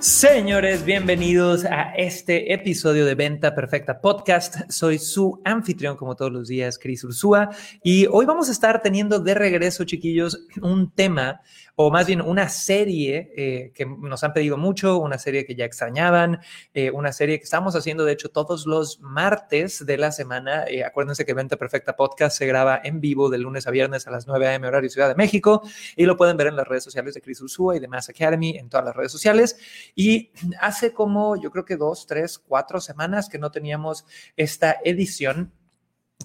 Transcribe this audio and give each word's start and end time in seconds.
Señores, 0.00 0.86
bienvenidos 0.86 1.66
a 1.66 1.92
este 1.94 2.54
episodio 2.54 3.04
de 3.04 3.14
Venta 3.14 3.54
Perfecta 3.54 4.00
Podcast. 4.00 4.70
Soy 4.70 4.98
su 4.98 5.42
anfitrión, 5.44 5.98
como 5.98 6.16
todos 6.16 6.32
los 6.32 6.48
días, 6.48 6.78
Cris 6.78 7.04
Ursúa, 7.04 7.50
y 7.82 8.06
hoy 8.06 8.24
vamos 8.24 8.48
a 8.48 8.52
estar 8.52 8.80
teniendo 8.80 9.20
de 9.20 9.34
regreso, 9.34 9.84
chiquillos, 9.84 10.46
un 10.62 10.90
tema 10.90 11.42
o 11.76 11.90
más 11.90 12.06
bien 12.06 12.20
una 12.20 12.48
serie 12.48 13.32
eh, 13.36 13.72
que 13.74 13.86
nos 13.86 14.24
han 14.24 14.32
pedido 14.32 14.56
mucho, 14.56 14.98
una 14.98 15.18
serie 15.18 15.44
que 15.44 15.54
ya 15.54 15.64
extrañaban, 15.64 16.40
eh, 16.74 16.90
una 16.90 17.12
serie 17.12 17.38
que 17.38 17.44
estamos 17.44 17.74
haciendo, 17.76 18.04
de 18.04 18.12
hecho, 18.12 18.30
todos 18.30 18.66
los 18.66 19.00
martes 19.00 19.84
de 19.84 19.96
la 19.96 20.12
semana. 20.12 20.64
Eh, 20.66 20.84
acuérdense 20.84 21.24
que 21.24 21.34
Venta 21.34 21.56
Perfecta 21.56 21.96
Podcast 21.96 22.36
se 22.36 22.46
graba 22.46 22.80
en 22.82 23.00
vivo 23.00 23.30
de 23.30 23.38
lunes 23.38 23.66
a 23.66 23.70
viernes 23.70 24.06
a 24.06 24.10
las 24.10 24.26
9 24.26 24.48
a.m. 24.48 24.66
horario 24.66 24.90
Ciudad 24.90 25.08
de 25.08 25.14
México 25.14 25.62
y 25.96 26.04
lo 26.04 26.16
pueden 26.16 26.36
ver 26.36 26.48
en 26.48 26.56
las 26.56 26.66
redes 26.66 26.84
sociales 26.84 27.14
de 27.14 27.20
Chris 27.20 27.40
Ursúa 27.40 27.76
y 27.76 27.80
de 27.80 27.88
Mass 27.88 28.08
Academy, 28.08 28.56
en 28.56 28.68
todas 28.68 28.84
las 28.84 28.96
redes 28.96 29.12
sociales. 29.12 29.56
Y 29.94 30.30
hace 30.60 30.92
como, 30.92 31.40
yo 31.40 31.50
creo 31.50 31.64
que 31.64 31.76
dos, 31.76 32.06
tres, 32.06 32.38
cuatro 32.38 32.80
semanas 32.80 33.28
que 33.28 33.38
no 33.38 33.50
teníamos 33.50 34.04
esta 34.36 34.76
edición 34.84 35.52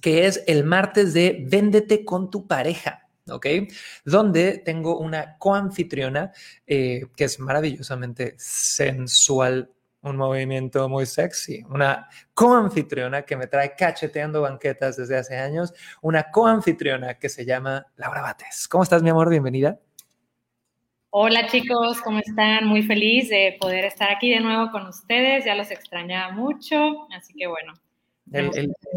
que 0.02 0.28
es 0.28 0.44
el 0.48 0.64
martes 0.64 1.14
de 1.14 1.46
Véndete 1.48 2.04
con 2.04 2.30
tu 2.30 2.48
pareja. 2.48 3.05
¿Ok? 3.30 3.46
Donde 4.04 4.60
tengo 4.60 5.00
una 5.00 5.38
coanfitriona 5.38 6.32
eh, 6.66 7.06
que 7.16 7.26
es 7.26 7.40
maravillosamente 7.40 8.36
sensual, 8.38 9.72
un 10.02 10.18
movimiento 10.18 10.88
muy 10.88 11.06
sexy, 11.08 11.64
una 11.70 12.08
coanfitriona 12.34 13.24
que 13.24 13.36
me 13.36 13.48
trae 13.48 13.76
cacheteando 13.76 14.42
banquetas 14.42 14.98
desde 14.98 15.18
hace 15.18 15.36
años, 15.38 15.74
una 16.02 16.30
coanfitriona 16.32 17.16
que 17.16 17.28
se 17.28 17.44
llama 17.44 17.88
Laura 17.96 18.22
Bates. 18.22 18.68
¿Cómo 18.68 18.84
estás, 18.84 19.02
mi 19.02 19.10
amor? 19.10 19.30
Bienvenida. 19.30 19.80
Hola 21.10 21.48
chicos, 21.48 22.02
¿cómo 22.02 22.20
están? 22.20 22.68
Muy 22.68 22.84
feliz 22.84 23.30
de 23.30 23.58
poder 23.60 23.86
estar 23.86 24.12
aquí 24.12 24.30
de 24.30 24.42
nuevo 24.42 24.70
con 24.70 24.86
ustedes. 24.86 25.46
Ya 25.46 25.56
los 25.56 25.72
extrañaba 25.72 26.34
mucho, 26.34 27.08
así 27.12 27.34
que 27.34 27.48
bueno, 27.48 27.74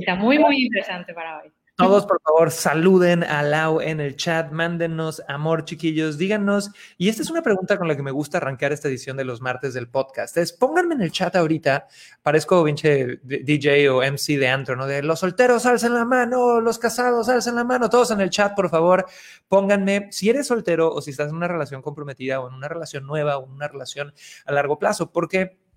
está 0.00 0.16
muy, 0.16 0.38
muy 0.38 0.66
interesante 0.66 1.14
para 1.14 1.38
hoy. 1.38 1.52
Todos, 1.78 2.06
por 2.06 2.20
favor, 2.22 2.50
saluden 2.50 3.22
a 3.22 3.40
Lau 3.44 3.80
en 3.80 4.00
el 4.00 4.16
chat, 4.16 4.50
mándenos 4.50 5.22
amor, 5.28 5.64
chiquillos, 5.64 6.18
díganos. 6.18 6.72
Y 6.96 7.08
esta 7.08 7.22
es 7.22 7.30
una 7.30 7.40
pregunta 7.40 7.78
con 7.78 7.86
la 7.86 7.94
que 7.94 8.02
me 8.02 8.10
gusta 8.10 8.38
arrancar 8.38 8.72
esta 8.72 8.88
edición 8.88 9.16
de 9.16 9.24
los 9.24 9.40
martes 9.40 9.74
del 9.74 9.88
podcast. 9.88 10.36
Es 10.38 10.52
pónganme 10.52 10.96
en 10.96 11.02
el 11.02 11.12
chat 11.12 11.36
ahorita, 11.36 11.86
parezco 12.20 12.64
pinche 12.64 13.20
DJ 13.22 13.90
o 13.90 14.02
MC 14.02 14.38
de 14.38 14.48
antro, 14.48 14.74
¿no? 14.74 14.88
De 14.88 15.04
los 15.04 15.20
solteros, 15.20 15.66
alcen 15.66 15.94
la 15.94 16.04
mano, 16.04 16.60
los 16.60 16.80
casados, 16.80 17.28
alcen 17.28 17.54
la 17.54 17.62
mano, 17.62 17.88
todos 17.88 18.10
en 18.10 18.22
el 18.22 18.30
chat, 18.30 18.56
por 18.56 18.70
favor, 18.70 19.06
pónganme 19.46 20.08
si 20.10 20.30
eres 20.30 20.48
soltero 20.48 20.92
o 20.92 21.00
si 21.00 21.12
estás 21.12 21.28
en 21.28 21.36
una 21.36 21.46
relación 21.46 21.80
comprometida 21.80 22.40
o 22.40 22.48
en 22.48 22.54
una 22.54 22.66
relación 22.66 23.06
nueva 23.06 23.38
o 23.38 23.46
en 23.46 23.52
una 23.52 23.68
relación 23.68 24.12
a 24.46 24.50
largo 24.50 24.80
plazo, 24.80 25.12
porque 25.12 25.67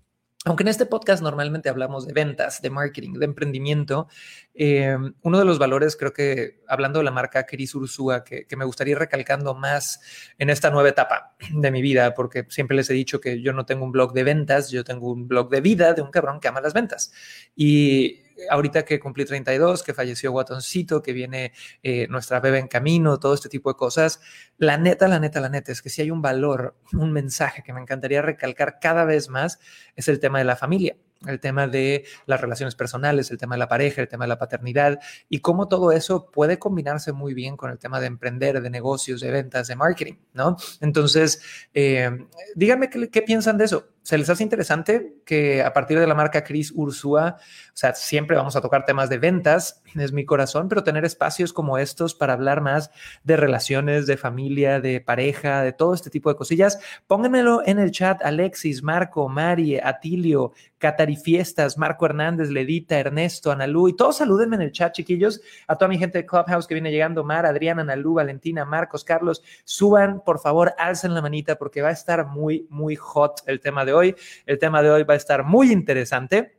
aunque 0.44 0.64
en 0.64 0.68
este 0.68 0.86
podcast 0.86 1.22
normalmente 1.22 1.68
hablamos 1.68 2.04
de 2.04 2.12
ventas, 2.12 2.60
de 2.60 2.70
marketing, 2.70 3.12
de 3.12 3.24
emprendimiento, 3.26 4.08
eh, 4.54 4.96
uno 5.22 5.38
de 5.38 5.44
los 5.44 5.60
valores, 5.60 5.96
creo 5.96 6.12
que 6.12 6.62
hablando 6.66 6.98
de 6.98 7.04
la 7.04 7.12
marca 7.12 7.46
Cris 7.46 7.74
Ursúa, 7.76 8.24
que, 8.24 8.46
me 8.56 8.64
gustaría 8.64 8.98
recalcando 8.98 9.54
más 9.54 10.00
en 10.38 10.50
esta 10.50 10.70
nueva 10.70 10.88
etapa 10.88 11.36
de 11.52 11.70
mi 11.70 11.80
vida, 11.80 12.14
porque 12.14 12.44
siempre 12.48 12.76
les 12.76 12.90
he 12.90 12.94
dicho 12.94 13.20
que 13.20 13.40
yo 13.40 13.52
no 13.52 13.66
tengo 13.66 13.84
un 13.84 13.92
blog 13.92 14.12
de 14.14 14.24
ventas, 14.24 14.70
yo 14.70 14.82
tengo 14.82 15.12
un 15.12 15.28
blog 15.28 15.48
de 15.48 15.60
vida 15.60 15.94
de 15.94 16.02
un 16.02 16.10
cabrón 16.10 16.40
que 16.40 16.48
ama 16.48 16.60
las 16.60 16.74
ventas. 16.74 17.12
Y 17.54 18.21
ahorita 18.50 18.84
que 18.84 19.00
cumplí 19.00 19.24
32, 19.24 19.82
que 19.82 19.94
falleció 19.94 20.32
Guatoncito, 20.32 21.02
que 21.02 21.12
viene 21.12 21.52
eh, 21.82 22.06
nuestra 22.08 22.40
bebé 22.40 22.58
en 22.58 22.68
camino, 22.68 23.18
todo 23.18 23.34
este 23.34 23.48
tipo 23.48 23.70
de 23.70 23.76
cosas, 23.76 24.20
la 24.58 24.78
neta, 24.78 25.08
la 25.08 25.18
neta, 25.18 25.40
la 25.40 25.48
neta 25.48 25.72
es 25.72 25.82
que 25.82 25.90
si 25.90 26.02
hay 26.02 26.10
un 26.10 26.22
valor, 26.22 26.76
un 26.92 27.12
mensaje 27.12 27.62
que 27.62 27.72
me 27.72 27.80
encantaría 27.80 28.22
recalcar 28.22 28.78
cada 28.80 29.04
vez 29.04 29.28
más, 29.28 29.58
es 29.96 30.08
el 30.08 30.20
tema 30.20 30.38
de 30.38 30.44
la 30.44 30.56
familia 30.56 30.96
el 31.26 31.40
tema 31.40 31.66
de 31.66 32.04
las 32.26 32.40
relaciones 32.40 32.74
personales, 32.74 33.30
el 33.30 33.38
tema 33.38 33.54
de 33.54 33.60
la 33.60 33.68
pareja, 33.68 34.00
el 34.00 34.08
tema 34.08 34.24
de 34.24 34.28
la 34.28 34.38
paternidad 34.38 34.98
y 35.28 35.40
cómo 35.40 35.68
todo 35.68 35.92
eso 35.92 36.30
puede 36.30 36.58
combinarse 36.58 37.12
muy 37.12 37.34
bien 37.34 37.56
con 37.56 37.70
el 37.70 37.78
tema 37.78 38.00
de 38.00 38.06
emprender, 38.06 38.60
de 38.60 38.70
negocios, 38.70 39.20
de 39.20 39.30
ventas, 39.30 39.68
de 39.68 39.76
marketing, 39.76 40.14
¿no? 40.32 40.56
Entonces, 40.80 41.40
eh, 41.74 42.10
díganme 42.54 42.90
qué, 42.90 43.08
qué, 43.10 43.22
piensan 43.22 43.58
de 43.58 43.64
eso. 43.64 43.91
¿Se 44.02 44.18
les 44.18 44.28
hace 44.28 44.42
interesante 44.42 45.14
que 45.24 45.62
a 45.62 45.72
partir 45.72 46.00
de 46.00 46.08
la 46.08 46.16
marca 46.16 46.42
Chris 46.42 46.72
Ursúa, 46.74 47.36
o 47.38 47.72
sea, 47.72 47.94
siempre 47.94 48.36
vamos 48.36 48.56
a 48.56 48.60
tocar 48.60 48.84
temas 48.84 49.08
de 49.08 49.18
ventas, 49.18 49.80
es 49.94 50.12
mi 50.12 50.24
corazón, 50.24 50.68
pero 50.68 50.82
tener 50.82 51.04
espacios 51.04 51.52
como 51.52 51.78
estos 51.78 52.16
para 52.16 52.32
hablar 52.32 52.62
más 52.62 52.90
de 53.22 53.36
relaciones, 53.36 54.08
de 54.08 54.16
familia, 54.16 54.80
de 54.80 55.00
pareja, 55.00 55.62
de 55.62 55.72
todo 55.72 55.94
este 55.94 56.10
tipo 56.10 56.30
de 56.30 56.36
cosillas? 56.36 56.80
Pónganmelo 57.06 57.62
en 57.64 57.78
el 57.78 57.92
chat, 57.92 58.20
Alexis, 58.24 58.82
Marco, 58.82 59.28
Mari, 59.28 59.78
Atilio, 59.78 60.52
Catari 60.78 61.14
Fiestas, 61.14 61.78
Marco 61.78 62.04
Hernández, 62.04 62.50
Ledita, 62.50 62.98
Ernesto, 62.98 63.52
Analú, 63.52 63.86
y 63.86 63.94
todos 63.94 64.16
salúdenme 64.16 64.56
en 64.56 64.62
el 64.62 64.72
chat, 64.72 64.92
chiquillos, 64.92 65.40
a 65.68 65.76
toda 65.76 65.88
mi 65.88 65.96
gente 65.96 66.18
de 66.18 66.26
Clubhouse 66.26 66.66
que 66.66 66.74
viene 66.74 66.90
llegando, 66.90 67.22
Mar, 67.22 67.46
Adriana, 67.46 67.82
Analú, 67.82 68.14
Valentina, 68.14 68.64
Marcos, 68.64 69.04
Carlos, 69.04 69.44
suban, 69.62 70.24
por 70.24 70.40
favor, 70.40 70.74
alcen 70.76 71.14
la 71.14 71.22
manita 71.22 71.54
porque 71.54 71.82
va 71.82 71.90
a 71.90 71.92
estar 71.92 72.26
muy, 72.26 72.66
muy 72.68 72.96
hot 72.96 73.42
el 73.46 73.60
tema 73.60 73.84
de 73.84 73.91
hoy. 73.92 74.14
El 74.46 74.58
tema 74.58 74.82
de 74.82 74.90
hoy 74.90 75.02
va 75.04 75.14
a 75.14 75.16
estar 75.16 75.44
muy 75.44 75.70
interesante. 75.72 76.56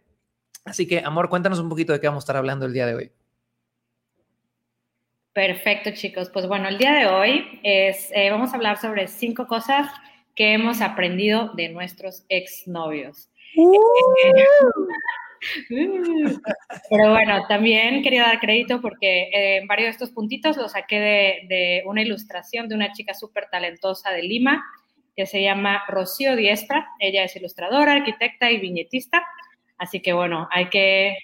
Así 0.66 0.88
que, 0.88 1.00
amor, 1.00 1.30
cuéntanos 1.30 1.60
un 1.60 1.70
poquito 1.70 1.94
de 1.94 2.00
qué 2.00 2.08
vamos 2.08 2.24
a 2.24 2.26
estar 2.26 2.38
hablando 2.38 2.66
el 2.66 2.74
día 2.74 2.86
de 2.86 2.96
hoy. 2.96 3.12
Perfecto, 5.34 5.92
chicos. 5.94 6.30
Pues 6.30 6.48
bueno, 6.48 6.70
el 6.70 6.78
día 6.78 6.94
de 6.94 7.08
hoy 7.08 7.60
es, 7.64 8.12
eh, 8.14 8.30
vamos 8.30 8.54
a 8.54 8.56
hablar 8.56 8.78
sobre 8.78 9.08
cinco 9.08 9.48
cosas 9.48 9.88
que 10.36 10.54
hemos 10.54 10.82
aprendido 10.82 11.52
de 11.56 11.70
nuestros 11.70 12.24
exnovios. 12.30 13.30
Uh. 13.56 13.80
Pero 16.90 17.10
bueno, 17.10 17.46
también 17.48 18.02
quería 18.02 18.24
dar 18.24 18.40
crédito 18.40 18.80
porque 18.80 19.24
eh, 19.24 19.58
en 19.58 19.68
varios 19.68 19.88
de 19.88 19.92
estos 19.92 20.12
puntitos 20.12 20.56
lo 20.56 20.70
saqué 20.70 21.00
de, 21.00 21.48
de 21.50 21.84
una 21.86 22.02
ilustración 22.02 22.70
de 22.70 22.76
una 22.76 22.94
chica 22.94 23.14
súper 23.14 23.50
talentosa 23.50 24.12
de 24.12 24.24
Lima 24.24 24.64
que 25.16 25.26
se 25.26 25.42
llama 25.42 25.84
Rocío 25.88 26.36
Diestra. 26.36 26.88
Ella 27.00 27.24
es 27.24 27.36
ilustradora, 27.36 27.94
arquitecta 27.94 28.52
y 28.52 28.60
viñetista. 28.60 29.24
Así 29.78 30.02
que 30.02 30.14
bueno, 30.14 30.48
hay 30.52 30.70
que, 30.70 31.18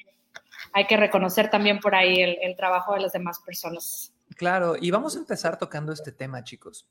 hay 0.74 0.86
que 0.86 0.98
reconocer 0.98 1.50
también 1.50 1.80
por 1.80 1.96
ahí 1.96 2.22
el, 2.22 2.56
trabajo 2.56 2.94
de 2.94 3.02
las 3.02 3.14
demás 3.14 3.40
personas. 3.46 4.14
Claro, 4.36 4.76
y 4.80 4.92
vamos 4.92 5.16
a 5.16 5.20
empezar 5.20 5.58
tocando 5.58 5.92
este 5.92 6.12
tema, 6.12 6.44
chicos 6.44 6.88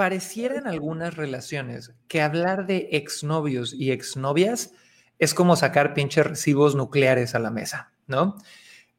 pareciera 0.00 0.54
en 0.56 0.66
algunas 0.66 1.14
relaciones 1.14 1.92
que 2.08 2.22
hablar 2.22 2.64
de 2.64 2.88
exnovios 2.92 3.74
y 3.74 3.92
exnovias 3.92 4.72
es 5.18 5.34
como 5.34 5.56
sacar 5.56 5.92
pinches 5.92 6.26
recibos 6.26 6.74
nucleares 6.74 7.34
a 7.34 7.38
la 7.38 7.50
mesa, 7.50 7.92
¿no? 8.06 8.38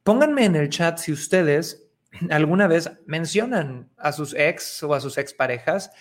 Pónganme 0.04 0.46
en 0.46 0.56
el 0.56 0.70
chat 0.70 1.00
si 1.00 1.12
ustedes 1.12 1.88
alguna 2.30 2.68
vez 2.68 2.92
mencionan 3.08 3.90
a 3.98 4.12
sus 4.12 4.36
ex 4.36 4.84
o 4.84 4.94
a 4.94 5.00
sus 5.00 5.18
exparejas, 5.18 5.92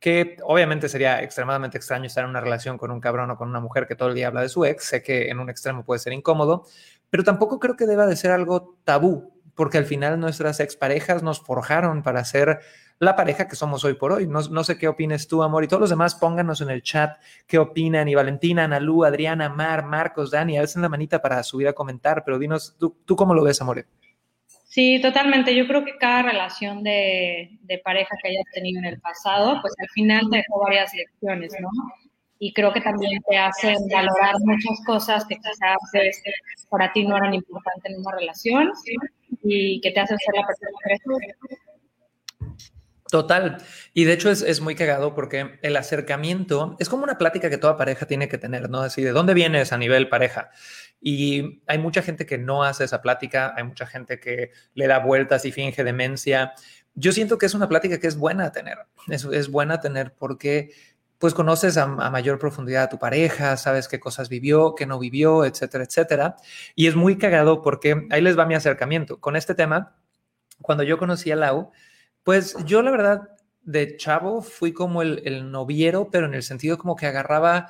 que 0.00 0.38
obviamente 0.42 0.88
sería 0.88 1.22
extremadamente 1.22 1.76
extraño 1.76 2.06
estar 2.06 2.24
en 2.24 2.30
una 2.30 2.40
relación 2.40 2.78
con 2.78 2.90
un 2.90 3.00
cabrón 3.00 3.30
o 3.30 3.36
con 3.36 3.48
una 3.48 3.60
mujer 3.60 3.86
que 3.86 3.94
todo 3.94 4.08
el 4.08 4.14
día 4.14 4.28
habla 4.28 4.40
de 4.40 4.48
su 4.48 4.64
ex, 4.64 4.84
sé 4.84 5.02
que 5.02 5.28
en 5.28 5.38
un 5.38 5.50
extremo 5.50 5.84
puede 5.84 6.00
ser 6.00 6.14
incómodo, 6.14 6.64
pero 7.10 7.22
tampoco 7.22 7.60
creo 7.60 7.76
que 7.76 7.86
deba 7.86 8.06
de 8.06 8.16
ser 8.16 8.30
algo 8.30 8.78
tabú, 8.84 9.34
porque 9.54 9.76
al 9.76 9.84
final 9.84 10.18
nuestras 10.18 10.58
exparejas 10.60 11.22
nos 11.22 11.40
forjaron 11.40 12.02
para 12.02 12.24
ser 12.24 12.60
la 12.98 13.16
pareja 13.16 13.46
que 13.46 13.56
somos 13.56 13.84
hoy 13.84 13.94
por 13.94 14.12
hoy. 14.12 14.26
No, 14.26 14.40
no, 14.42 14.64
sé 14.64 14.78
qué 14.78 14.88
opines 14.88 15.26
tú, 15.26 15.42
amor, 15.42 15.64
y 15.64 15.68
todos 15.68 15.80
los 15.80 15.90
demás 15.90 16.14
pónganos 16.14 16.60
en 16.60 16.70
el 16.70 16.82
chat 16.82 17.18
qué 17.46 17.58
opinan. 17.58 18.08
Y 18.08 18.14
Valentina, 18.14 18.64
Analú, 18.64 19.04
Adriana, 19.04 19.48
Mar, 19.48 19.84
Marcos, 19.84 20.30
Dani, 20.30 20.58
a 20.58 20.64
la 20.64 20.88
manita 20.88 21.20
para 21.20 21.42
subir 21.42 21.68
a 21.68 21.72
comentar, 21.72 22.22
pero 22.24 22.38
dinos, 22.38 22.76
¿tú, 22.78 22.96
tú 23.04 23.16
cómo 23.16 23.34
lo 23.34 23.42
ves, 23.42 23.60
amor? 23.60 23.86
Sí, 24.70 25.00
totalmente. 25.02 25.52
Yo 25.52 25.66
creo 25.66 25.84
que 25.84 25.98
cada 25.98 26.22
relación 26.22 26.84
de, 26.84 27.58
pareja 27.82 28.14
que 28.22 28.28
hayas 28.28 28.44
tenido 28.54 28.78
en 28.78 28.84
el 28.84 29.00
pasado, 29.00 29.60
pues 29.60 29.74
al 29.80 29.88
final 29.88 30.28
te 30.30 30.36
dejó 30.36 30.60
varias 30.60 30.94
lecciones, 30.94 31.52
¿no? 31.60 31.68
Y 32.38 32.52
creo 32.52 32.72
que 32.72 32.80
también 32.80 33.20
te 33.28 33.36
hacen 33.36 33.76
valorar 33.92 34.36
muchas 34.44 34.80
cosas 34.86 35.26
que 35.26 35.34
quizás 35.34 35.76
para 36.68 36.92
ti 36.92 37.04
no 37.04 37.16
eran 37.16 37.34
importantes 37.34 37.92
en 37.92 37.98
una 37.98 38.12
relación 38.12 38.70
y 39.42 39.80
que 39.80 39.90
te 39.90 40.00
hacen 40.00 40.16
ser 40.18 40.34
la 40.36 40.46
persona 40.46 40.70
que 40.84 40.90
eres 40.90 41.58
Total. 43.10 43.56
Y 43.92 44.04
de 44.04 44.12
hecho 44.12 44.30
es, 44.30 44.40
es, 44.40 44.60
muy 44.60 44.76
cagado 44.76 45.16
porque 45.16 45.58
el 45.62 45.76
acercamiento 45.76 46.76
es 46.78 46.88
como 46.88 47.02
una 47.02 47.18
plática 47.18 47.50
que 47.50 47.58
toda 47.58 47.76
pareja 47.76 48.06
tiene 48.06 48.28
que 48.28 48.38
tener, 48.38 48.70
¿no? 48.70 48.82
Así 48.82 49.02
de 49.02 49.10
dónde 49.10 49.34
vienes 49.34 49.72
a 49.72 49.78
nivel 49.78 50.08
pareja. 50.08 50.52
Y 51.00 51.62
hay 51.66 51.78
mucha 51.78 52.02
gente 52.02 52.26
que 52.26 52.36
no 52.36 52.62
hace 52.62 52.84
esa 52.84 53.00
plática, 53.00 53.54
hay 53.56 53.64
mucha 53.64 53.86
gente 53.86 54.20
que 54.20 54.50
le 54.74 54.86
da 54.86 54.98
vueltas 54.98 55.44
y 55.44 55.52
finge 55.52 55.82
demencia. 55.82 56.52
Yo 56.94 57.12
siento 57.12 57.38
que 57.38 57.46
es 57.46 57.54
una 57.54 57.68
plática 57.68 57.98
que 57.98 58.06
es 58.06 58.16
buena 58.16 58.52
tener, 58.52 58.78
es, 59.08 59.24
es 59.24 59.50
buena 59.50 59.80
tener 59.80 60.14
porque 60.14 60.72
pues 61.18 61.34
conoces 61.34 61.76
a, 61.76 61.84
a, 61.84 62.10
mayor 62.10 62.38
profundidad 62.38 62.84
a 62.84 62.88
tu 62.88 62.98
pareja, 62.98 63.56
sabes 63.58 63.88
qué 63.88 64.00
cosas 64.00 64.30
vivió, 64.30 64.74
qué 64.74 64.86
no 64.86 64.98
vivió, 64.98 65.44
etcétera, 65.44 65.84
etcétera. 65.84 66.36
Y 66.74 66.86
es 66.86 66.96
muy 66.96 67.18
cagado 67.18 67.62
porque 67.62 68.06
ahí 68.10 68.22
les 68.22 68.38
va 68.38 68.46
mi 68.46 68.54
acercamiento. 68.54 69.20
Con 69.20 69.36
este 69.36 69.54
tema, 69.54 69.96
cuando 70.62 70.82
yo 70.82 70.98
conocí 70.98 71.30
a 71.30 71.36
Lau, 71.36 71.72
pues 72.24 72.56
yo 72.64 72.82
la 72.82 72.90
verdad 72.90 73.28
de 73.62 73.96
chavo 73.96 74.40
fui 74.40 74.72
como 74.72 75.02
el, 75.02 75.20
el 75.24 75.50
noviero, 75.50 76.10
pero 76.10 76.26
en 76.26 76.34
el 76.34 76.42
sentido 76.42 76.78
como 76.78 76.96
que 76.96 77.06
agarraba 77.06 77.68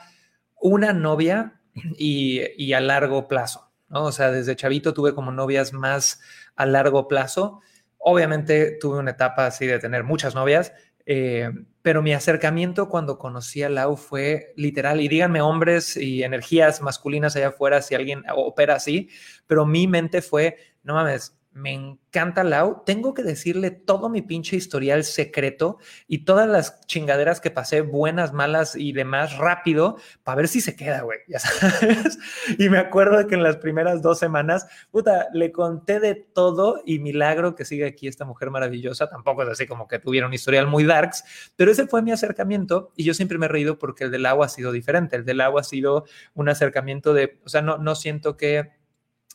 una 0.60 0.92
novia 0.92 1.59
y, 1.96 2.40
y, 2.56 2.72
a 2.72 2.80
largo 2.80 3.28
plazo, 3.28 3.70
¿no? 3.88 4.04
O 4.04 4.12
sea, 4.12 4.30
desde 4.30 4.56
chavito 4.56 4.94
tuve 4.94 5.14
como 5.14 5.32
novias 5.32 5.72
más 5.72 6.20
a 6.56 6.66
largo 6.66 7.08
plazo. 7.08 7.60
Obviamente 7.98 8.78
tuve 8.80 8.98
una 8.98 9.12
etapa 9.12 9.46
así 9.46 9.66
de 9.66 9.78
tener 9.78 10.04
muchas 10.04 10.34
novias, 10.34 10.72
eh, 11.06 11.50
pero 11.82 12.02
mi 12.02 12.12
acercamiento 12.12 12.88
cuando 12.88 13.18
conocí 13.18 13.62
a 13.62 13.68
Lau 13.68 13.96
fue 13.96 14.52
literal, 14.56 15.00
y 15.00 15.08
díganme 15.08 15.40
hombres 15.40 15.96
y 15.96 16.22
energías 16.22 16.82
masculinas 16.82 17.36
allá 17.36 17.48
afuera 17.48 17.82
si 17.82 17.94
alguien 17.94 18.22
opera 18.34 18.76
así, 18.76 19.08
pero 19.46 19.66
mi 19.66 19.86
mente 19.86 20.22
fue, 20.22 20.56
no 20.82 20.94
mames, 20.94 21.39
me 21.52 21.72
encanta 21.72 22.44
Lau. 22.44 22.82
Tengo 22.86 23.12
que 23.12 23.22
decirle 23.22 23.70
todo 23.72 24.08
mi 24.08 24.22
pinche 24.22 24.56
historial 24.56 25.02
secreto 25.02 25.78
y 26.06 26.24
todas 26.24 26.48
las 26.48 26.80
chingaderas 26.86 27.40
que 27.40 27.50
pasé, 27.50 27.80
buenas, 27.80 28.32
malas 28.32 28.76
y 28.76 28.92
demás, 28.92 29.36
rápido, 29.36 29.96
para 30.22 30.36
ver 30.36 30.48
si 30.48 30.60
se 30.60 30.76
queda, 30.76 31.02
güey. 31.02 31.18
Ya 31.26 31.38
sabes. 31.40 32.18
Y 32.56 32.68
me 32.68 32.78
acuerdo 32.78 33.26
que 33.26 33.34
en 33.34 33.42
las 33.42 33.56
primeras 33.56 34.00
dos 34.00 34.18
semanas, 34.18 34.66
puta, 34.92 35.28
le 35.32 35.50
conté 35.50 35.98
de 35.98 36.14
todo 36.14 36.82
y 36.86 37.00
milagro 37.00 37.56
que 37.56 37.64
sigue 37.64 37.86
aquí 37.86 38.06
esta 38.06 38.24
mujer 38.24 38.50
maravillosa. 38.50 39.08
Tampoco 39.08 39.42
es 39.42 39.48
así 39.48 39.66
como 39.66 39.88
que 39.88 39.98
tuviera 39.98 40.28
un 40.28 40.34
historial 40.34 40.68
muy 40.68 40.84
darks, 40.84 41.52
pero 41.56 41.72
ese 41.72 41.86
fue 41.88 42.00
mi 42.02 42.12
acercamiento 42.12 42.92
y 42.96 43.04
yo 43.04 43.12
siempre 43.12 43.38
me 43.38 43.46
he 43.46 43.48
reído 43.48 43.78
porque 43.78 44.04
el 44.04 44.12
del 44.12 44.26
agua 44.26 44.46
ha 44.46 44.50
sido 44.50 44.70
diferente. 44.70 45.16
El 45.16 45.24
del 45.24 45.40
agua 45.40 45.62
ha 45.62 45.64
sido 45.64 46.04
un 46.34 46.48
acercamiento 46.48 47.12
de, 47.12 47.40
o 47.44 47.48
sea, 47.48 47.60
no, 47.60 47.76
no 47.78 47.96
siento 47.96 48.36
que 48.36 48.70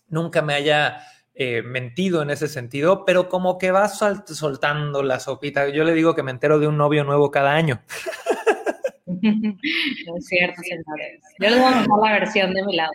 nunca 0.07 0.41
me 0.41 0.53
haya 0.53 1.01
eh, 1.37 1.61
mentido 1.63 2.21
en 2.21 2.29
ese 2.29 2.47
sentido, 2.47 3.03
pero 3.03 3.27
como 3.27 3.57
que 3.57 3.71
vas 3.71 3.99
soltando 4.25 5.03
la 5.03 5.19
sopita. 5.19 5.67
Yo 5.67 5.83
le 5.83 5.93
digo 5.93 6.15
que 6.15 6.23
me 6.23 6.31
entero 6.31 6.59
de 6.59 6.67
un 6.67 6.77
novio 6.77 7.03
nuevo 7.03 7.29
cada 7.29 7.53
año. 7.53 7.81
es 9.05 10.25
cierto, 10.27 10.61
señores. 10.61 11.21
Yo 11.39 11.49
les 11.49 11.59
voy 11.59 11.73
a 11.73 11.85
contar 11.85 12.09
la 12.09 12.19
versión 12.19 12.53
de 12.53 12.63
mi 12.63 12.77
lado. 12.77 12.93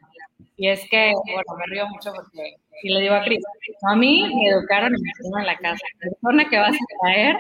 Y 0.57 0.69
es 0.69 0.81
que, 0.91 1.13
bueno, 1.25 1.55
me 1.59 1.67
río 1.67 1.87
mucho 1.89 2.13
porque, 2.15 2.55
y 2.83 2.95
le 2.95 3.01
digo 3.03 3.15
a 3.15 3.25
Cris, 3.25 3.45
a 3.83 3.97
mí 3.97 4.27
me 4.35 4.49
educaron 4.49 4.95
y 4.97 5.03
me 5.03 5.41
en 5.41 5.47
la 5.47 5.59
casa. 5.59 5.85
La 6.01 6.11
persona 6.11 6.49
que 6.49 6.59
vas 6.59 6.75
a 6.75 7.01
traer 7.03 7.37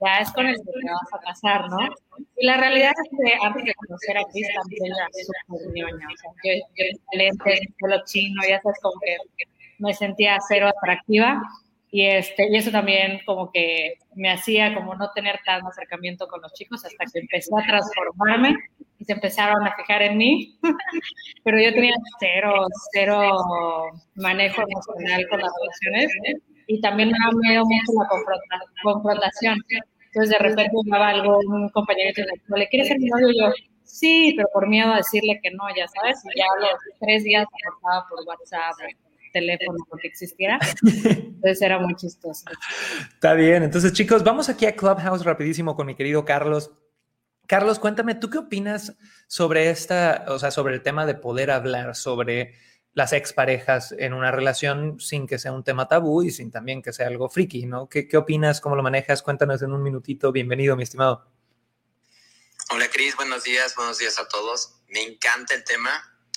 ya 0.00 0.18
es 0.18 0.32
con 0.32 0.46
el 0.46 0.56
que 0.56 0.62
te 0.64 0.90
vas 0.90 1.12
a 1.14 1.18
casar, 1.24 1.70
¿no? 1.70 1.78
Y 2.36 2.46
la 2.46 2.58
realidad 2.58 2.90
es 2.90 3.08
que 3.10 3.34
antes 3.42 3.64
de 3.64 3.74
conocer 3.74 4.18
a 4.18 4.24
Cris 4.24 4.46
también 4.54 4.86
era 4.86 5.08
súper 5.46 5.72
ñoña. 5.72 6.06
O 6.12 6.16
sea, 6.16 6.30
yo, 6.44 6.52
yo 6.76 6.84
lentes, 7.12 7.60
pelo 7.78 8.02
chino, 8.04 8.42
ya 8.46 8.60
sabes, 8.60 8.78
como 8.82 9.00
que 9.00 9.16
me 9.82 9.94
sentía 9.94 10.38
cero 10.46 10.68
atractiva 10.68 11.42
y, 11.90 12.06
este, 12.06 12.48
y 12.50 12.56
eso 12.56 12.70
también 12.70 13.20
como 13.26 13.52
que 13.52 13.94
me 14.14 14.30
hacía 14.30 14.74
como 14.74 14.94
no 14.94 15.10
tener 15.14 15.40
tan 15.44 15.66
acercamiento 15.66 16.26
con 16.26 16.40
los 16.40 16.52
chicos 16.54 16.84
hasta 16.84 17.04
que 17.12 17.20
empecé 17.20 17.50
a 17.54 17.66
transformarme 17.66 18.56
y 18.98 19.04
se 19.04 19.12
empezaron 19.12 19.66
a 19.66 19.76
fijar 19.76 20.00
en 20.02 20.16
mí, 20.16 20.58
pero 21.44 21.60
yo 21.60 21.72
tenía 21.74 21.94
cero, 22.18 22.66
cero 22.92 23.30
manejo 24.14 24.62
emocional 24.62 25.26
con 25.28 25.40
las 25.40 25.52
relaciones 25.60 26.42
y 26.66 26.80
también 26.80 27.10
me 27.10 27.18
daba 27.18 27.38
miedo 27.42 27.64
mucho 27.64 27.92
la 27.98 28.82
confrontación. 28.82 29.58
Entonces 30.06 30.30
de 30.30 30.38
repente 30.38 30.76
llegaba 30.84 31.08
algún 31.08 31.68
compañero 31.70 32.10
y 32.16 32.52
me 32.52 32.58
¿le 32.58 32.68
quieres 32.68 32.88
ser 32.88 32.98
mi 33.00 33.08
novio? 33.08 33.28
yo, 33.38 33.52
sí, 33.82 34.32
pero 34.36 34.48
por 34.54 34.66
miedo 34.66 34.92
a 34.92 34.96
decirle 34.96 35.40
que 35.42 35.50
no, 35.50 35.64
ya 35.76 35.86
sabes, 35.88 36.22
y 36.34 36.38
ya 36.38 36.46
los 36.58 36.78
tres 37.00 37.24
días 37.24 37.46
me 37.50 37.90
por 38.08 38.26
WhatsApp 38.26 38.74
teléfono 39.32 39.78
porque 39.88 40.08
existiera. 40.08 40.58
Entonces 40.82 41.62
era 41.62 41.78
muy 41.78 41.94
chistoso. 41.96 42.44
Está 43.12 43.34
bien. 43.34 43.62
Entonces, 43.62 43.92
chicos, 43.92 44.22
vamos 44.22 44.48
aquí 44.48 44.66
a 44.66 44.76
Clubhouse 44.76 45.24
rapidísimo 45.24 45.74
con 45.74 45.86
mi 45.86 45.94
querido 45.94 46.24
Carlos. 46.24 46.70
Carlos, 47.46 47.78
cuéntame, 47.78 48.14
¿tú 48.14 48.30
qué 48.30 48.38
opinas 48.38 48.94
sobre 49.26 49.70
esta, 49.70 50.24
o 50.28 50.38
sea, 50.38 50.50
sobre 50.50 50.74
el 50.74 50.82
tema 50.82 51.06
de 51.06 51.14
poder 51.14 51.50
hablar 51.50 51.94
sobre 51.96 52.54
las 52.94 53.12
exparejas 53.12 53.94
en 53.98 54.12
una 54.12 54.30
relación 54.30 55.00
sin 55.00 55.26
que 55.26 55.38
sea 55.38 55.52
un 55.52 55.64
tema 55.64 55.88
tabú 55.88 56.22
y 56.22 56.30
sin 56.30 56.50
también 56.50 56.82
que 56.82 56.92
sea 56.92 57.06
algo 57.06 57.28
friki, 57.28 57.66
¿no? 57.66 57.88
¿Qué, 57.88 58.06
qué 58.06 58.16
opinas? 58.16 58.60
¿Cómo 58.60 58.76
lo 58.76 58.82
manejas? 58.82 59.22
Cuéntanos 59.22 59.62
en 59.62 59.72
un 59.72 59.82
minutito. 59.82 60.30
Bienvenido, 60.30 60.76
mi 60.76 60.82
estimado. 60.82 61.26
Hola, 62.70 62.88
Cris. 62.88 63.16
Buenos 63.16 63.44
días. 63.44 63.74
Buenos 63.76 63.98
días 63.98 64.18
a 64.18 64.28
todos. 64.28 64.80
Me 64.88 65.02
encanta 65.02 65.54
el 65.54 65.64
tema. 65.64 65.90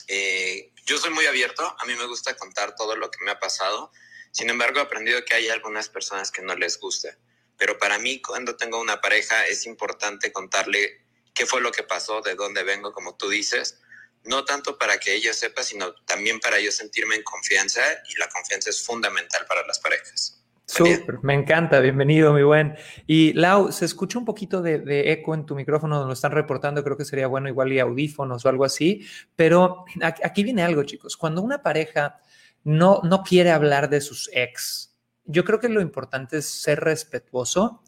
Eh, 0.07 0.71
yo 0.85 0.97
soy 0.97 1.11
muy 1.11 1.25
abierto, 1.25 1.75
a 1.79 1.85
mí 1.85 1.95
me 1.95 2.05
gusta 2.05 2.35
contar 2.35 2.75
todo 2.75 2.95
lo 2.95 3.09
que 3.09 3.23
me 3.23 3.31
ha 3.31 3.39
pasado. 3.39 3.91
Sin 4.31 4.49
embargo, 4.49 4.79
he 4.79 4.83
aprendido 4.83 5.23
que 5.25 5.33
hay 5.33 5.49
algunas 5.49 5.89
personas 5.89 6.31
que 6.31 6.41
no 6.41 6.55
les 6.55 6.79
gusta. 6.79 7.17
Pero 7.57 7.77
para 7.77 7.97
mí, 7.99 8.21
cuando 8.21 8.55
tengo 8.55 8.79
una 8.79 9.01
pareja, 9.01 9.47
es 9.47 9.65
importante 9.65 10.31
contarle 10.31 11.01
qué 11.33 11.45
fue 11.45 11.61
lo 11.61 11.71
que 11.71 11.83
pasó, 11.83 12.21
de 12.21 12.35
dónde 12.35 12.63
vengo, 12.63 12.91
como 12.93 13.15
tú 13.15 13.29
dices. 13.29 13.79
No 14.23 14.43
tanto 14.43 14.77
para 14.77 14.97
que 14.99 15.13
ella 15.13 15.33
sepa, 15.33 15.63
sino 15.63 15.93
también 16.05 16.39
para 16.39 16.59
yo 16.59 16.71
sentirme 16.71 17.15
en 17.15 17.23
confianza 17.23 17.81
y 18.09 18.17
la 18.17 18.27
confianza 18.29 18.69
es 18.69 18.83
fundamental 18.83 19.45
para 19.45 19.65
las 19.65 19.79
parejas. 19.79 20.41
Súper, 20.67 21.19
me 21.21 21.35
encanta, 21.35 21.79
bienvenido, 21.79 22.33
mi 22.33 22.41
buen. 22.41 22.75
Y 23.05 23.33
Lau, 23.33 23.71
se 23.71 23.85
escucha 23.85 24.17
un 24.17 24.25
poquito 24.25 24.63
de, 24.63 25.11
eco 25.11 25.35
en 25.35 25.45
tu 25.45 25.53
micrófono, 25.55 25.99
nos 25.99 26.07
lo 26.07 26.13
están 26.13 26.31
reportando, 26.31 26.83
creo 26.83 26.97
que 26.97 27.05
sería 27.05 27.27
bueno 27.27 27.47
igual 27.47 27.71
y 27.71 27.79
audífonos 27.79 28.43
o 28.45 28.49
algo 28.49 28.65
así, 28.65 29.05
pero 29.35 29.85
aquí 30.01 30.43
viene 30.43 30.63
algo, 30.63 30.83
chicos. 30.83 31.17
Cuando 31.17 31.43
una 31.43 31.61
pareja 31.61 32.17
no, 32.63 33.01
no 33.03 33.21
quiere 33.21 33.51
hablar 33.51 33.89
de 33.89 34.01
sus 34.01 34.29
ex, 34.33 34.95
yo 35.25 35.43
creo 35.43 35.59
que 35.59 35.69
lo 35.69 35.81
importante 35.81 36.37
es 36.37 36.47
ser 36.47 36.79
respetuoso, 36.79 37.83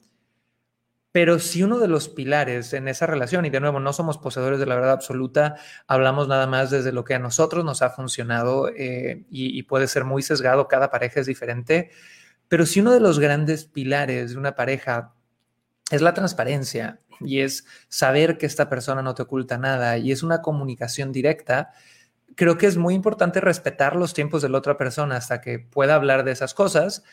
pero 1.12 1.40
si 1.40 1.64
uno 1.64 1.80
de 1.80 1.88
los 1.88 2.10
pilares 2.10 2.74
en 2.74 2.88
esa 2.88 3.08
relación, 3.08 3.46
y 3.46 3.50
de 3.50 3.60
nuevo, 3.60 3.80
no 3.80 3.92
somos 3.92 4.20
poseedores 4.20 4.60
de 4.60 4.68
la 4.68 4.76
verdad 4.76 4.92
absoluta, 4.92 5.56
hablamos 5.88 6.28
nada 6.28 6.46
más 6.46 6.70
desde 6.70 6.92
lo 6.92 7.04
que 7.04 7.16
a 7.16 7.20
nosotros 7.20 7.66
nos 7.66 7.82
ha 7.82 7.90
funcionado 7.90 8.70
eh, 8.70 9.26
y 9.32 9.64
puede 9.64 9.88
ser 9.88 10.06
muy 10.06 10.22
sesgado, 10.22 10.68
cada 10.68 10.92
pareja 10.92 11.22
es 11.22 11.26
diferente 11.26 11.90
pero 12.48 12.66
si 12.66 12.80
uno 12.80 12.92
de 12.92 13.00
los 13.00 13.20
grandes 13.20 13.66
pilares 13.66 14.32
de 14.32 14.38
una 14.38 14.56
pareja 14.56 15.14
es 15.92 16.02
la 16.02 16.14
transparencia 16.14 17.00
y 17.20 17.40
es 17.40 17.66
saber 17.88 18.38
que 18.38 18.46
esta 18.46 18.70
persona 18.70 19.02
no 19.02 19.16
te 19.16 19.24
oculta 19.24 19.58
nada 19.58 19.98
y 19.98 20.12
es 20.12 20.24
una 20.24 20.42
comunicación 20.42 21.12
directa, 21.12 21.72
creo 22.36 22.58
que 22.58 22.68
es 22.68 22.78
muy 22.78 22.94
importante 22.94 23.42
respetar 23.42 23.96
los 23.96 24.14
tiempos 24.14 24.42
de 24.42 24.50
la 24.50 24.58
otra 24.58 24.78
persona 24.78 25.18
hasta 25.18 25.42
que 25.42 25.60
pueda 25.60 25.96
hablar 25.96 26.24
de 26.24 26.32
esas 26.32 26.54
cosas, 26.54 27.04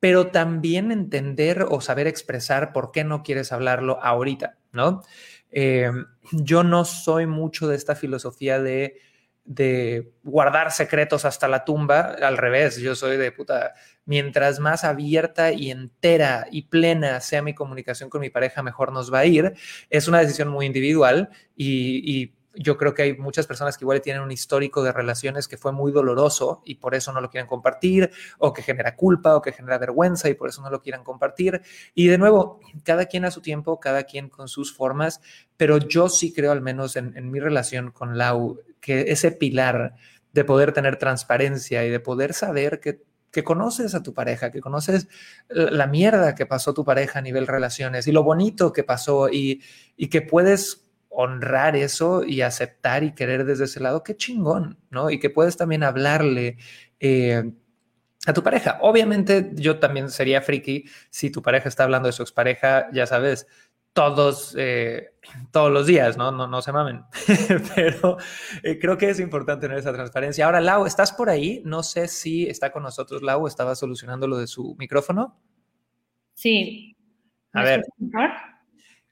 pero 0.00 0.28
también 0.28 0.92
entender 0.92 1.66
o 1.68 1.80
saber 1.80 2.06
expresar 2.06 2.72
por 2.72 2.90
qué 2.92 3.04
no 3.04 3.22
quieres 3.22 3.52
hablarlo 3.52 4.02
ahorita, 4.02 4.58
¿no? 4.72 5.02
Eh, 5.50 5.90
yo 6.32 6.64
no 6.64 6.84
soy 6.84 7.26
mucho 7.26 7.68
de 7.68 7.76
esta 7.76 7.94
filosofía 7.94 8.60
de 8.60 9.00
de 9.46 10.12
guardar 10.24 10.72
secretos 10.72 11.24
hasta 11.24 11.48
la 11.48 11.64
tumba, 11.64 12.16
al 12.20 12.36
revés, 12.36 12.78
yo 12.78 12.94
soy 12.94 13.16
de 13.16 13.30
puta, 13.32 13.74
mientras 14.06 14.60
más 14.60 14.84
abierta 14.84 15.52
y 15.52 15.70
entera 15.70 16.46
y 16.50 16.62
plena 16.62 17.20
sea 17.20 17.42
mi 17.42 17.54
comunicación 17.54 18.08
con 18.08 18.22
mi 18.22 18.30
pareja, 18.30 18.62
mejor 18.62 18.92
nos 18.92 19.12
va 19.12 19.18
a 19.18 19.26
ir. 19.26 19.54
Es 19.90 20.08
una 20.08 20.20
decisión 20.20 20.48
muy 20.48 20.64
individual 20.64 21.28
y, 21.56 22.32
yo 22.58 22.78
creo 22.78 22.94
que 22.94 23.02
hay 23.02 23.18
muchas 23.18 23.46
personas 23.46 23.76
que 23.76 23.84
igual 23.84 24.00
tienen 24.00 24.22
un 24.22 24.32
histórico 24.32 24.82
de 24.82 24.90
relaciones 24.90 25.46
que 25.46 25.58
fue 25.58 25.72
muy 25.72 25.92
doloroso 25.92 26.62
y 26.64 26.76
por 26.76 26.94
eso 26.94 27.12
no 27.12 27.20
lo 27.20 27.28
quieren 27.28 27.46
compartir, 27.46 28.10
o 28.38 28.54
que 28.54 28.62
genera 28.62 28.96
culpa, 28.96 29.36
o 29.36 29.42
que 29.42 29.52
genera 29.52 29.76
vergüenza 29.76 30.30
y 30.30 30.34
por 30.34 30.48
eso 30.48 30.62
no 30.62 30.70
lo 30.70 30.80
quieren 30.80 31.04
compartir. 31.04 31.60
Y 31.94 32.06
de 32.06 32.16
nuevo, 32.16 32.60
cada 32.82 33.04
quien 33.04 33.26
a 33.26 33.30
su 33.30 33.42
tiempo, 33.42 33.78
cada 33.78 34.04
quien 34.04 34.30
con 34.30 34.48
sus 34.48 34.74
formas, 34.74 35.20
pero 35.58 35.76
yo 35.76 36.08
sí 36.08 36.32
creo, 36.32 36.50
al 36.50 36.62
menos 36.62 36.96
en, 36.96 37.14
en 37.18 37.30
mi 37.30 37.40
relación 37.40 37.90
con 37.90 38.16
Lau, 38.16 38.62
que 38.80 39.12
ese 39.12 39.32
pilar 39.32 39.94
de 40.32 40.44
poder 40.44 40.72
tener 40.72 40.96
transparencia 40.96 41.84
y 41.84 41.90
de 41.90 42.00
poder 42.00 42.32
saber 42.32 42.80
que, 42.80 43.02
que 43.30 43.44
conoces 43.44 43.94
a 43.94 44.02
tu 44.02 44.14
pareja, 44.14 44.50
que 44.50 44.60
conoces 44.60 45.08
la 45.48 45.86
mierda 45.86 46.34
que 46.34 46.46
pasó 46.46 46.74
tu 46.74 46.84
pareja 46.84 47.18
a 47.18 47.22
nivel 47.22 47.46
relaciones 47.46 48.06
y 48.06 48.12
lo 48.12 48.22
bonito 48.22 48.72
que 48.72 48.84
pasó 48.84 49.28
y, 49.28 49.62
y 49.96 50.08
que 50.08 50.22
puedes 50.22 50.86
honrar 51.18 51.76
eso 51.76 52.24
y 52.24 52.42
aceptar 52.42 53.02
y 53.02 53.14
querer 53.14 53.46
desde 53.46 53.64
ese 53.64 53.80
lado, 53.80 54.02
qué 54.02 54.16
chingón, 54.16 54.78
¿no? 54.90 55.10
Y 55.10 55.18
que 55.18 55.30
puedes 55.30 55.56
también 55.56 55.82
hablarle 55.82 56.58
eh, 57.00 57.52
a 58.26 58.32
tu 58.34 58.42
pareja. 58.42 58.78
Obviamente 58.82 59.52
yo 59.54 59.78
también 59.78 60.10
sería 60.10 60.42
friki 60.42 60.84
si 61.08 61.30
tu 61.30 61.40
pareja 61.40 61.68
está 61.70 61.84
hablando 61.84 62.06
de 62.08 62.12
su 62.12 62.22
expareja, 62.22 62.88
ya 62.92 63.06
sabes, 63.06 63.46
todos, 63.96 64.54
eh, 64.58 65.14
todos 65.50 65.72
los 65.72 65.86
días, 65.86 66.18
¿no? 66.18 66.30
No, 66.30 66.46
no 66.46 66.60
se 66.60 66.70
mamen. 66.70 67.02
Pero 67.74 68.18
eh, 68.62 68.78
creo 68.78 68.98
que 68.98 69.08
es 69.08 69.18
importante 69.18 69.66
tener 69.66 69.78
esa 69.78 69.92
transparencia. 69.94 70.44
Ahora, 70.44 70.60
Lau, 70.60 70.84
¿estás 70.84 71.14
por 71.14 71.30
ahí? 71.30 71.62
No 71.64 71.82
sé 71.82 72.06
si 72.06 72.46
está 72.46 72.70
con 72.70 72.82
nosotros 72.82 73.22
Lau, 73.22 73.46
estaba 73.46 73.74
solucionando 73.74 74.28
lo 74.28 74.36
de 74.36 74.46
su 74.46 74.76
micrófono. 74.78 75.40
Sí. 76.34 76.94
A 77.54 77.62
ver. 77.62 77.84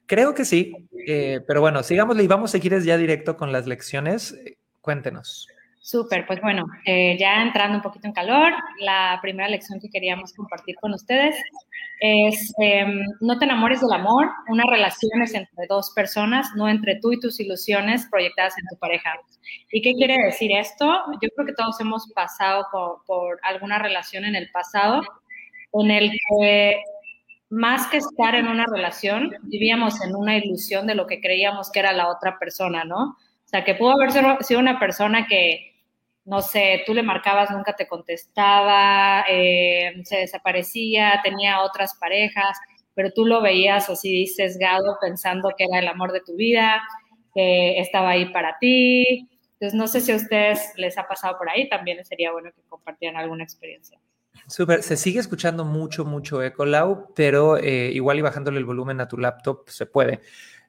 Creo 0.05 0.35
que 0.35 0.45
sí, 0.45 0.71
eh, 1.07 1.41
pero 1.47 1.61
bueno, 1.61 1.81
sigámosle 1.81 2.21
y 2.21 2.27
vamos 2.27 2.51
a 2.51 2.59
seguir 2.59 2.79
ya 2.83 2.95
directo 2.95 3.35
con 3.37 3.51
las 3.51 3.65
lecciones. 3.65 4.39
Cuéntenos. 4.81 5.47
Súper, 5.85 6.25
pues 6.25 6.41
bueno, 6.41 6.65
eh, 6.87 7.15
ya 7.19 7.43
entrando 7.43 7.77
un 7.77 7.83
poquito 7.83 8.07
en 8.07 8.13
calor, 8.13 8.51
la 8.79 9.19
primera 9.21 9.47
lección 9.47 9.79
que 9.79 9.87
queríamos 9.87 10.33
compartir 10.33 10.73
con 10.81 10.95
ustedes 10.95 11.35
es 11.99 12.51
em, 12.57 13.03
no 13.21 13.37
te 13.37 13.45
enamores 13.45 13.81
del 13.81 13.93
amor, 13.93 14.31
una 14.47 14.63
relación 14.67 15.21
es 15.21 15.35
entre 15.35 15.67
dos 15.69 15.91
personas, 15.95 16.47
no 16.55 16.67
entre 16.67 16.99
tú 16.99 17.13
y 17.13 17.19
tus 17.19 17.39
ilusiones 17.39 18.07
proyectadas 18.09 18.57
en 18.57 18.65
tu 18.65 18.79
pareja. 18.79 19.13
¿Y 19.71 19.83
qué 19.83 19.93
quiere 19.93 20.17
decir 20.25 20.49
esto? 20.57 20.91
Yo 21.21 21.29
creo 21.35 21.45
que 21.45 21.53
todos 21.53 21.79
hemos 21.79 22.11
pasado 22.15 22.65
por, 22.71 23.03
por 23.05 23.39
alguna 23.43 23.77
relación 23.77 24.25
en 24.25 24.35
el 24.35 24.49
pasado 24.49 25.03
en 25.73 25.91
el 25.91 26.09
que 26.09 26.81
más 27.51 27.85
que 27.85 27.97
estar 27.97 28.33
en 28.33 28.47
una 28.47 28.65
relación, 28.65 29.35
vivíamos 29.43 30.01
en 30.01 30.15
una 30.15 30.35
ilusión 30.35 30.87
de 30.87 30.95
lo 30.95 31.05
que 31.05 31.21
creíamos 31.21 31.71
que 31.71 31.77
era 31.81 31.93
la 31.93 32.09
otra 32.09 32.39
persona, 32.39 32.85
¿no? 32.85 33.01
O 33.45 33.47
sea, 33.47 33.63
que 33.63 33.75
pudo 33.75 33.91
haber 33.91 34.09
sido 34.43 34.59
una 34.59 34.79
persona 34.79 35.27
que 35.27 35.74
no 36.25 36.41
sé, 36.41 36.81
tú 36.85 36.93
le 36.93 37.03
marcabas, 37.03 37.51
nunca 37.51 37.75
te 37.75 37.87
contestaba, 37.87 39.25
eh, 39.29 39.93
se 40.03 40.17
desaparecía, 40.17 41.21
tenía 41.23 41.61
otras 41.61 41.95
parejas, 41.95 42.57
pero 42.95 43.11
tú 43.11 43.25
lo 43.25 43.41
veías 43.41 43.89
así 43.89 44.25
sesgado 44.25 44.97
pensando 44.99 45.51
que 45.55 45.65
era 45.65 45.79
el 45.79 45.87
amor 45.87 46.11
de 46.11 46.21
tu 46.21 46.35
vida, 46.35 46.81
que 47.33 47.79
estaba 47.79 48.11
ahí 48.11 48.31
para 48.33 48.57
ti. 48.59 49.29
Entonces, 49.53 49.77
no 49.77 49.87
sé 49.87 50.01
si 50.01 50.11
a 50.11 50.15
ustedes 50.15 50.73
les 50.77 50.97
ha 50.97 51.07
pasado 51.07 51.37
por 51.37 51.49
ahí, 51.49 51.69
también 51.69 52.03
sería 52.03 52.31
bueno 52.31 52.51
que 52.55 52.61
compartieran 52.67 53.17
alguna 53.17 53.43
experiencia. 53.43 53.99
Súper, 54.47 54.83
se 54.83 54.97
sigue 54.97 55.19
escuchando 55.19 55.63
mucho, 55.63 56.05
mucho 56.05 56.41
eco, 56.41 56.65
Lau, 56.65 57.13
pero 57.15 57.57
eh, 57.57 57.91
igual 57.93 58.19
y 58.19 58.21
bajándole 58.21 58.57
el 58.57 58.65
volumen 58.65 58.99
a 58.99 59.07
tu 59.07 59.17
laptop 59.17 59.69
se 59.69 59.85
puede. 59.85 60.21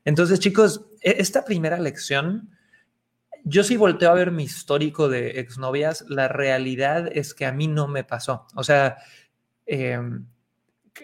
Entonces, 0.05 0.39
chicos, 0.39 0.87
e-, 1.03 1.17
esta 1.19 1.45
primera 1.45 1.79
lección 1.79 2.56
yo 3.49 3.62
sí 3.62 3.76
volteo 3.76 4.11
a 4.11 4.15
ver 4.15 4.33
mi 4.33 4.43
histórico 4.43 5.09
de 5.09 5.38
exnovias, 5.38 6.05
la 6.09 6.26
realidad 6.26 7.09
es 7.12 7.33
que 7.33 7.47
a 7.47 7.53
mí 7.53 7.69
no 7.69 7.87
me 7.87 8.03
pasó. 8.03 8.45
O 8.57 8.65
sea, 8.65 8.97
em, 9.67 10.26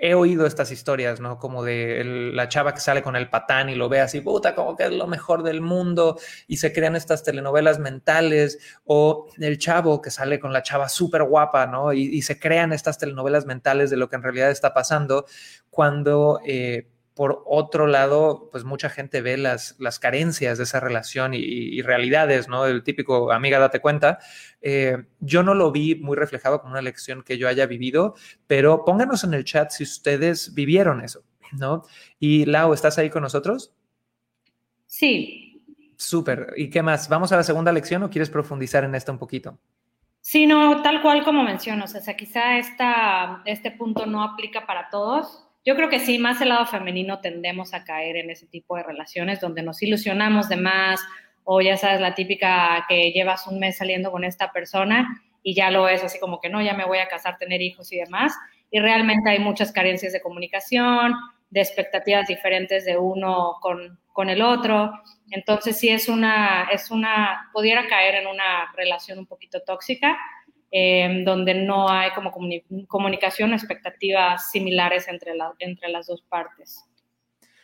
he 0.01 0.15
oído 0.15 0.45
estas 0.45 0.73
historias, 0.73 1.21
¿no? 1.21 1.39
Como 1.39 1.63
de 1.63 2.03
la 2.35 2.49
chava 2.49 2.75
que 2.75 2.81
sale 2.81 3.01
con 3.01 3.15
el 3.15 3.31
patán 3.31 3.69
y 3.69 3.77
lo 3.77 3.89
ve 3.89 4.01
así, 4.01 4.21
puta, 4.21 4.57
como 4.57 4.77
que 4.77 4.87
es 4.87 4.93
lo 4.93 5.07
mejor 5.07 5.45
del 5.45 5.61
mundo, 5.61 6.19
y 6.49 6.57
se 6.57 6.73
crean 6.73 6.97
estas 6.97 7.23
telenovelas 7.23 7.79
mentales, 7.79 8.59
o 8.85 9.29
el 9.39 9.59
chavo 9.59 10.03
que 10.03 10.11
sale 10.11 10.41
con 10.41 10.53
la 10.53 10.65
chava 10.65 10.89
súper 10.89 11.23
guapa, 11.23 11.67
¿no? 11.69 11.93
Y, 11.93 12.23
se 12.23 12.41
crean 12.41 12.73
estas 12.73 12.99
telenovelas 12.99 13.47
mentales 13.47 13.89
de 13.91 13.97
lo 13.97 14.09
que 14.09 14.17
en 14.17 14.23
realidad 14.25 14.51
está 14.51 14.75
pasando, 14.75 15.27
cuando 15.71 16.41
eh, 16.45 16.89
por 17.15 17.43
otro 17.47 17.87
lado, 17.87 18.49
pues 18.51 18.65
mucha 18.65 18.89
gente 18.89 19.21
ve 19.21 19.37
las, 19.37 19.77
las 19.79 19.99
carencias 19.99 20.59
de 20.59 20.65
esa 20.65 20.81
relación 20.81 21.35
y, 21.35 21.83
realidades, 21.83 22.49
¿no? 22.49 22.67
El 22.67 22.83
típico 22.83 23.33
amiga, 23.33 23.59
date 23.59 23.81
cuenta. 23.81 24.19
Eh, 24.61 25.05
yo 25.21 25.43
no 25.43 25.55
lo 25.55 25.73
vi 25.73 25.97
muy 25.97 26.17
reflejado 26.17 26.61
como 26.61 26.73
una 26.73 26.83
lección 26.83 27.23
que 27.23 27.37
yo 27.37 27.49
haya 27.49 27.67
vivido, 27.67 28.15
pero 28.47 28.85
pónganos 28.85 29.25
en 29.25 29.35
el 29.35 29.45
chat 29.45 29.71
si 29.71 29.83
ustedes 29.83 30.55
vivieron 30.55 31.03
eso, 31.03 31.25
¿no? 31.53 31.83
Y 32.19 32.47
Lau, 32.47 32.73
¿estás 32.73 32.99
ahí 32.99 33.11
con 33.11 33.23
nosotros? 33.23 33.75
Sí. 34.87 35.63
Súper. 35.97 36.55
¿Y 36.57 36.71
qué 36.71 36.83
más? 36.83 37.09
¿Vamos 37.09 37.31
a 37.33 37.37
la 37.37 37.43
segunda 37.43 37.73
lección 37.73 38.03
o 38.03 38.11
quieres 38.11 38.31
profundizar 38.31 38.85
en 38.85 38.95
esta 38.95 39.13
un 39.13 39.19
poquito? 39.19 39.59
Sí, 40.23 40.47
no, 40.47 40.83
tal 40.83 41.03
cual 41.03 41.25
como 41.25 41.43
mencionas, 41.43 41.95
o 41.97 42.01
sea, 42.01 42.17
quizá 42.17 42.57
esta, 42.57 43.43
este 43.45 43.73
punto 43.73 44.07
no 44.07 44.23
aplica 44.23 44.67
para 44.67 44.89
todos, 44.89 45.45
yo 45.65 45.77
creo 45.77 45.89
que 45.89 46.01
sí, 46.01 46.19
más 46.19 46.41
el 46.41 46.49
lado 46.49 46.67
femenino 46.67 47.21
tendemos 47.21 47.73
a 47.75 47.85
caer 47.85 48.17
en 48.17 48.31
ese 48.31 48.47
tipo 48.47 48.77
de 48.77 48.83
relaciones 48.83 49.41
donde 49.41 49.63
nos 49.63 49.83
ilusionamos 49.83 50.49
de 50.49 50.57
más 50.57 51.01
o 51.45 51.61
ya 51.61 51.77
sabes, 51.77 52.01
la 52.01 52.15
típica 52.15 52.85
que 52.89 53.13
llevas 53.13 53.47
un 53.47 53.59
mes 53.59 53.77
saliendo 53.77 54.11
con 54.11 54.25
esta 54.25 54.53
persona 54.53 55.23
y 55.43 55.55
ya 55.55 55.71
lo 55.71 55.89
es 55.89 56.03
así 56.05 56.19
como 56.19 56.41
que 56.41 56.49
no, 56.49 56.63
ya 56.63 56.75
me 56.75 56.85
voy 56.85 56.99
a 56.99 57.09
casar, 57.09 57.37
tener 57.39 57.63
hijos 57.63 57.93
y 57.93 57.99
demás. 57.99 58.33
Y 58.71 58.81
realmente 58.81 59.29
hay 59.29 59.39
muchas 59.39 59.73
carencias 59.73 60.13
de 60.13 60.21
comunicación, 60.21 61.15
de 61.51 61.61
expectativas 61.61 62.27
diferentes 62.27 62.85
de 62.85 62.97
uno 62.97 63.57
con, 63.61 63.99
con 64.13 64.31
el 64.31 64.41
otro. 64.41 64.93
Entonces 65.31 65.79
sí 65.79 65.89
es 65.89 66.09
una, 66.09 66.69
es 66.73 66.91
una, 66.91 67.51
pudiera 67.53 67.87
caer 67.89 68.15
en 68.17 68.29
una 68.29 68.73
relación 68.77 69.19
un 69.19 69.27
poquito 69.27 69.63
tóxica 69.63 70.17
Em, 70.75 71.23
donde 71.23 71.53
no 71.53 71.91
hay 71.91 72.13
como 72.13 72.33
comunicación, 72.89 73.53
expectativas 73.53 74.51
similares 74.51 75.07
entre, 75.07 75.35
entre 75.59 75.91
las 75.91 76.07
dos 76.07 76.23
partes. 76.23 76.83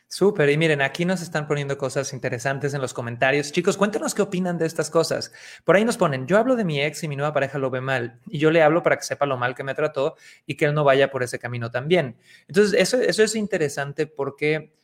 Súper, 0.06 0.50
y 0.50 0.58
miren, 0.58 0.82
aquí 0.82 1.06
nos 1.06 1.22
están 1.22 1.46
poniendo 1.46 1.78
cosas 1.78 2.12
interesantes 2.12 2.74
en 2.74 2.82
los 2.82 2.92
comentarios. 2.92 3.50
Chicos, 3.50 3.78
cuéntenos 3.78 4.14
qué 4.14 4.20
opinan 4.20 4.58
de 4.58 4.66
estas 4.66 4.90
cosas. 4.90 5.32
Por 5.64 5.76
ahí 5.76 5.86
nos 5.86 5.96
ponen, 5.96 6.26
yo 6.26 6.36
hablo 6.36 6.54
de 6.54 6.66
mi 6.66 6.82
ex 6.82 7.02
y 7.02 7.08
mi 7.08 7.16
nueva 7.16 7.32
pareja 7.32 7.56
lo 7.56 7.70
ve 7.70 7.80
mal, 7.80 8.20
y 8.26 8.38
yo 8.38 8.50
le 8.50 8.60
hablo 8.60 8.82
para 8.82 8.98
que 8.98 9.04
sepa 9.04 9.24
lo 9.24 9.38
mal 9.38 9.54
que 9.54 9.64
me 9.64 9.74
trató 9.74 10.16
y 10.44 10.56
que 10.56 10.66
él 10.66 10.74
no 10.74 10.84
vaya 10.84 11.10
por 11.10 11.22
ese 11.22 11.38
camino 11.38 11.70
también. 11.70 12.18
Entonces, 12.46 12.78
eso, 12.78 13.00
eso 13.00 13.22
es 13.22 13.34
interesante 13.34 14.06
porque 14.06 14.74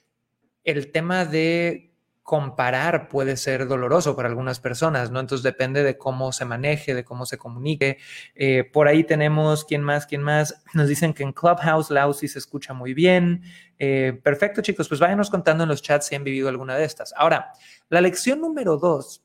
el 0.62 0.90
tema 0.90 1.26
de 1.26 1.93
comparar 2.24 3.08
puede 3.10 3.36
ser 3.36 3.68
doloroso 3.68 4.16
para 4.16 4.30
algunas 4.30 4.58
personas, 4.58 5.10
¿no? 5.10 5.20
Entonces 5.20 5.42
depende 5.42 5.82
de 5.82 5.98
cómo 5.98 6.32
se 6.32 6.46
maneje, 6.46 6.94
de 6.94 7.04
cómo 7.04 7.26
se 7.26 7.36
comunique. 7.36 7.98
Eh, 8.34 8.64
por 8.64 8.88
ahí 8.88 9.04
tenemos, 9.04 9.66
¿quién 9.66 9.82
más? 9.82 10.06
¿Quién 10.06 10.22
más? 10.22 10.62
Nos 10.72 10.88
dicen 10.88 11.12
que 11.12 11.22
en 11.22 11.34
Clubhouse 11.34 11.90
Lousy 11.90 12.26
se 12.28 12.38
escucha 12.38 12.72
muy 12.72 12.94
bien. 12.94 13.42
Eh, 13.78 14.18
perfecto, 14.24 14.62
chicos, 14.62 14.88
pues 14.88 15.00
váyanos 15.00 15.28
contando 15.28 15.64
en 15.64 15.68
los 15.68 15.82
chats 15.82 16.06
si 16.06 16.14
han 16.14 16.24
vivido 16.24 16.48
alguna 16.48 16.76
de 16.76 16.84
estas. 16.84 17.12
Ahora, 17.14 17.52
la 17.90 18.00
lección 18.00 18.40
número 18.40 18.78
dos 18.78 19.22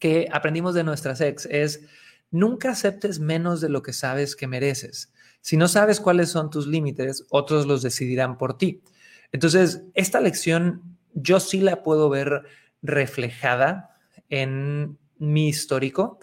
que 0.00 0.28
aprendimos 0.32 0.74
de 0.74 0.82
nuestras 0.82 1.20
ex 1.20 1.46
es 1.46 1.86
nunca 2.32 2.70
aceptes 2.70 3.20
menos 3.20 3.60
de 3.60 3.68
lo 3.68 3.80
que 3.80 3.92
sabes 3.92 4.34
que 4.34 4.48
mereces. 4.48 5.12
Si 5.40 5.56
no 5.56 5.68
sabes 5.68 6.00
cuáles 6.00 6.30
son 6.30 6.50
tus 6.50 6.66
límites, 6.66 7.26
otros 7.30 7.64
los 7.64 7.80
decidirán 7.80 8.38
por 8.38 8.58
ti. 8.58 8.82
Entonces, 9.30 9.84
esta 9.94 10.20
lección 10.20 10.97
yo 11.14 11.40
sí 11.40 11.60
la 11.60 11.82
puedo 11.82 12.08
ver 12.08 12.42
reflejada 12.82 13.96
en 14.28 14.98
mi 15.18 15.48
histórico. 15.48 16.18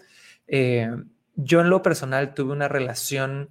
Eh, 0.46 0.88
yo 1.34 1.60
en 1.60 1.70
lo 1.70 1.82
personal 1.82 2.34
tuve 2.34 2.52
una 2.52 2.68
relación... 2.68 3.50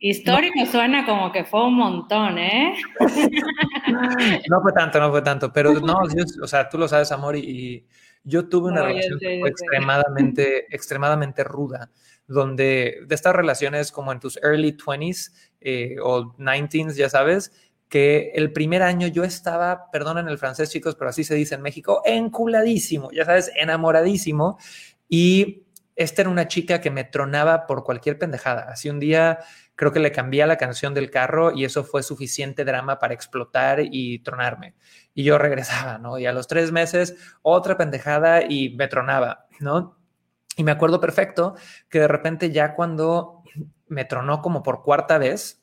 Histórico 0.00 0.64
suena 0.66 1.04
como 1.04 1.32
que 1.32 1.44
fue 1.44 1.66
un 1.66 1.74
montón, 1.74 2.38
¿eh? 2.38 2.74
no 4.48 4.62
fue 4.62 4.72
tanto, 4.72 5.00
no 5.00 5.10
fue 5.10 5.22
tanto, 5.22 5.52
pero 5.52 5.72
no, 5.80 5.98
o 6.42 6.46
sea, 6.46 6.68
tú 6.68 6.78
lo 6.78 6.86
sabes, 6.86 7.10
amor, 7.10 7.34
y, 7.34 7.84
yo 8.28 8.48
tuve 8.48 8.70
una 8.70 8.82
relación 8.82 9.18
extremadamente, 9.22 10.66
extremadamente 10.74 11.44
ruda, 11.44 11.90
donde 12.26 12.98
de 13.06 13.14
estas 13.14 13.34
relaciones 13.34 13.90
como 13.90 14.12
en 14.12 14.20
tus 14.20 14.36
early 14.42 14.76
20s 14.76 15.32
eh, 15.60 15.96
o 16.02 16.34
19s, 16.36 16.94
ya 16.94 17.08
sabes, 17.08 17.52
que 17.88 18.32
el 18.34 18.52
primer 18.52 18.82
año 18.82 19.06
yo 19.08 19.24
estaba, 19.24 19.90
perdonen 19.90 20.28
el 20.28 20.38
francés 20.38 20.70
chicos, 20.70 20.94
pero 20.94 21.10
así 21.10 21.24
se 21.24 21.34
dice 21.34 21.54
en 21.54 21.62
México, 21.62 22.02
enculadísimo, 22.04 23.10
ya 23.12 23.24
sabes, 23.24 23.50
enamoradísimo. 23.54 24.58
Y 25.08 25.64
esta 25.96 26.22
era 26.22 26.30
una 26.30 26.46
chica 26.46 26.80
que 26.80 26.90
me 26.90 27.04
tronaba 27.04 27.66
por 27.66 27.82
cualquier 27.82 28.18
pendejada. 28.18 28.66
Así 28.70 28.88
un 28.88 29.00
día 29.00 29.40
creo 29.74 29.90
que 29.90 30.00
le 30.00 30.12
cambié 30.12 30.46
la 30.46 30.56
canción 30.56 30.94
del 30.94 31.10
carro 31.10 31.52
y 31.52 31.64
eso 31.64 31.82
fue 31.82 32.02
suficiente 32.02 32.64
drama 32.64 32.98
para 32.98 33.14
explotar 33.14 33.80
y 33.80 34.20
tronarme. 34.20 34.74
Y 35.14 35.24
yo 35.24 35.38
regresaba, 35.38 35.98
¿no? 35.98 36.18
Y 36.18 36.26
a 36.26 36.32
los 36.32 36.46
tres 36.46 36.72
meses 36.72 37.16
otra 37.42 37.76
pendejada 37.76 38.42
y 38.42 38.76
me 38.76 38.86
tronaba, 38.86 39.46
¿no? 39.60 39.98
Y 40.56 40.64
me 40.64 40.72
acuerdo 40.72 41.00
perfecto 41.00 41.54
que 41.88 42.00
de 42.00 42.08
repente 42.08 42.50
ya 42.50 42.74
cuando 42.74 43.42
me 43.86 44.04
tronó 44.04 44.42
como 44.42 44.62
por 44.62 44.82
cuarta 44.82 45.18
vez, 45.18 45.62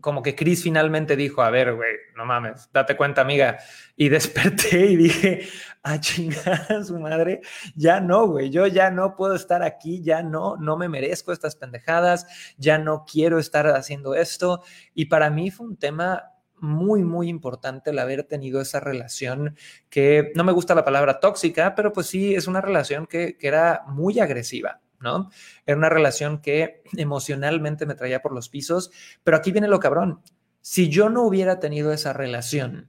como 0.00 0.22
que 0.22 0.34
Chris 0.34 0.62
finalmente 0.62 1.16
dijo, 1.16 1.42
a 1.42 1.50
ver, 1.50 1.74
güey, 1.74 1.90
no 2.16 2.24
mames, 2.24 2.70
date 2.72 2.96
cuenta, 2.96 3.20
amiga. 3.20 3.58
Y 3.96 4.08
desperté 4.10 4.86
y 4.86 4.96
dije, 4.96 5.48
a 5.82 6.00
chingada 6.00 6.82
su 6.84 6.98
madre, 6.98 7.40
ya 7.74 8.00
no, 8.00 8.26
güey, 8.26 8.50
yo 8.50 8.66
ya 8.66 8.90
no 8.90 9.16
puedo 9.16 9.34
estar 9.34 9.62
aquí, 9.62 10.02
ya 10.02 10.22
no, 10.22 10.56
no 10.56 10.76
me 10.76 10.88
merezco 10.88 11.32
estas 11.32 11.56
pendejadas, 11.56 12.26
ya 12.56 12.78
no 12.78 13.04
quiero 13.04 13.38
estar 13.38 13.66
haciendo 13.68 14.14
esto. 14.14 14.62
Y 14.94 15.06
para 15.06 15.30
mí 15.30 15.50
fue 15.50 15.66
un 15.66 15.76
tema 15.76 16.32
muy, 16.58 17.02
muy 17.02 17.28
importante 17.28 17.90
el 17.90 17.98
haber 17.98 18.22
tenido 18.22 18.60
esa 18.60 18.78
relación 18.78 19.56
que 19.90 20.30
no 20.36 20.44
me 20.44 20.52
gusta 20.52 20.76
la 20.76 20.84
palabra 20.84 21.18
tóxica, 21.18 21.74
pero 21.74 21.92
pues 21.92 22.06
sí, 22.06 22.34
es 22.34 22.46
una 22.46 22.60
relación 22.60 23.06
que, 23.06 23.36
que 23.36 23.48
era 23.48 23.82
muy 23.88 24.20
agresiva 24.20 24.80
¿no? 25.02 25.30
Era 25.66 25.76
una 25.76 25.88
relación 25.88 26.40
que 26.40 26.82
emocionalmente 26.96 27.86
me 27.86 27.94
traía 27.94 28.22
por 28.22 28.32
los 28.32 28.48
pisos, 28.48 28.90
pero 29.24 29.36
aquí 29.36 29.52
viene 29.52 29.68
lo 29.68 29.80
cabrón. 29.80 30.20
Si 30.60 30.88
yo 30.88 31.10
no 31.10 31.22
hubiera 31.22 31.60
tenido 31.60 31.92
esa 31.92 32.12
relación, 32.12 32.88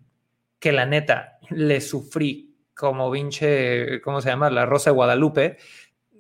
que 0.60 0.72
la 0.72 0.86
neta 0.86 1.39
le 1.50 1.82
sufrí 1.82 2.55
como 2.74 3.12
vinche, 3.12 4.01
¿cómo 4.01 4.22
se 4.22 4.29
llama? 4.29 4.50
La 4.50 4.65
Rosa 4.65 4.91
de 4.91 4.96
Guadalupe, 4.96 5.58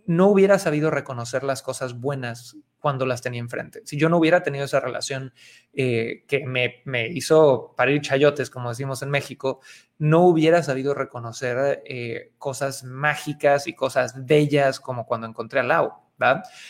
no 0.05 0.27
hubiera 0.27 0.59
sabido 0.59 0.89
reconocer 0.89 1.43
las 1.43 1.61
cosas 1.61 1.99
buenas 1.99 2.57
cuando 2.83 3.05
las 3.05 3.21
tenía 3.21 3.39
enfrente. 3.39 3.79
Si 3.85 3.95
yo 3.95 4.09
no 4.09 4.17
hubiera 4.17 4.43
tenido 4.43 4.65
esa 4.65 4.81
relación 4.81 5.33
eh, 5.71 6.25
que 6.27 6.45
me, 6.45 6.81
me, 6.83 7.07
hizo 7.07 7.73
parir 7.77 8.01
chayotes, 8.01 8.49
como 8.49 8.67
decimos 8.67 9.01
en 9.01 9.09
México, 9.09 9.61
no 9.99 10.23
hubiera 10.23 10.61
sabido 10.63 10.93
reconocer 10.93 11.81
eh, 11.85 12.33
cosas 12.37 12.83
mágicas 12.83 13.67
y 13.67 13.73
cosas 13.73 14.25
bellas 14.25 14.81
como 14.81 15.05
cuando 15.05 15.27
encontré 15.27 15.61
a 15.61 15.63
Lau. 15.63 15.93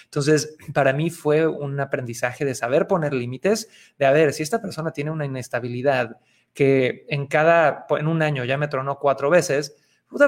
Entonces, 0.03 0.55
para 0.71 0.93
mí 0.93 1.09
fue 1.09 1.47
un 1.47 1.79
aprendizaje 1.79 2.45
de 2.45 2.53
saber 2.53 2.85
poner 2.85 3.11
límites, 3.15 3.67
de 3.97 4.05
a 4.05 4.11
ver, 4.11 4.33
si 4.33 4.43
esta 4.43 4.61
persona 4.61 4.91
tiene 4.91 5.09
una 5.09 5.25
inestabilidad 5.25 6.17
que 6.53 7.07
en 7.09 7.25
cada, 7.25 7.87
en 7.89 8.07
un 8.07 8.21
año 8.21 8.45
ya 8.45 8.59
me 8.59 8.67
tronó 8.67 8.99
cuatro 8.99 9.31
veces, 9.31 9.75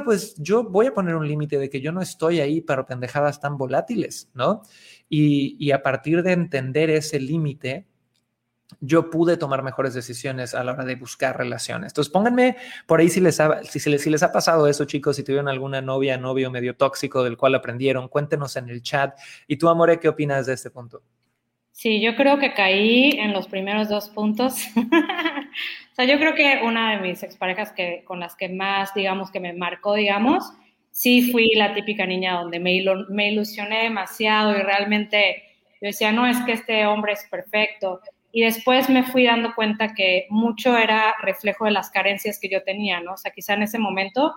pues 0.03 0.35
yo 0.37 0.63
voy 0.63 0.87
a 0.87 0.93
poner 0.93 1.15
un 1.15 1.27
límite 1.27 1.57
de 1.57 1.69
que 1.69 1.81
yo 1.81 1.91
no 1.91 2.01
estoy 2.01 2.39
ahí 2.39 2.61
para 2.61 2.85
pendejadas 2.85 3.39
tan 3.39 3.57
volátiles, 3.57 4.29
¿no? 4.33 4.63
Y, 5.09 5.71
a 5.71 5.81
partir 5.83 6.23
de 6.23 6.33
entender 6.33 6.89
ese 6.89 7.19
límite, 7.19 7.85
yo 8.79 9.09
pude 9.09 9.37
tomar 9.37 9.63
mejores 9.63 9.93
decisiones 9.93 10.55
a 10.55 10.63
la 10.63 10.73
hora 10.73 10.85
de 10.85 10.95
buscar 10.95 11.37
relaciones. 11.37 11.91
Entonces, 11.91 12.11
pónganme 12.11 12.57
por 12.87 12.99
ahí 12.99 13.09
si 13.09 13.21
les 13.21 13.39
ha, 13.39 13.63
si 13.63 13.89
les 13.89 14.23
ha 14.23 14.31
pasado 14.31 14.67
eso, 14.67 14.85
chicos, 14.85 15.15
si 15.15 15.23
tuvieron 15.23 15.47
alguna 15.47 15.81
novia, 15.81 16.17
novio 16.17 16.49
medio 16.49 16.75
tóxico 16.75 17.23
del 17.23 17.37
cual 17.37 17.55
aprendieron, 17.55 18.07
cuéntenos 18.07 18.55
en 18.55 18.69
el 18.69 18.81
chat. 18.81 19.17
¿Y 19.47 19.57
tú, 19.57 19.69
Amore, 19.69 19.99
qué 19.99 20.09
opinas 20.09 20.47
de 20.47 20.53
este 20.53 20.71
punto? 20.71 21.03
Sí, 21.75 21.99
yo 22.01 22.15
creo 22.15 22.39
que 22.39 22.53
caí 22.53 23.11
en 23.19 23.33
los 23.33 23.47
primeros 23.47 23.89
dos 23.89 24.09
puntos. 24.09 24.65
o 24.75 25.95
sea, 25.95 26.05
yo 26.05 26.17
creo 26.17 26.33
que 26.33 26.61
una 26.63 26.95
de 26.95 27.01
mis 27.01 27.21
exparejas 27.21 27.73
que, 27.73 28.03
con 28.05 28.21
las 28.21 28.35
que 28.35 28.47
más, 28.47 28.93
digamos, 28.93 29.29
que 29.29 29.41
me 29.41 29.51
marcó, 29.51 29.93
digamos, 29.93 30.53
sí 30.95 31.29
fui 31.29 31.53
la 31.55 31.73
típica 31.73 32.05
niña 32.05 32.39
donde 32.39 32.57
me, 32.57 32.73
ilusioné 33.27 33.83
demasiado 33.83 34.57
y 34.57 34.61
realmente 34.61 35.43
yo 35.81 35.87
decía, 35.87 36.13
no, 36.13 36.25
es 36.25 36.39
que 36.45 36.53
este 36.53 36.85
hombre 36.85 37.11
es 37.11 37.27
perfecto. 37.29 37.99
Y 38.31 38.43
después 38.43 38.89
me 38.89 39.03
fui 39.03 39.25
dando 39.25 39.53
cuenta 39.55 39.93
que 39.93 40.25
mucho 40.29 40.77
era 40.77 41.13
reflejo 41.21 41.65
de 41.65 41.71
las 41.71 41.89
carencias 41.89 42.39
que 42.39 42.47
yo 42.47 42.63
tenía, 42.63 43.01
¿no? 43.01 43.11
O 43.11 43.17
sea, 43.17 43.31
quizá 43.31 43.55
en 43.55 43.63
ese 43.63 43.77
momento, 43.77 44.27
o 44.27 44.33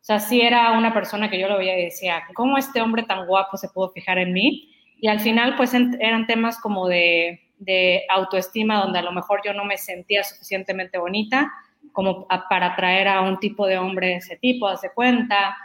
sea, 0.00 0.20
sí 0.20 0.40
era 0.40 0.70
una 0.78 0.94
persona 0.94 1.28
que 1.28 1.40
yo 1.40 1.48
lo 1.48 1.58
veía 1.58 1.76
y 1.76 1.86
decía, 1.86 2.22
¿cómo 2.34 2.56
este 2.56 2.80
hombre 2.80 3.02
tan 3.02 3.26
guapo 3.26 3.56
se 3.56 3.68
pudo 3.68 3.90
fijar 3.90 4.18
en 4.18 4.32
mí? 4.32 4.70
Y 5.00 5.08
al 5.08 5.18
final, 5.18 5.56
pues 5.56 5.74
eran 5.74 6.28
temas 6.28 6.60
como 6.60 6.86
de, 6.86 7.40
de, 7.58 8.04
autoestima, 8.10 8.78
donde 8.78 9.00
a 9.00 9.02
lo 9.02 9.10
mejor 9.10 9.40
yo 9.44 9.52
no 9.52 9.64
me 9.64 9.76
sentía 9.76 10.22
suficientemente 10.22 10.98
bonita 10.98 11.52
como 11.90 12.28
para 12.48 12.74
atraer 12.74 13.08
a 13.08 13.22
un 13.22 13.40
tipo 13.40 13.66
de 13.66 13.78
hombre 13.78 14.06
de 14.08 14.16
ese 14.16 14.36
tipo, 14.36 14.68
hace 14.68 14.90
cuenta. 14.94 15.56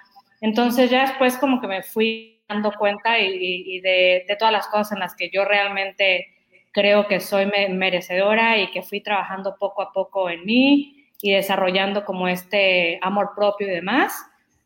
Entonces 0.41 0.89
ya 0.89 1.01
después 1.07 1.37
como 1.37 1.61
que 1.61 1.67
me 1.67 1.83
fui 1.83 2.43
dando 2.49 2.71
cuenta 2.73 3.19
y, 3.19 3.79
de, 3.79 4.25
todas 4.37 4.51
las 4.51 4.67
cosas 4.67 4.91
en 4.91 4.99
las 4.99 5.15
que 5.15 5.29
yo 5.29 5.45
realmente 5.45 6.27
creo 6.71 7.07
que 7.07 7.19
soy 7.19 7.45
merecedora 7.45 8.57
y 8.57 8.71
que 8.71 8.81
fui 8.81 9.01
trabajando 9.01 9.55
poco 9.57 9.81
a 9.81 9.93
poco 9.93 10.29
en 10.29 10.45
mí 10.45 11.05
y 11.21 11.31
desarrollando 11.31 12.03
como 12.03 12.27
este 12.27 12.99
amor 13.01 13.31
propio 13.35 13.67
y 13.67 13.71
demás 13.71 14.13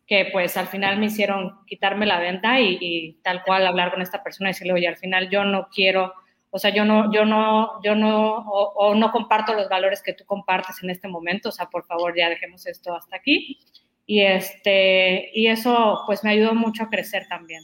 que 0.07 0.29
pues 0.31 0.55
al 0.55 0.67
final 0.67 0.99
me 0.99 1.07
hicieron 1.07 1.65
quitarme 1.65 2.05
la 2.05 2.19
venta 2.19 2.61
y, 2.61 3.19
tal 3.23 3.43
cual 3.43 3.65
hablar 3.65 3.91
con 3.91 4.01
esta 4.01 4.23
persona 4.23 4.49
y 4.49 4.53
decirle, 4.53 4.73
oye, 4.73 4.87
al 4.87 4.97
final 4.97 5.29
yo 5.29 5.43
no 5.43 5.67
quiero, 5.69 6.13
o 6.51 6.59
sea, 6.59 6.69
yo 6.69 6.85
no, 6.85 7.11
yo 7.11 7.25
no, 7.25 7.81
yo 7.83 7.95
no, 7.95 8.37
o, 8.37 8.73
o, 8.75 8.95
no 8.95 9.11
comparto 9.11 9.53
los 9.53 9.67
valores 9.67 10.03
que 10.03 10.13
tú 10.13 10.23
compartes 10.25 10.83
en 10.83 10.91
este 10.91 11.07
momento, 11.07 11.49
o 11.49 11.51
sea, 11.51 11.67
por 11.71 11.85
favor 11.85 12.13
ya 12.15 12.29
dejemos 12.29 12.67
esto 12.67 12.95
hasta 12.95 13.15
aquí. 13.15 13.59
Y, 14.05 14.21
este, 14.21 15.31
y 15.33 15.47
eso 15.47 16.01
pues 16.05 16.23
me 16.23 16.31
ayudó 16.31 16.53
mucho 16.53 16.83
a 16.83 16.89
crecer 16.89 17.25
también. 17.27 17.63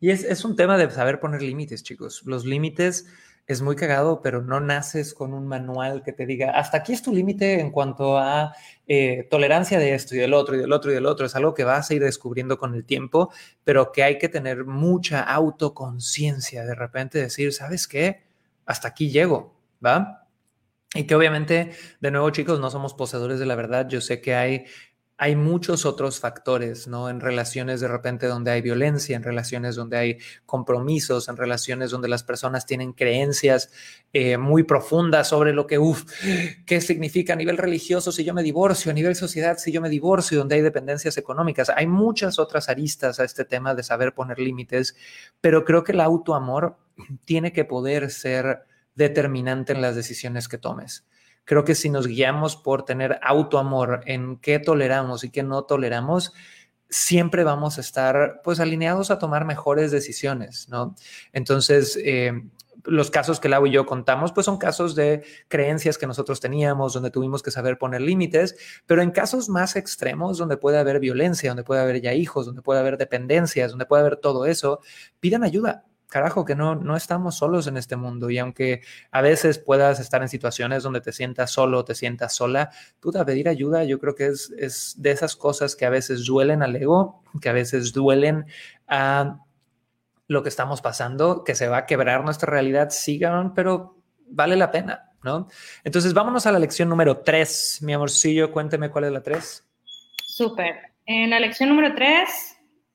Y 0.00 0.10
es, 0.10 0.24
es 0.24 0.44
un 0.44 0.56
tema 0.56 0.76
de 0.78 0.90
saber 0.90 1.20
poner 1.20 1.42
límites, 1.42 1.82
chicos. 1.82 2.22
Los 2.24 2.44
límites 2.44 3.06
es 3.50 3.62
muy 3.62 3.74
cagado, 3.74 4.22
pero 4.22 4.42
no 4.42 4.60
naces 4.60 5.12
con 5.12 5.34
un 5.34 5.46
manual 5.48 6.04
que 6.04 6.12
te 6.12 6.24
diga, 6.24 6.52
hasta 6.52 6.78
aquí 6.78 6.92
es 6.92 7.02
tu 7.02 7.12
límite 7.12 7.58
en 7.58 7.72
cuanto 7.72 8.16
a 8.16 8.54
eh, 8.86 9.26
tolerancia 9.28 9.76
de 9.80 9.92
esto 9.94 10.14
y 10.14 10.18
del 10.18 10.34
otro 10.34 10.54
y 10.54 10.58
del 10.58 10.72
otro 10.72 10.92
y 10.92 10.94
del 10.94 11.06
otro. 11.06 11.26
Es 11.26 11.34
algo 11.34 11.52
que 11.52 11.64
vas 11.64 11.90
a 11.90 11.94
ir 11.94 12.02
descubriendo 12.02 12.58
con 12.58 12.76
el 12.76 12.84
tiempo, 12.84 13.32
pero 13.64 13.90
que 13.90 14.04
hay 14.04 14.18
que 14.18 14.28
tener 14.28 14.64
mucha 14.66 15.22
autoconciencia. 15.22 16.64
De 16.64 16.76
repente 16.76 17.18
decir, 17.18 17.52
¿sabes 17.52 17.88
qué? 17.88 18.22
Hasta 18.66 18.86
aquí 18.86 19.10
llego, 19.10 19.56
¿va? 19.84 20.28
Y 20.94 21.04
que 21.08 21.16
obviamente, 21.16 21.72
de 22.00 22.10
nuevo 22.12 22.30
chicos, 22.30 22.60
no 22.60 22.70
somos 22.70 22.94
poseedores 22.94 23.40
de 23.40 23.46
la 23.46 23.56
verdad. 23.56 23.88
Yo 23.88 24.00
sé 24.00 24.20
que 24.20 24.36
hay 24.36 24.64
hay 25.22 25.36
muchos 25.36 25.84
otros 25.84 26.18
factores, 26.18 26.88
¿no? 26.88 27.10
En 27.10 27.20
relaciones 27.20 27.82
de 27.82 27.88
repente 27.88 28.26
donde 28.26 28.52
hay 28.52 28.62
violencia, 28.62 29.14
en 29.14 29.22
relaciones 29.22 29.76
donde 29.76 29.98
hay 29.98 30.18
compromisos, 30.46 31.28
en 31.28 31.36
relaciones 31.36 31.90
donde 31.90 32.08
las 32.08 32.22
personas 32.22 32.64
tienen 32.64 32.94
creencias 32.94 33.70
eh, 34.14 34.38
muy 34.38 34.62
profundas 34.62 35.28
sobre 35.28 35.52
lo 35.52 35.66
que, 35.66 35.78
uff, 35.78 36.04
qué 36.64 36.80
significa 36.80 37.34
a 37.34 37.36
nivel 37.36 37.58
religioso 37.58 38.12
si 38.12 38.24
yo 38.24 38.32
me 38.32 38.42
divorcio, 38.42 38.90
a 38.90 38.94
nivel 38.94 39.14
sociedad 39.14 39.58
si 39.58 39.72
yo 39.72 39.82
me 39.82 39.90
divorcio, 39.90 40.38
donde 40.38 40.54
hay 40.54 40.62
dependencias 40.62 41.18
económicas. 41.18 41.68
Hay 41.68 41.86
muchas 41.86 42.38
otras 42.38 42.70
aristas 42.70 43.20
a 43.20 43.24
este 43.24 43.44
tema 43.44 43.74
de 43.74 43.82
saber 43.82 44.14
poner 44.14 44.38
límites, 44.38 44.96
pero 45.42 45.66
creo 45.66 45.84
que 45.84 45.92
el 45.92 46.00
autoamor 46.00 46.78
tiene 47.26 47.52
que 47.52 47.66
poder 47.66 48.10
ser 48.10 48.60
determinante 48.94 49.74
en 49.74 49.82
las 49.82 49.94
decisiones 49.94 50.48
que 50.48 50.56
tomes. 50.56 51.04
Creo 51.44 51.64
que 51.64 51.74
si 51.74 51.90
nos 51.90 52.06
guiamos 52.06 52.56
por 52.56 52.84
tener 52.84 53.18
autoamor 53.22 54.02
en 54.06 54.36
qué 54.38 54.58
toleramos 54.58 55.24
y 55.24 55.30
qué 55.30 55.42
no 55.42 55.64
toleramos, 55.64 56.32
siempre 56.88 57.44
vamos 57.44 57.78
a 57.78 57.80
estar 57.80 58.40
pues 58.42 58.60
alineados 58.60 59.10
a 59.10 59.18
tomar 59.18 59.44
mejores 59.44 59.90
decisiones, 59.90 60.68
¿no? 60.68 60.96
Entonces, 61.32 61.98
eh, 62.02 62.32
los 62.84 63.10
casos 63.10 63.40
que 63.40 63.48
Lau 63.48 63.66
y 63.66 63.70
yo 63.70 63.86
contamos, 63.86 64.32
pues 64.32 64.46
son 64.46 64.58
casos 64.58 64.94
de 64.94 65.22
creencias 65.48 65.98
que 65.98 66.06
nosotros 66.06 66.40
teníamos, 66.40 66.94
donde 66.94 67.10
tuvimos 67.10 67.42
que 67.42 67.50
saber 67.50 67.78
poner 67.78 68.00
límites, 68.00 68.56
pero 68.86 69.02
en 69.02 69.10
casos 69.10 69.48
más 69.48 69.76
extremos, 69.76 70.38
donde 70.38 70.56
puede 70.56 70.78
haber 70.78 71.00
violencia, 71.00 71.50
donde 71.50 71.64
puede 71.64 71.80
haber 71.80 72.00
ya 72.00 72.14
hijos, 72.14 72.46
donde 72.46 72.62
puede 72.62 72.80
haber 72.80 72.96
dependencias, 72.96 73.70
donde 73.70 73.86
puede 73.86 74.00
haber 74.00 74.16
todo 74.16 74.46
eso, 74.46 74.80
pidan 75.20 75.44
ayuda 75.44 75.84
carajo, 76.10 76.44
que 76.44 76.54
no, 76.54 76.74
no 76.74 76.96
estamos 76.96 77.36
solos 77.36 77.66
en 77.66 77.76
este 77.76 77.96
mundo 77.96 78.28
y 78.28 78.38
aunque 78.38 78.82
a 79.10 79.22
veces 79.22 79.58
puedas 79.58 80.00
estar 80.00 80.20
en 80.22 80.28
situaciones 80.28 80.82
donde 80.82 81.00
te 81.00 81.12
sientas 81.12 81.50
solo, 81.50 81.84
te 81.84 81.94
sientas 81.94 82.34
sola, 82.34 82.70
puta, 83.00 83.24
pedir 83.24 83.48
ayuda 83.48 83.84
yo 83.84 83.98
creo 83.98 84.14
que 84.14 84.26
es, 84.26 84.52
es 84.58 84.94
de 84.98 85.12
esas 85.12 85.36
cosas 85.36 85.76
que 85.76 85.86
a 85.86 85.90
veces 85.90 86.26
duelen 86.26 86.62
al 86.62 86.76
ego, 86.76 87.22
que 87.40 87.48
a 87.48 87.52
veces 87.52 87.92
duelen 87.92 88.46
a 88.86 89.38
lo 90.26 90.42
que 90.42 90.48
estamos 90.48 90.80
pasando, 90.80 91.44
que 91.44 91.54
se 91.54 91.68
va 91.68 91.78
a 91.78 91.86
quebrar 91.86 92.24
nuestra 92.24 92.50
realidad, 92.50 92.90
sigan, 92.90 93.54
pero 93.54 93.96
vale 94.26 94.56
la 94.56 94.70
pena, 94.70 95.10
¿no? 95.22 95.48
Entonces 95.82 96.14
vámonos 96.14 96.46
a 96.46 96.52
la 96.52 96.58
lección 96.58 96.88
número 96.88 97.18
tres, 97.18 97.78
mi 97.82 97.92
amorcillo, 97.94 98.52
cuénteme 98.52 98.90
cuál 98.90 99.04
es 99.04 99.12
la 99.12 99.22
tres. 99.22 99.66
Súper. 100.24 100.92
En 101.06 101.30
la 101.30 101.40
lección 101.40 101.68
número 101.68 101.94
tres 101.94 102.49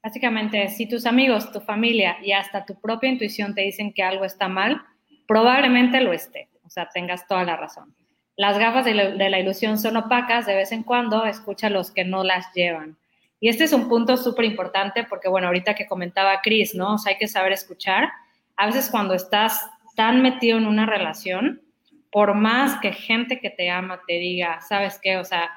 Básicamente, 0.05 0.67
si 0.67 0.87
tus 0.87 1.07
amigos, 1.07 1.51
tu 1.51 1.59
familia 1.61 2.17
y 2.21 2.31
hasta 2.31 2.63
tu 2.63 2.79
propia 2.79 3.09
intuición 3.09 3.55
te 3.55 3.61
dicen 3.61 3.91
que 3.91 4.03
algo 4.03 4.23
está 4.23 4.47
mal, 4.47 4.83
probablemente 5.27 5.99
lo 5.99 6.13
esté. 6.13 6.47
O 6.63 6.69
sea, 6.69 6.87
tengas 6.93 7.27
toda 7.27 7.43
la 7.43 7.57
razón. 7.57 7.95
Las 8.35 8.59
gafas 8.59 8.85
de 8.85 8.93
la, 8.93 9.39
ilusión 9.39 9.79
son 9.79 9.97
opacas, 9.97 10.45
de 10.45 10.53
vez 10.53 10.71
en 10.71 10.83
cuando 10.83 11.25
escucha 11.25 11.67
a 11.67 11.69
los 11.71 11.89
que 11.89 12.05
no 12.05 12.23
las 12.23 12.53
llevan. 12.53 12.99
Y 13.39 13.49
este 13.49 13.63
es 13.63 13.73
un 13.73 13.89
punto 13.89 14.15
súper 14.15 14.45
importante 14.45 15.05
porque, 15.05 15.27
bueno, 15.27 15.47
ahorita 15.47 15.73
que 15.73 15.87
comentaba 15.87 16.39
Chris, 16.43 16.75
¿no? 16.75 16.93
O 16.93 16.97
sea, 16.99 17.13
hay 17.13 17.17
que 17.17 17.27
saber 17.27 17.53
escuchar. 17.53 18.09
A 18.57 18.67
veces 18.67 18.91
cuando 18.91 19.15
estás 19.15 19.59
tan 19.95 20.21
metido 20.21 20.59
en 20.59 20.67
una 20.67 20.85
relación, 20.85 21.63
por 22.11 22.35
más 22.35 22.79
que 22.79 22.93
gente 22.93 23.39
que 23.39 23.49
te 23.49 23.71
ama 23.71 23.99
te 24.05 24.19
diga, 24.19 24.61
¿sabes 24.61 24.99
qué? 25.01 25.17
O 25.17 25.25
sea, 25.25 25.49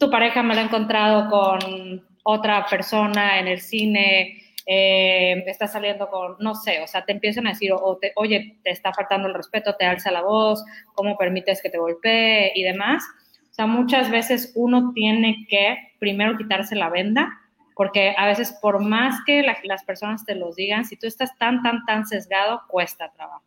tu 0.00 0.10
pareja 0.10 0.42
me 0.42 0.56
la 0.56 0.62
ha 0.62 0.64
encontrado 0.64 1.30
con 1.30 2.15
otra 2.28 2.66
persona 2.66 3.38
en 3.38 3.46
el 3.46 3.60
cine, 3.60 4.42
eh, 4.66 5.44
está 5.46 5.68
saliendo 5.68 6.08
con, 6.08 6.34
no 6.40 6.56
sé, 6.56 6.80
o 6.82 6.86
sea, 6.88 7.04
te 7.04 7.12
empiezan 7.12 7.46
a 7.46 7.50
decir, 7.50 7.70
o 7.72 7.98
te, 7.98 8.12
oye, 8.16 8.58
te 8.64 8.70
está 8.70 8.92
faltando 8.92 9.28
el 9.28 9.34
respeto, 9.34 9.76
te 9.76 9.84
alza 9.84 10.10
la 10.10 10.22
voz, 10.22 10.64
cómo 10.94 11.16
permites 11.16 11.62
que 11.62 11.70
te 11.70 11.78
golpee 11.78 12.50
y 12.56 12.64
demás. 12.64 13.04
O 13.48 13.54
sea, 13.54 13.66
muchas 13.66 14.10
veces 14.10 14.52
uno 14.56 14.90
tiene 14.92 15.46
que 15.48 15.78
primero 16.00 16.36
quitarse 16.36 16.74
la 16.74 16.90
venda, 16.90 17.30
porque 17.76 18.12
a 18.18 18.26
veces 18.26 18.58
por 18.60 18.80
más 18.80 19.20
que 19.24 19.42
la, 19.44 19.56
las 19.62 19.84
personas 19.84 20.24
te 20.24 20.34
los 20.34 20.56
digan, 20.56 20.84
si 20.84 20.96
tú 20.96 21.06
estás 21.06 21.38
tan, 21.38 21.62
tan, 21.62 21.84
tan 21.86 22.06
sesgado, 22.08 22.62
cuesta 22.66 23.12
trabajo. 23.12 23.44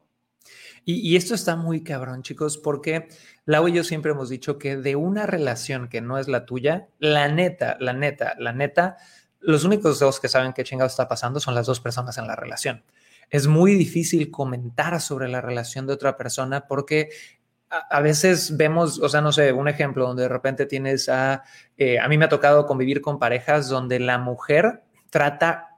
Y, 0.89 1.07
y, 1.07 1.17
esto 1.17 1.35
está 1.35 1.55
muy 1.55 1.83
cabrón, 1.83 2.23
chicos, 2.23 2.57
porque 2.57 3.09
Lau 3.45 3.67
y 3.67 3.73
yo 3.73 3.83
siempre 3.83 4.09
hemos 4.09 4.27
dicho 4.27 4.57
que 4.57 4.75
de 4.75 4.95
una 4.95 5.27
relación 5.27 5.87
que 5.87 6.01
no 6.01 6.17
es 6.17 6.27
la 6.27 6.47
tuya, 6.47 6.87
la 6.97 7.27
neta, 7.27 7.77
la 7.79 7.93
neta, 7.93 8.33
la 8.39 8.53
neta, 8.53 8.97
los 9.39 9.65
únicos 9.65 9.99
dos 9.99 10.19
que 10.19 10.27
saben 10.27 10.51
qué 10.51 10.63
chingado 10.63 10.87
está 10.87 11.07
pasando 11.07 11.39
son 11.39 11.53
las 11.53 11.67
dos 11.67 11.79
personas 11.79 12.17
en 12.17 12.25
la 12.25 12.35
relación. 12.35 12.83
Es 13.29 13.45
muy 13.45 13.75
difícil 13.75 14.31
comentar 14.31 14.99
sobre 14.99 15.27
la 15.27 15.41
relación 15.41 15.85
de 15.85 15.93
otra 15.93 16.17
persona 16.17 16.65
porque 16.65 17.09
a, 17.69 18.01
veces 18.01 18.57
vemos, 18.57 18.97
o 18.97 19.09
sea, 19.09 19.21
no 19.21 19.31
sé, 19.31 19.51
un 19.51 19.67
ejemplo 19.67 20.07
donde 20.07 20.23
de 20.23 20.29
repente 20.29 20.65
tienes 20.65 21.07
a, 21.07 21.43
eh, 21.77 21.99
a 21.99 22.07
mí 22.07 22.17
me 22.17 22.25
ha 22.25 22.29
tocado 22.29 22.65
convivir 22.65 23.01
con 23.01 23.19
parejas 23.19 23.69
donde 23.69 23.99
la 23.99 24.17
mujer 24.17 24.81
trata 25.11 25.68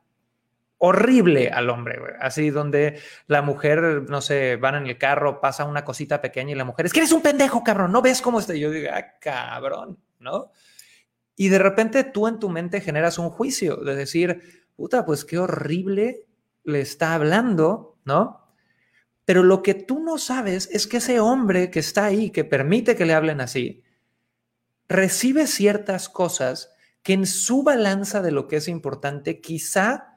horrible 0.83 1.49
al 1.49 1.69
hombre, 1.69 1.99
Así 2.19 2.49
donde 2.49 2.99
la 3.27 3.43
mujer, 3.43 4.03
no 4.09 4.19
sé, 4.19 4.55
van 4.55 4.73
en 4.73 4.87
el 4.87 4.97
carro, 4.97 5.39
pasa 5.39 5.63
una 5.63 5.85
cosita 5.85 6.21
pequeña 6.21 6.53
y 6.53 6.55
la 6.55 6.65
mujer 6.65 6.87
es 6.87 6.93
que 6.93 7.01
eres 7.01 7.11
un 7.11 7.21
pendejo, 7.21 7.63
cabrón, 7.63 7.91
no 7.91 8.01
ves 8.01 8.19
cómo 8.19 8.39
está. 8.39 8.55
Yo 8.55 8.71
digo, 8.71 8.89
ah, 8.91 9.19
cabrón, 9.19 9.99
¿no? 10.19 10.51
Y 11.35 11.49
de 11.49 11.59
repente 11.59 12.03
tú 12.03 12.27
en 12.27 12.39
tu 12.39 12.49
mente 12.49 12.81
generas 12.81 13.19
un 13.19 13.29
juicio 13.29 13.77
de 13.77 13.95
decir, 13.95 14.65
puta, 14.75 15.05
pues 15.05 15.23
qué 15.23 15.37
horrible 15.37 16.25
le 16.63 16.81
está 16.81 17.13
hablando, 17.13 17.99
¿no? 18.03 18.55
Pero 19.23 19.43
lo 19.43 19.61
que 19.61 19.75
tú 19.75 19.99
no 19.99 20.17
sabes 20.17 20.67
es 20.71 20.87
que 20.87 20.97
ese 20.97 21.19
hombre 21.19 21.69
que 21.69 21.79
está 21.79 22.05
ahí, 22.05 22.31
que 22.31 22.43
permite 22.43 22.95
que 22.95 23.05
le 23.05 23.13
hablen 23.13 23.39
así, 23.39 23.83
recibe 24.89 25.45
ciertas 25.45 26.09
cosas 26.09 26.73
que 27.03 27.13
en 27.13 27.27
su 27.27 27.61
balanza 27.61 28.23
de 28.23 28.31
lo 28.31 28.47
que 28.47 28.55
es 28.55 28.67
importante 28.67 29.41
quizá 29.41 30.10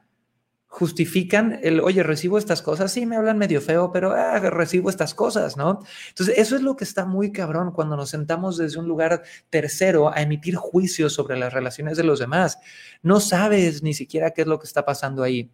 justifican 0.77 1.57
el, 1.63 1.79
oye, 1.79 2.03
recibo 2.03 2.37
estas 2.37 2.61
cosas, 2.61 2.91
sí, 2.91 3.05
me 3.05 3.15
hablan 3.15 3.37
medio 3.37 3.61
feo, 3.61 3.93
pero 3.93 4.11
ah, 4.11 4.37
recibo 4.41 4.89
estas 4.89 5.15
cosas, 5.15 5.55
¿no? 5.55 5.79
Entonces, 6.09 6.37
eso 6.37 6.57
es 6.57 6.63
lo 6.63 6.75
que 6.75 6.83
está 6.83 7.05
muy 7.05 7.31
cabrón 7.31 7.71
cuando 7.71 7.95
nos 7.95 8.09
sentamos 8.09 8.57
desde 8.57 8.77
un 8.79 8.85
lugar 8.85 9.23
tercero 9.49 10.13
a 10.13 10.21
emitir 10.21 10.55
juicios 10.57 11.13
sobre 11.13 11.37
las 11.37 11.53
relaciones 11.53 11.95
de 11.95 12.03
los 12.03 12.19
demás. 12.19 12.59
No 13.01 13.21
sabes 13.21 13.83
ni 13.83 13.93
siquiera 13.93 14.31
qué 14.31 14.41
es 14.41 14.47
lo 14.47 14.59
que 14.59 14.67
está 14.67 14.83
pasando 14.83 15.23
ahí 15.23 15.49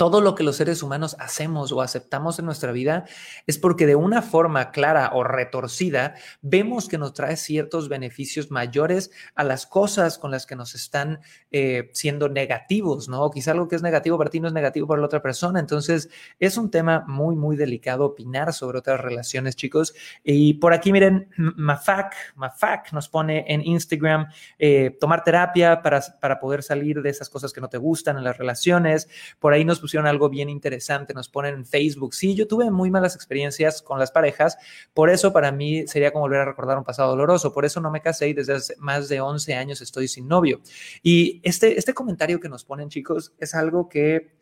todo 0.00 0.22
lo 0.22 0.34
que 0.34 0.44
los 0.44 0.56
seres 0.56 0.82
humanos 0.82 1.14
hacemos 1.18 1.72
o 1.72 1.82
aceptamos 1.82 2.38
en 2.38 2.46
nuestra 2.46 2.72
vida 2.72 3.04
es 3.46 3.58
porque 3.58 3.84
de 3.84 3.96
una 3.96 4.22
forma 4.22 4.70
clara 4.70 5.10
o 5.12 5.24
retorcida 5.24 6.14
vemos 6.40 6.88
que 6.88 6.96
nos 6.96 7.12
trae 7.12 7.36
ciertos 7.36 7.90
beneficios 7.90 8.50
mayores 8.50 9.10
a 9.34 9.44
las 9.44 9.66
cosas 9.66 10.16
con 10.16 10.30
las 10.30 10.46
que 10.46 10.56
nos 10.56 10.74
están 10.74 11.20
eh, 11.50 11.90
siendo 11.92 12.30
negativos, 12.30 13.10
¿no? 13.10 13.30
quizá 13.30 13.50
algo 13.50 13.68
que 13.68 13.76
es 13.76 13.82
negativo 13.82 14.16
para 14.16 14.30
ti 14.30 14.40
no 14.40 14.48
es 14.48 14.54
negativo 14.54 14.86
para 14.86 15.00
la 15.00 15.06
otra 15.06 15.20
persona. 15.20 15.60
Entonces, 15.60 16.08
es 16.38 16.56
un 16.56 16.70
tema 16.70 17.04
muy, 17.06 17.36
muy 17.36 17.56
delicado 17.56 18.06
opinar 18.06 18.54
sobre 18.54 18.78
otras 18.78 19.02
relaciones, 19.02 19.54
chicos. 19.54 19.92
Y 20.24 20.54
por 20.54 20.72
aquí, 20.72 20.92
miren, 20.92 21.28
Mafak, 21.36 22.14
Mafak 22.36 22.90
nos 22.94 23.10
pone 23.10 23.44
en 23.48 23.60
Instagram 23.60 24.28
eh, 24.58 24.96
tomar 24.98 25.24
terapia 25.24 25.82
para, 25.82 26.00
para 26.22 26.40
poder 26.40 26.62
salir 26.62 27.02
de 27.02 27.10
esas 27.10 27.28
cosas 27.28 27.52
que 27.52 27.60
no 27.60 27.68
te 27.68 27.76
gustan 27.76 28.16
en 28.16 28.24
las 28.24 28.38
relaciones. 28.38 29.06
Por 29.38 29.52
ahí 29.52 29.62
nos 29.66 29.89
algo 29.98 30.28
bien 30.28 30.48
interesante, 30.48 31.14
nos 31.14 31.28
ponen 31.28 31.54
en 31.54 31.66
Facebook. 31.66 32.14
Sí, 32.14 32.34
yo 32.34 32.46
tuve 32.46 32.70
muy 32.70 32.90
malas 32.90 33.14
experiencias 33.14 33.82
con 33.82 33.98
las 33.98 34.10
parejas, 34.10 34.56
por 34.94 35.10
eso 35.10 35.32
para 35.32 35.52
mí 35.52 35.86
sería 35.86 36.12
como 36.12 36.24
volver 36.24 36.40
a 36.40 36.44
recordar 36.44 36.78
un 36.78 36.84
pasado 36.84 37.10
doloroso, 37.10 37.52
por 37.52 37.64
eso 37.64 37.80
no 37.80 37.90
me 37.90 38.00
casé 38.00 38.28
y 38.28 38.34
desde 38.34 38.54
hace 38.54 38.74
más 38.78 39.08
de 39.08 39.20
11 39.20 39.54
años 39.54 39.80
estoy 39.80 40.08
sin 40.08 40.28
novio. 40.28 40.60
Y 41.02 41.40
este, 41.42 41.78
este 41.78 41.94
comentario 41.94 42.40
que 42.40 42.48
nos 42.48 42.64
ponen, 42.64 42.88
chicos, 42.88 43.32
es 43.38 43.54
algo 43.54 43.88
que 43.88 44.38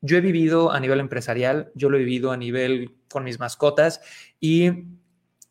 yo 0.00 0.16
he 0.16 0.20
vivido 0.20 0.72
a 0.72 0.80
nivel 0.80 1.00
empresarial, 1.00 1.70
yo 1.74 1.88
lo 1.88 1.96
he 1.96 2.00
vivido 2.00 2.32
a 2.32 2.36
nivel 2.36 2.96
con 3.08 3.24
mis 3.24 3.38
mascotas 3.38 4.00
y 4.40 4.70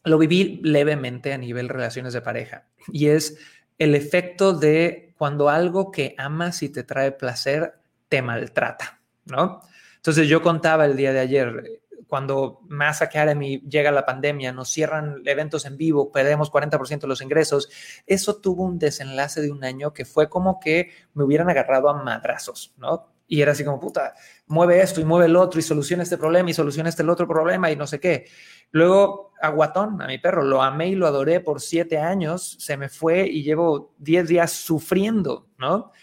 lo 0.04 0.18
viví 0.18 0.60
levemente 0.64 1.34
a 1.34 1.38
nivel 1.38 1.70
relaciones 1.70 2.14
de 2.14 2.22
pareja. 2.22 2.68
Y 2.92 3.08
es 3.08 3.38
el 3.78 3.96
efecto 3.96 4.54
de 4.54 5.14
cuando 5.18 5.50
algo 5.50 5.92
que 5.92 6.16
amas 6.18 6.64
y 6.64 6.70
te 6.70 6.84
trae 6.84 7.12
placer 7.12 7.76
te 8.10 8.22
maltrata. 8.22 9.01
¿No? 9.26 9.62
Entonces 9.98 10.28
yo 10.28 10.42
contaba 10.42 10.86
el 10.86 10.98
día 10.98 11.14
de 11.14 11.20
ayer, 11.20 11.82
cuando 12.08 12.60
Mass 12.68 13.02
Academy 13.02 13.62
llega 13.70 13.92
la 13.92 14.06
pandemia, 14.06 14.52
nos 14.52 14.70
cierran 14.70 15.22
eventos 15.26 15.66
en 15.66 15.78
vivo, 15.78 16.12
perdemos 16.12 16.52
40% 16.52 17.00
de 17.00 17.08
los 17.08 17.22
ingresos, 17.22 17.70
eso 18.06 18.36
tuvo 18.42 18.64
un 18.64 18.80
desenlace 18.80 19.42
de 19.42 19.52
un 19.52 19.64
año 19.64 19.94
que 19.94 20.04
fue 20.04 20.28
como 20.28 20.60
que 20.60 20.92
me 21.14 21.24
hubieran 21.24 21.50
agarrado 21.50 21.88
a 21.90 22.04
madrazos, 22.04 22.74
¿no? 22.78 23.14
Y 23.28 23.42
era 23.42 23.54
así 23.54 23.64
como, 23.64 23.80
puta, 23.80 24.14
mueve 24.48 24.82
esto 24.82 25.00
y 25.00 25.06
mueve 25.06 25.28
el 25.28 25.38
otro 25.38 25.58
y 25.58 25.64
soluciona 25.64 26.04
este 26.04 26.18
problema 26.18 26.50
y 26.50 26.54
soluciona 26.54 26.90
este 26.90 27.04
otro 27.04 27.26
problema 27.30 27.72
y 27.72 27.78
no 27.78 27.88
sé 27.88 28.02
qué. 28.02 28.26
Luego, 28.72 29.32
a 29.42 29.48
Guatón, 29.48 30.02
a 30.02 30.08
mi 30.08 30.18
perro, 30.18 30.44
lo 30.44 30.62
amé 30.62 30.90
y 30.90 30.96
lo 30.96 31.08
adoré 31.08 31.40
por 31.40 31.62
siete 31.62 31.98
años, 31.98 32.58
se 32.60 32.76
me 32.76 32.90
fue 32.90 33.26
y 33.26 33.44
llevo 33.44 33.94
diez 34.00 34.28
días 34.28 34.52
sufriendo, 34.52 35.48
¿no? 35.58 35.94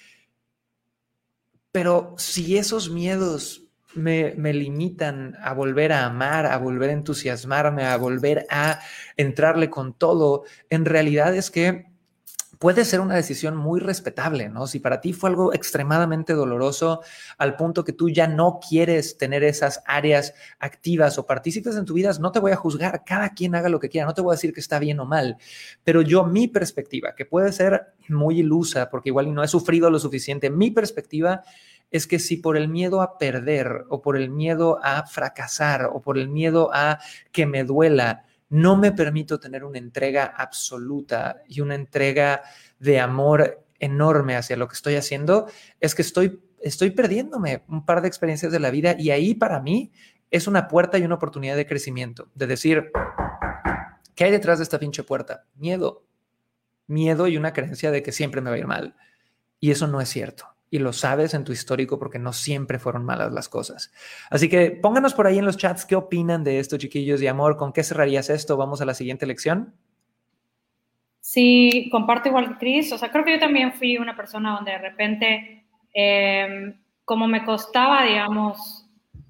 Pero 1.72 2.14
si 2.16 2.56
esos 2.56 2.90
miedos 2.90 3.68
me, 3.94 4.34
limitan 4.52 5.36
a 5.42 5.52
volver 5.52 5.92
a 5.92 6.06
amar, 6.06 6.46
a 6.46 6.56
volver 6.58 6.90
a 6.90 6.94
entusiasmarme, 6.94 7.84
a 7.84 7.96
volver 7.96 8.46
a 8.50 8.80
entrarle 9.16 9.70
con 9.70 9.94
todo, 9.94 10.44
en 10.70 10.84
realidad 10.84 11.34
es 11.34 11.50
que 11.50 11.87
puede 12.58 12.84
ser 12.84 13.00
una 13.00 13.14
decisión 13.14 13.56
muy 13.56 13.80
respetable, 13.80 14.48
¿no? 14.48 14.66
Si 14.66 14.80
para 14.80 15.00
ti 15.00 15.12
fue 15.12 15.30
algo 15.30 15.52
extremadamente 15.54 16.32
doloroso 16.32 17.00
al 17.38 17.56
punto 17.56 17.84
que 17.84 17.92
tú 17.92 18.08
ya 18.08 18.26
no 18.26 18.58
quieres 18.66 19.16
tener 19.16 19.44
esas 19.44 19.82
áreas 19.86 20.34
activas 20.58 21.18
o 21.18 21.26
partícipes 21.26 21.76
en 21.76 21.84
tu 21.84 21.94
vida, 21.94 22.10
no 22.20 22.32
te 22.32 22.40
voy 22.40 22.52
a 22.52 22.56
juzgar, 22.56 23.04
cada 23.04 23.30
quien 23.30 23.54
haga 23.54 23.68
lo 23.68 23.78
que 23.78 23.88
quiera, 23.88 24.06
no 24.06 24.14
te 24.14 24.22
voy 24.22 24.32
a 24.32 24.36
decir 24.36 24.52
que 24.52 24.60
está 24.60 24.78
bien 24.78 24.98
o 25.00 25.04
mal, 25.04 25.36
pero 25.84 26.02
yo 26.02 26.24
mi 26.24 26.48
perspectiva, 26.48 27.14
que 27.14 27.26
puede 27.26 27.52
ser 27.52 27.94
muy 28.08 28.40
ilusa 28.40 28.90
porque 28.90 29.10
igual 29.10 29.32
no 29.32 29.44
he 29.44 29.48
sufrido 29.48 29.90
lo 29.90 29.98
suficiente, 29.98 30.50
mi 30.50 30.70
perspectiva 30.70 31.42
es 31.90 32.06
que 32.06 32.18
si 32.18 32.36
por 32.36 32.56
el 32.56 32.68
miedo 32.68 33.00
a 33.00 33.18
perder 33.18 33.84
o 33.88 34.02
por 34.02 34.16
el 34.16 34.30
miedo 34.30 34.78
a 34.82 35.06
fracasar 35.06 35.88
o 35.92 36.02
por 36.02 36.18
el 36.18 36.28
miedo 36.28 36.70
a 36.72 36.98
que 37.32 37.46
me 37.46 37.64
duela, 37.64 38.24
no 38.48 38.76
me 38.76 38.92
permito 38.92 39.38
tener 39.38 39.64
una 39.64 39.78
entrega 39.78 40.24
absoluta 40.24 41.42
y 41.46 41.60
una 41.60 41.74
entrega 41.74 42.42
de 42.78 43.00
amor 43.00 43.64
enorme 43.78 44.36
hacia 44.36 44.56
lo 44.56 44.68
que 44.68 44.74
estoy 44.74 44.96
haciendo, 44.96 45.46
es 45.80 45.94
que 45.94 46.02
estoy, 46.02 46.42
estoy 46.60 46.90
perdiéndome 46.90 47.64
un 47.68 47.84
par 47.84 48.02
de 48.02 48.08
experiencias 48.08 48.50
de 48.52 48.60
la 48.60 48.70
vida 48.70 48.96
y 48.98 49.10
ahí 49.10 49.34
para 49.34 49.60
mí 49.60 49.92
es 50.30 50.46
una 50.46 50.68
puerta 50.68 50.98
y 50.98 51.04
una 51.04 51.14
oportunidad 51.14 51.56
de 51.56 51.66
crecimiento, 51.66 52.28
de 52.34 52.46
decir, 52.46 52.90
¿qué 54.14 54.24
hay 54.24 54.30
detrás 54.30 54.58
de 54.58 54.64
esta 54.64 54.78
pinche 54.78 55.04
puerta? 55.04 55.44
Miedo, 55.54 56.04
miedo 56.86 57.28
y 57.28 57.36
una 57.36 57.52
creencia 57.52 57.90
de 57.90 58.02
que 58.02 58.12
siempre 58.12 58.40
me 58.40 58.50
va 58.50 58.56
a 58.56 58.58
ir 58.58 58.66
mal. 58.66 58.96
Y 59.60 59.70
eso 59.70 59.86
no 59.86 60.00
es 60.00 60.08
cierto 60.08 60.57
y 60.70 60.78
lo 60.78 60.92
sabes 60.92 61.34
en 61.34 61.44
tu 61.44 61.52
histórico 61.52 61.98
porque 61.98 62.18
no 62.18 62.32
siempre 62.32 62.78
fueron 62.78 63.04
malas 63.04 63.32
las 63.32 63.48
cosas. 63.48 63.92
Así 64.30 64.48
que 64.48 64.70
pónganos 64.70 65.14
por 65.14 65.26
ahí 65.26 65.38
en 65.38 65.44
los 65.44 65.56
chats 65.56 65.86
qué 65.86 65.96
opinan 65.96 66.44
de 66.44 66.58
esto, 66.58 66.76
chiquillos 66.76 67.20
de 67.20 67.28
amor, 67.28 67.56
con 67.56 67.72
qué 67.72 67.82
cerrarías 67.82 68.30
esto. 68.30 68.56
Vamos 68.56 68.80
a 68.80 68.84
la 68.84 68.94
siguiente 68.94 69.26
lección. 69.26 69.74
Sí, 71.20 71.88
comparto 71.90 72.28
igual 72.28 72.48
que 72.48 72.58
Cris. 72.58 72.92
O 72.92 72.98
sea, 72.98 73.10
creo 73.10 73.24
que 73.24 73.32
yo 73.32 73.38
también 73.38 73.72
fui 73.72 73.96
una 73.98 74.16
persona 74.16 74.54
donde 74.54 74.72
de 74.72 74.78
repente, 74.78 75.66
em, 75.94 76.78
como 77.04 77.26
me 77.26 77.44
costaba, 77.44 78.02
digamos, 78.04 78.86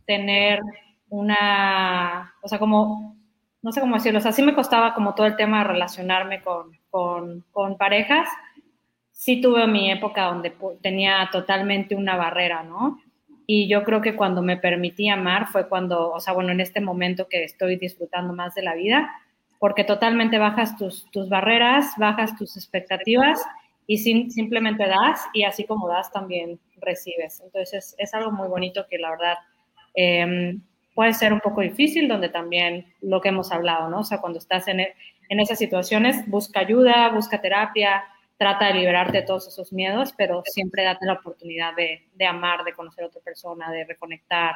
tener 0.06 0.60
una, 1.08 2.34
o 2.42 2.48
sea, 2.48 2.58
como, 2.58 3.16
no 3.62 3.72
sé 3.72 3.80
cómo 3.80 3.94
decirlo, 3.94 4.18
o 4.18 4.22
sea, 4.22 4.32
sí 4.32 4.42
me 4.42 4.54
costaba 4.54 4.94
como 4.94 5.14
todo 5.14 5.26
el 5.26 5.36
tema 5.36 5.58
de 5.58 5.64
relacionarme 5.64 6.42
con, 6.42 6.76
con 6.90 7.76
parejas 7.76 8.28
sí 9.18 9.40
tuve 9.40 9.66
mi 9.66 9.90
época 9.90 10.26
donde 10.26 10.54
tenía 10.80 11.28
totalmente 11.32 11.96
una 11.96 12.16
barrera, 12.16 12.62
¿no? 12.62 13.00
Y 13.48 13.68
yo 13.68 13.82
creo 13.82 14.00
que 14.00 14.14
cuando 14.14 14.42
me 14.42 14.56
permití 14.56 15.08
amar 15.08 15.48
fue 15.48 15.68
cuando, 15.68 16.12
o 16.12 16.20
sea, 16.20 16.34
bueno, 16.34 16.52
en 16.52 16.60
este 16.60 16.80
momento 16.80 17.26
que 17.28 17.42
estoy 17.42 17.76
disfrutando 17.76 18.32
más 18.32 18.54
de 18.54 18.62
la 18.62 18.76
vida, 18.76 19.10
porque 19.58 19.82
totalmente 19.82 20.38
bajas 20.38 20.76
tus, 20.76 21.10
tus 21.10 21.28
barreras, 21.28 21.94
bajas 21.96 22.36
tus 22.36 22.56
expectativas 22.56 23.44
y 23.88 23.98
simplemente 23.98 24.86
das 24.86 25.26
y 25.32 25.42
así 25.42 25.64
como 25.64 25.88
das 25.88 26.12
también 26.12 26.60
recibes. 26.80 27.40
Entonces 27.40 27.96
es, 27.98 28.14
algo 28.14 28.30
muy 28.30 28.46
bonito 28.46 28.86
que 28.88 28.98
la 28.98 29.10
verdad 29.10 29.34
em, 29.94 30.62
puede 30.94 31.12
ser 31.12 31.32
un 31.32 31.40
poco 31.40 31.62
difícil, 31.62 32.06
donde 32.06 32.28
también 32.28 32.86
lo 33.00 33.20
que 33.20 33.30
hemos 33.30 33.50
hablado, 33.50 33.90
¿no? 33.90 34.00
O 34.00 34.04
sea, 34.04 34.20
cuando 34.20 34.38
estás 34.38 34.68
en, 34.68 34.78
en 34.78 35.40
esas 35.40 35.58
situaciones, 35.58 36.24
busca 36.28 36.60
ayuda, 36.60 37.08
busca 37.08 37.40
terapia, 37.40 38.04
trata 38.38 38.68
de 38.68 38.74
liberarte 38.74 39.18
de 39.18 39.22
todos 39.24 39.48
esos 39.48 39.72
miedos, 39.72 40.14
pero 40.16 40.42
siempre 40.46 40.84
date 40.84 41.04
la 41.04 41.14
oportunidad 41.14 41.72
de, 41.74 42.26
amar, 42.26 42.64
de 42.64 42.72
conocer 42.72 43.04
a 43.04 43.08
otra 43.08 43.20
persona, 43.20 43.70
de 43.70 43.84
reconectar. 43.84 44.54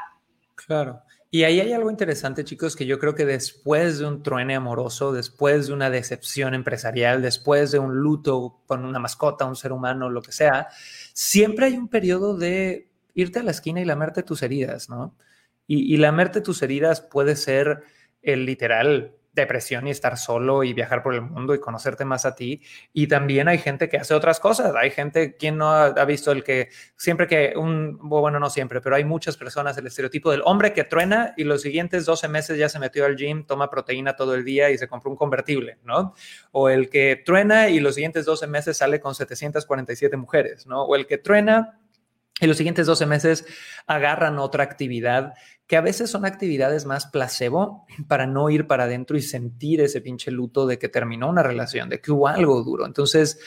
Claro. 0.54 1.02
Y 1.30 1.44
ahí 1.44 1.60
hay 1.60 1.72
algo 1.72 1.90
interesante, 1.90 2.44
chicos, 2.44 2.76
que 2.76 2.86
yo 2.86 2.98
creo 2.98 3.14
que 3.14 3.24
después 3.24 3.98
de 3.98 4.06
un 4.06 4.22
truene 4.22 4.54
amoroso, 4.54 5.12
después 5.12 5.66
de 5.66 5.72
una 5.72 5.90
decepción 5.90 6.54
empresarial, 6.54 7.22
después 7.22 7.72
de 7.72 7.80
un 7.80 7.96
luto 7.96 8.60
con 8.66 8.84
una 8.84 9.00
mascota, 9.00 9.46
un 9.46 9.56
ser 9.56 9.72
humano, 9.72 10.10
lo 10.10 10.22
que 10.22 10.32
sea, 10.32 10.68
siempre 11.12 11.66
hay 11.66 11.76
un 11.76 11.88
periodo 11.88 12.36
de 12.36 12.88
irte 13.14 13.40
a 13.40 13.42
la 13.42 13.50
esquina 13.50 13.80
y 13.80 13.84
lamerte 13.84 14.22
tus 14.22 14.42
heridas, 14.42 14.88
¿no? 14.88 15.16
Y, 15.66 15.92
y 15.92 15.96
lamerte 15.96 16.40
tus 16.40 16.62
heridas 16.62 17.00
puede 17.00 17.34
ser 17.34 17.82
el 18.20 18.44
literal 18.46 19.16
depresión 19.32 19.86
y 19.86 19.90
estar 19.90 20.18
solo 20.18 20.62
y 20.62 20.74
viajar 20.74 21.02
por 21.02 21.14
el 21.14 21.22
mundo 21.22 21.54
y 21.54 21.60
conocerte 21.60 22.04
más 22.04 22.26
a 22.26 22.34
ti. 22.34 22.62
Y 22.92 23.06
también 23.06 23.48
hay 23.48 23.58
gente 23.58 23.88
que 23.88 23.96
hace 23.96 24.14
otras 24.14 24.40
cosas. 24.40 24.74
Hay 24.76 24.90
gente, 24.90 25.36
quien 25.36 25.56
no 25.56 25.70
ha, 25.72 26.04
visto 26.04 26.32
el 26.32 26.44
que 26.44 26.68
siempre 26.96 27.26
que 27.26 27.54
un, 27.56 27.98
bueno, 28.00 28.38
no 28.38 28.50
siempre, 28.50 28.80
pero 28.80 28.96
hay 28.96 29.04
muchas 29.04 29.36
personas, 29.36 29.76
el 29.78 29.86
estereotipo 29.86 30.30
del 30.30 30.42
hombre 30.44 30.72
que 30.72 30.84
truena 30.84 31.32
y 31.36 31.44
los 31.44 31.62
siguientes 31.62 32.04
12 32.04 32.28
meses 32.28 32.58
ya 32.58 32.68
se 32.68 32.78
metió 32.78 33.06
al 33.06 33.16
gym, 33.16 33.46
toma 33.46 33.70
proteína 33.70 34.16
todo 34.16 34.34
el 34.34 34.44
día 34.44 34.70
y 34.70 34.78
se 34.78 34.88
compró 34.88 35.10
un 35.10 35.16
convertible, 35.16 35.78
¿no? 35.84 36.14
O 36.50 36.68
el 36.68 36.90
que 36.90 37.22
truena 37.24 37.68
y 37.68 37.80
los 37.80 37.94
siguientes 37.94 38.26
12 38.26 38.46
meses 38.46 38.76
sale 38.76 39.00
con 39.00 39.14
747 39.14 40.16
mujeres, 40.16 40.66
¿no? 40.66 40.82
O 40.82 40.94
el 40.96 41.06
que 41.06 41.18
truena 41.18 41.78
y 42.40 42.46
los 42.46 42.56
siguientes 42.56 42.86
12 42.86 43.06
meses 43.06 43.46
agarran 43.86 44.38
otra 44.38 44.64
actividad 44.64 45.34
que 45.66 45.76
a 45.76 45.80
veces 45.80 46.10
son 46.10 46.24
actividades 46.24 46.84
más 46.84 47.06
placebo 47.06 47.86
para 48.08 48.26
no 48.26 48.50
ir 48.50 48.66
para 48.66 48.84
adentro 48.84 49.16
y 49.16 49.22
sentir 49.22 49.80
ese 49.80 50.00
pinche 50.00 50.30
luto 50.30 50.66
de 50.66 50.78
que 50.78 50.88
terminó 50.88 51.28
una 51.28 51.42
relación, 51.42 51.88
de 51.88 52.00
que 52.00 52.12
hubo 52.12 52.28
algo 52.28 52.62
duro. 52.62 52.86
Entonces, 52.86 53.38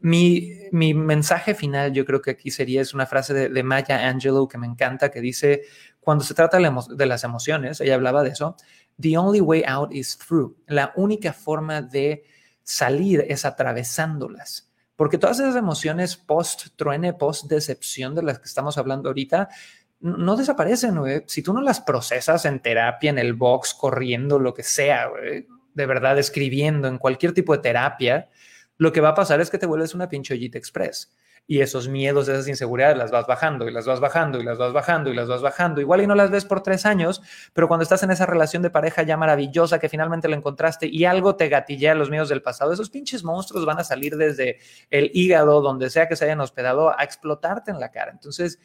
mi, 0.00 0.52
mensaje 0.72 1.54
final 1.54 1.92
yo 1.92 2.04
creo 2.04 2.22
que 2.22 2.30
aquí 2.32 2.50
sería, 2.50 2.80
es 2.80 2.94
una 2.94 3.06
frase 3.06 3.34
de, 3.34 3.62
Maya 3.62 4.08
Angelou 4.08 4.48
que 4.48 4.58
me 4.58 4.66
encanta, 4.66 5.10
que 5.10 5.20
dice, 5.20 5.62
cuando 6.00 6.24
se 6.24 6.34
trata 6.34 6.58
de 6.58 7.06
las 7.06 7.24
emociones, 7.24 7.80
ella 7.80 7.94
hablaba 7.94 8.22
de 8.22 8.30
eso, 8.30 8.56
the 8.98 9.16
only 9.16 9.40
way 9.40 9.62
out 9.66 9.92
is 9.92 10.16
through. 10.18 10.56
La 10.66 10.92
única 10.96 11.32
forma 11.32 11.82
de 11.82 12.24
salir 12.62 13.24
es 13.28 13.44
atravesándolas. 13.44 14.70
Porque 14.96 15.16
todas 15.16 15.40
esas 15.40 15.56
emociones 15.56 16.16
post-truene, 16.16 17.14
post-decepción 17.14 18.14
de 18.14 18.22
las 18.22 18.38
que 18.38 18.44
estamos 18.44 18.76
hablando 18.76 19.08
ahorita, 19.08 19.48
no 20.00 20.36
desaparecen, 20.36 20.98
Si 21.26 21.42
tú 21.42 21.52
no 21.52 21.60
las 21.60 21.80
procesas 21.80 22.44
en 22.44 22.60
terapia, 22.60 23.10
en 23.10 23.18
el 23.18 23.34
box, 23.34 23.74
corriendo, 23.74 24.38
lo 24.38 24.54
que 24.54 24.62
sea, 24.62 25.08
de 25.74 25.86
verdad, 25.86 26.18
escribiendo, 26.18 26.88
en 26.88 26.98
cualquier 26.98 27.32
tipo 27.32 27.54
de 27.54 27.62
terapia, 27.62 28.28
lo 28.78 28.92
que 28.92 29.00
va 29.00 29.10
a 29.10 29.14
pasar 29.14 29.40
es 29.40 29.50
que 29.50 29.58
te 29.58 29.66
vuelves 29.66 29.94
una 29.94 30.08
pinche 30.08 30.34
ollita 30.34 30.58
express 30.58 31.12
y 31.50 31.62
esos 31.62 31.88
miedos, 31.88 32.28
esas 32.28 32.46
inseguridades 32.46 32.96
las 32.96 33.10
vas 33.10 33.26
bajando 33.26 33.68
y 33.68 33.72
las 33.72 33.84
vas 33.84 33.98
bajando 33.98 34.38
y 34.38 34.44
las 34.44 34.56
vas 34.56 34.72
bajando 34.72 35.10
y 35.10 35.14
las 35.14 35.26
vas 35.26 35.42
bajando. 35.42 35.80
Igual 35.80 36.02
y 36.02 36.06
no 36.06 36.14
las 36.14 36.30
ves 36.30 36.44
por 36.44 36.62
tres 36.62 36.86
años, 36.86 37.22
pero 37.52 37.66
cuando 37.66 37.82
estás 37.82 38.04
en 38.04 38.12
esa 38.12 38.24
relación 38.24 38.62
de 38.62 38.70
pareja 38.70 39.02
ya 39.02 39.16
maravillosa 39.16 39.80
que 39.80 39.88
finalmente 39.88 40.28
la 40.28 40.36
encontraste 40.36 40.86
y 40.86 41.06
algo 41.06 41.34
te 41.34 41.48
gatillea 41.48 41.96
los 41.96 42.08
miedos 42.08 42.28
del 42.28 42.40
pasado, 42.40 42.72
esos 42.72 42.88
pinches 42.88 43.24
monstruos 43.24 43.66
van 43.66 43.80
a 43.80 43.84
salir 43.84 44.16
desde 44.16 44.58
el 44.90 45.10
hígado, 45.12 45.60
donde 45.60 45.90
sea 45.90 46.08
que 46.08 46.14
se 46.14 46.24
hayan 46.24 46.40
hospedado, 46.40 46.96
a 46.96 47.02
explotarte 47.02 47.72
en 47.72 47.80
la 47.80 47.90
cara. 47.90 48.12
Entonces, 48.12 48.60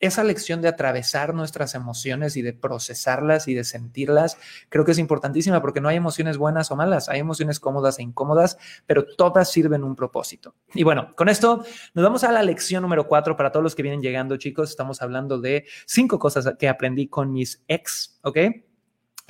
esa 0.00 0.24
lección 0.24 0.62
de 0.62 0.68
atravesar 0.68 1.34
nuestras 1.34 1.74
emociones 1.74 2.36
y 2.36 2.42
de 2.42 2.52
procesarlas 2.52 3.48
y 3.48 3.54
de 3.54 3.64
sentirlas, 3.64 4.38
creo 4.68 4.84
que 4.84 4.92
es 4.92 4.98
importantísima 4.98 5.60
porque 5.60 5.80
no 5.80 5.88
hay 5.88 5.96
emociones 5.96 6.38
buenas 6.38 6.70
o 6.70 6.76
malas, 6.76 7.08
hay 7.08 7.20
emociones 7.20 7.60
cómodas 7.60 7.98
e 7.98 8.02
incómodas, 8.02 8.58
pero 8.86 9.04
todas 9.16 9.50
sirven 9.50 9.84
un 9.84 9.94
propósito. 9.94 10.54
Y 10.74 10.82
bueno, 10.82 11.14
con 11.14 11.28
esto 11.28 11.64
nos 11.94 12.02
vamos 12.02 12.24
a 12.24 12.32
la 12.32 12.42
lección 12.42 12.82
número 12.82 13.06
cuatro 13.06 13.36
para 13.36 13.52
todos 13.52 13.62
los 13.62 13.74
que 13.74 13.82
vienen 13.82 14.02
llegando, 14.02 14.36
chicos. 14.36 14.70
Estamos 14.70 15.02
hablando 15.02 15.40
de 15.40 15.66
cinco 15.86 16.18
cosas 16.18 16.54
que 16.58 16.68
aprendí 16.68 17.08
con 17.08 17.32
mis 17.32 17.62
ex, 17.68 18.18
¿ok? 18.22 18.38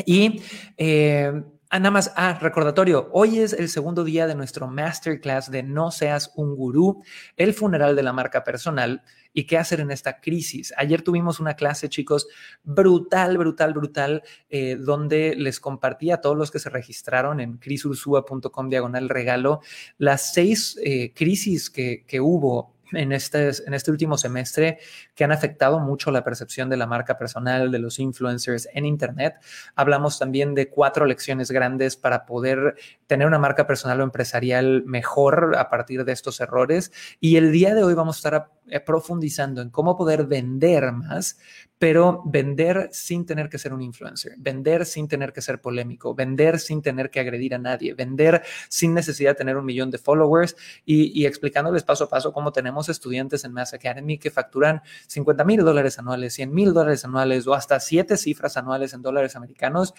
Y 0.07 0.43
eh, 0.77 1.33
Ah, 1.73 1.79
nada 1.79 1.93
más, 1.93 2.13
ah, 2.17 2.37
recordatorio, 2.41 3.09
hoy 3.13 3.39
es 3.39 3.53
el 3.53 3.69
segundo 3.69 4.03
día 4.03 4.27
de 4.27 4.35
nuestro 4.35 4.67
masterclass 4.67 5.53
de 5.53 5.63
No 5.63 5.93
seas 5.93 6.33
un 6.35 6.57
gurú, 6.57 7.01
el 7.37 7.55
funeral 7.55 7.95
de 7.95 8.03
la 8.03 8.13
marca 8.13 8.43
personal 8.43 9.05
y 9.33 9.45
qué 9.45 9.59
hacer 9.59 9.81
en 9.81 9.91
esta 9.91 10.21
crisis. 10.21 10.73
Ayer 10.77 11.03
tuvimos 11.03 11.41
una 11.41 11.55
clase, 11.55 11.89
chicos, 11.89 12.29
brutal, 12.63 13.39
brutal, 13.39 13.75
brutal, 13.75 14.23
eh, 14.49 14.77
donde 14.77 15.35
les 15.37 15.61
compartí 15.61 16.11
a 16.11 16.21
todos 16.21 16.37
los 16.37 16.51
que 16.51 16.59
se 16.59 16.71
registraron 16.71 17.41
en 17.41 17.59
crisursua.com 17.59 18.69
diagonal 18.69 19.09
regalo 19.09 19.61
las 19.99 20.33
seis 20.33 20.79
eh, 20.83 21.13
crisis 21.15 21.71
que, 21.71 22.05
que 22.07 22.21
hubo 22.21 22.75
en 22.93 23.13
este, 23.13 23.51
en 23.67 23.75
este 23.75 23.91
último 23.91 24.17
semestre 24.19 24.79
que 25.15 25.25
han 25.25 25.33
afectado 25.33 25.79
mucho 25.79 26.11
la 26.11 26.25
percepción 26.25 26.69
de 26.69 26.77
la 26.77 26.87
marca 26.87 27.19
personal, 27.19 27.71
de 27.71 27.79
los 27.79 27.99
influencers 27.99 28.69
en 28.73 28.87
Internet. 28.87 29.37
Hablamos 29.75 30.19
también 30.19 30.55
de 30.55 30.69
cuatro 30.69 31.05
lecciones 31.05 31.51
grandes 31.51 31.97
para 31.97 32.27
poder 32.27 32.77
tener 33.07 33.27
una 33.27 33.39
marca 33.39 33.67
personal 33.67 34.01
o 34.01 34.05
empresarial 34.05 34.85
mejor 34.85 35.57
a 35.57 35.69
partir 35.71 36.05
de 36.05 36.13
estos 36.13 36.41
errores. 36.41 36.93
Y 37.21 37.37
el 37.37 37.53
día 37.53 37.75
de 37.75 37.85
hoy 37.85 37.95
vamos 37.95 38.17
a 38.17 38.19
estar 38.19 38.51
profundizando 38.79 39.61
en 39.61 39.71
cómo 39.71 39.97
poder 39.97 40.27
vender 40.27 40.93
más, 40.93 41.39
pero 41.79 42.23
vender 42.27 42.91
sin 42.93 43.25
tener 43.25 43.49
que 43.49 43.59
ser 43.59 43.73
un 43.73 43.81
influencer, 43.81 44.35
vender 44.37 44.85
sin 44.85 45.09
tener 45.09 45.33
que 45.33 45.41
ser 45.41 45.61
polémico, 45.61 46.15
vender 46.15 46.61
sin 46.61 46.83
tener 46.83 47.11
que 47.11 47.21
agredir 47.21 47.55
a 47.55 47.59
nadie, 47.59 47.95
vender 47.95 48.43
sin 48.69 48.93
necesidad 48.93 49.31
de 49.31 49.37
tener 49.37 49.57
un 49.57 49.65
millón 49.65 49.91
de 49.91 49.97
followers 49.97 50.57
y, 50.85 51.25
explicándoles 51.25 51.83
paso 51.83 52.05
a 52.05 52.09
paso 52.09 52.33
cómo 52.33 52.53
tenemos 52.53 52.89
estudiantes 52.89 53.45
en 53.45 53.53
Mass 53.53 53.73
Academy 53.73 54.19
que 54.19 54.31
facturan 54.31 54.83
50 55.07 55.43
mil 55.45 55.65
dólares 55.65 55.99
anuales, 55.99 56.35
100 56.35 56.53
mil 56.53 56.75
dólares 56.75 57.05
anuales 57.05 57.47
o 57.47 57.55
hasta 57.55 57.81
siete 57.81 58.19
cifras 58.19 58.59
anuales 58.59 58.93
en 58.93 59.03
dólares 59.03 59.35
americanos 59.35 59.95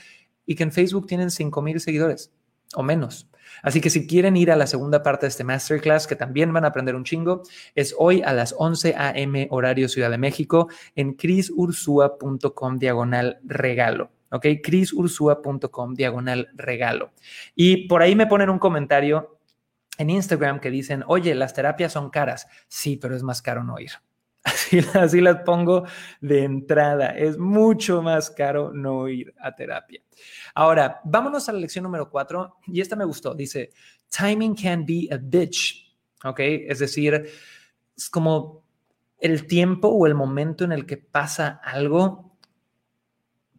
y 0.46 0.54
que 0.54 0.64
en 0.64 0.72
Facebook 0.72 1.08
tienen 1.08 1.32
5 1.32 1.62
mil 1.64 1.82
seguidores 1.82 2.32
o 2.76 2.84
menos. 2.84 3.31
Así 3.62 3.82
que 3.82 3.90
si 3.90 4.08
quieren 4.08 4.38
ir 4.38 4.52
a 4.52 4.56
la 4.56 4.68
segunda 4.68 5.04
parte 5.04 5.26
de 5.26 5.30
este 5.30 5.44
masterclass, 5.44 6.08
que 6.08 6.16
también 6.16 6.52
van 6.54 6.66
a 6.66 6.70
aprender 6.70 6.96
un 6.96 7.04
chingo, 7.04 7.44
es 7.76 7.96
hoy 7.98 8.22
a 8.22 8.34
las 8.34 8.56
11 8.58 8.96
a.m. 8.98 9.48
horario 9.52 9.90
Ciudad 9.90 10.10
de 10.10 10.18
México 10.18 10.70
en 10.96 11.14
crisursua.com 11.14 12.78
diagonal 12.78 13.40
regalo. 13.44 14.12
¿Ok? 14.34 14.46
crisursua.com 14.64 15.94
diagonal 15.94 16.50
regalo. 16.54 17.12
Y 17.54 17.88
por 17.88 18.02
ahí 18.02 18.16
me 18.16 18.28
ponen 18.28 18.50
un 18.50 18.60
comentario 18.60 19.40
en 19.98 20.10
Instagram 20.10 20.60
que 20.60 20.72
dicen, 20.72 21.04
oye, 21.08 21.36
las 21.36 21.54
terapias 21.54 21.94
son 21.94 22.10
caras. 22.10 22.48
Sí, 22.68 22.98
pero 22.98 23.16
es 23.16 23.24
más 23.24 23.42
caro 23.42 23.64
no 23.64 23.78
ir. 23.80 23.92
Así, 24.94 25.22
las 25.22 25.42
pongo 25.44 25.86
de 26.20 26.44
entrada. 26.44 27.10
Es 27.10 27.38
mucho 27.38 28.02
más 28.02 28.32
caro 28.32 28.72
no 28.74 29.08
ir 29.08 29.34
a 29.40 29.56
terapia. 29.56 30.02
Ahora, 30.56 31.00
vámonos 31.04 31.48
a 31.48 31.54
la 31.54 31.60
lección 31.60 31.84
número 31.84 32.10
cuatro 32.10 32.58
y 32.68 32.82
esta 32.82 32.96
me 32.96 33.06
gustó. 33.06 33.36
Dice, 33.36 33.72
timing 34.10 34.56
can 34.56 34.86
be 34.86 35.08
a 35.12 35.18
bitch. 35.18 35.96
¿Ok? 36.24 36.40
Es 36.40 36.80
decir, 36.80 37.30
es 37.96 38.10
como 38.10 38.64
el 39.20 39.46
tiempo 39.46 39.90
o 39.90 40.08
el 40.08 40.16
momento 40.16 40.64
en 40.64 40.72
el 40.72 40.86
que 40.86 40.98
pasa 40.98 41.62
algo 41.64 42.38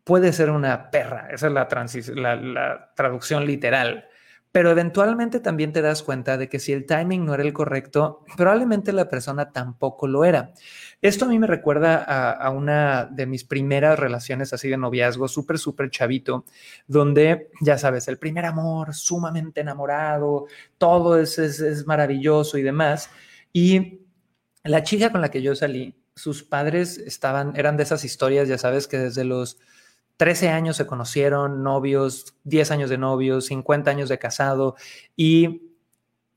puede 0.02 0.32
ser 0.32 0.50
una 0.50 0.90
perra. 0.90 1.28
Esa 1.30 1.46
es 1.46 2.08
la, 2.08 2.34
la 2.36 2.92
traducción 2.96 3.46
literal 3.46 4.08
pero 4.52 4.70
eventualmente 4.70 5.40
también 5.40 5.72
te 5.72 5.80
das 5.80 6.02
cuenta 6.02 6.36
de 6.36 6.50
que 6.50 6.60
si 6.60 6.72
el 6.72 6.84
timing 6.84 7.24
no 7.24 7.32
era 7.32 7.42
el 7.42 7.54
correcto, 7.54 8.22
probablemente 8.36 8.92
la 8.92 9.08
persona 9.08 9.50
tampoco 9.50 10.06
lo 10.06 10.26
era. 10.26 10.52
Esto 11.00 11.24
a 11.24 11.28
mí 11.28 11.38
me 11.38 11.46
recuerda 11.46 11.96
a, 11.96 12.50
una 12.50 13.06
de 13.06 13.26
mis 13.26 13.44
primeras 13.44 13.98
relaciones 13.98 14.52
así 14.52 14.68
de 14.68 14.76
noviazgo, 14.76 15.26
súper, 15.26 15.58
súper 15.58 15.90
chavito, 15.90 16.44
donde, 16.86 17.48
ya 17.62 17.78
sabes, 17.78 18.06
el 18.08 18.18
primer 18.18 18.44
amor, 18.44 18.94
sumamente 18.94 19.62
enamorado, 19.62 20.46
todo 20.76 21.18
es, 21.18 21.38
es 21.38 21.86
maravilloso 21.86 22.58
y 22.58 22.62
demás. 22.62 23.10
Y 23.54 24.02
la 24.64 24.82
chica 24.82 25.10
con 25.10 25.22
la 25.22 25.30
que 25.30 25.42
yo 25.42 25.54
salí, 25.56 25.96
sus 26.14 26.42
padres 26.42 26.98
estaban, 26.98 27.54
eran 27.56 27.78
de 27.78 27.84
esas 27.84 28.04
historias, 28.04 28.48
ya 28.48 28.58
sabes, 28.58 28.86
que 28.86 28.98
desde 28.98 29.24
los 29.24 29.58
13 30.22 30.50
años 30.50 30.76
se 30.76 30.86
conocieron, 30.86 31.64
novios, 31.64 32.36
10 32.44 32.70
años 32.70 32.90
de 32.90 32.96
novios, 32.96 33.46
50 33.46 33.90
años 33.90 34.08
de 34.08 34.20
casado 34.20 34.76
y 35.16 35.62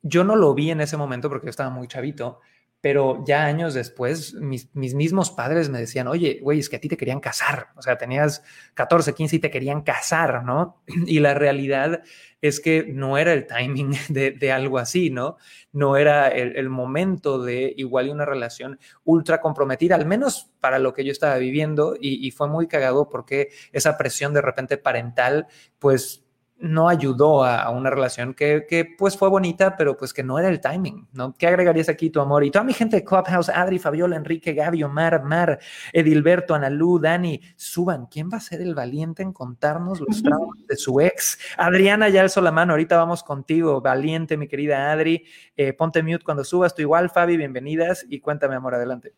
yo 0.02 0.24
no 0.24 0.36
lo 0.36 0.56
vi 0.56 0.72
en 0.72 0.82
ese 0.82 0.98
momento 0.98 1.30
porque 1.30 1.46
yo 1.46 1.52
estaba 1.52 1.70
muy 1.70 1.88
chavito, 1.88 2.40
pero 2.86 3.24
ya 3.26 3.46
años 3.46 3.74
después, 3.74 4.36
mis, 4.36 4.70
mismos 4.76 5.32
padres 5.32 5.70
me 5.70 5.80
decían, 5.80 6.08
oye, 6.08 6.38
güey, 6.44 6.60
es 6.60 6.70
que 6.70 6.76
a 6.76 6.80
ti 6.80 6.88
te 6.88 6.98
querían 6.98 7.20
casar, 7.20 7.70
o 7.76 7.82
sea, 7.82 7.98
tenías 7.98 8.44
14, 8.76 9.16
15 9.16 9.38
y 9.38 9.40
te 9.40 9.50
querían 9.50 9.82
casar, 9.82 10.44
¿no? 10.44 10.84
Y 11.08 11.20
la 11.20 11.34
realidad 11.34 12.04
es 12.42 12.60
que 12.60 12.86
no 12.88 13.18
era 13.18 13.34
el 13.34 13.48
timing 13.48 13.96
de, 14.10 14.52
algo 14.52 14.78
así, 14.78 15.10
¿no? 15.10 15.38
No 15.72 15.98
era 15.98 16.28
el, 16.28 16.70
momento 16.70 17.42
de 17.42 17.74
igual 17.76 18.06
y 18.06 18.12
una 18.12 18.24
relación 18.24 18.78
ultra 19.04 19.42
comprometida, 19.42 19.96
al 19.96 20.06
menos 20.06 20.52
para 20.60 20.78
lo 20.78 20.94
que 20.94 21.04
yo 21.04 21.12
estaba 21.12 21.38
viviendo, 21.38 21.96
y, 22.00 22.24
y 22.24 22.30
fue 22.30 22.48
muy 22.48 22.68
cagado 22.68 23.10
porque 23.10 23.50
esa 23.72 23.98
presión 23.98 24.32
de 24.32 24.44
repente 24.44 24.78
parental, 24.78 25.48
pues 25.80 26.25
no 26.58 26.88
ayudó 26.88 27.44
a, 27.44 27.70
una 27.70 27.90
relación 27.90 28.34
que, 28.34 28.66
que, 28.68 28.86
pues 28.98 29.18
fue 29.18 29.30
bonita, 29.30 29.76
pero 29.76 29.98
pues 29.98 30.14
que 30.14 30.24
no 30.24 30.40
era 30.40 30.48
el 30.48 30.62
timing, 30.62 31.08
¿no? 31.12 31.34
¿Qué 31.38 31.48
agregarías 31.48 31.90
aquí 31.90 32.10
tu 32.10 32.22
amor? 32.22 32.44
Y 32.44 32.52
toda 32.52 32.64
mi 32.64 32.74
gente 32.74 32.98
de 32.98 33.04
Clubhouse, 33.04 33.50
Adri, 33.50 33.78
Fabiola, 33.78 34.16
Enrique, 34.16 34.54
Gaby, 34.54 34.84
Omar, 34.84 35.24
Mar, 35.24 35.60
Edilberto, 35.92 36.56
Analú, 36.56 37.00
Dani, 37.00 37.42
suban, 37.56 38.08
¿quién 38.08 38.30
va 38.32 38.38
a 38.38 38.42
ser 38.42 38.62
el 38.62 38.74
valiente 38.74 39.22
en 39.22 39.34
contarnos 39.34 40.00
los 40.00 40.24
traumas 40.24 40.66
de 40.68 40.78
su 40.78 41.02
ex? 41.02 41.38
Adriana 41.58 42.10
ya 42.10 42.22
alzó 42.22 42.42
la 42.42 42.52
mano, 42.52 42.74
ahorita 42.74 42.98
vamos 42.98 43.22
contigo, 43.22 43.82
valiente, 43.82 44.38
mi 44.38 44.48
querida 44.48 44.92
Adri, 44.92 45.26
eh, 45.58 45.74
ponte 45.74 46.02
mute 46.04 46.24
cuando 46.24 46.44
subas, 46.44 46.74
tú 46.74 46.82
igual, 46.82 47.10
Fabi, 47.10 47.36
bienvenidas 47.36 48.06
y 48.10 48.20
cuéntame, 48.20 48.56
amor, 48.56 48.76
adelante. 48.76 49.14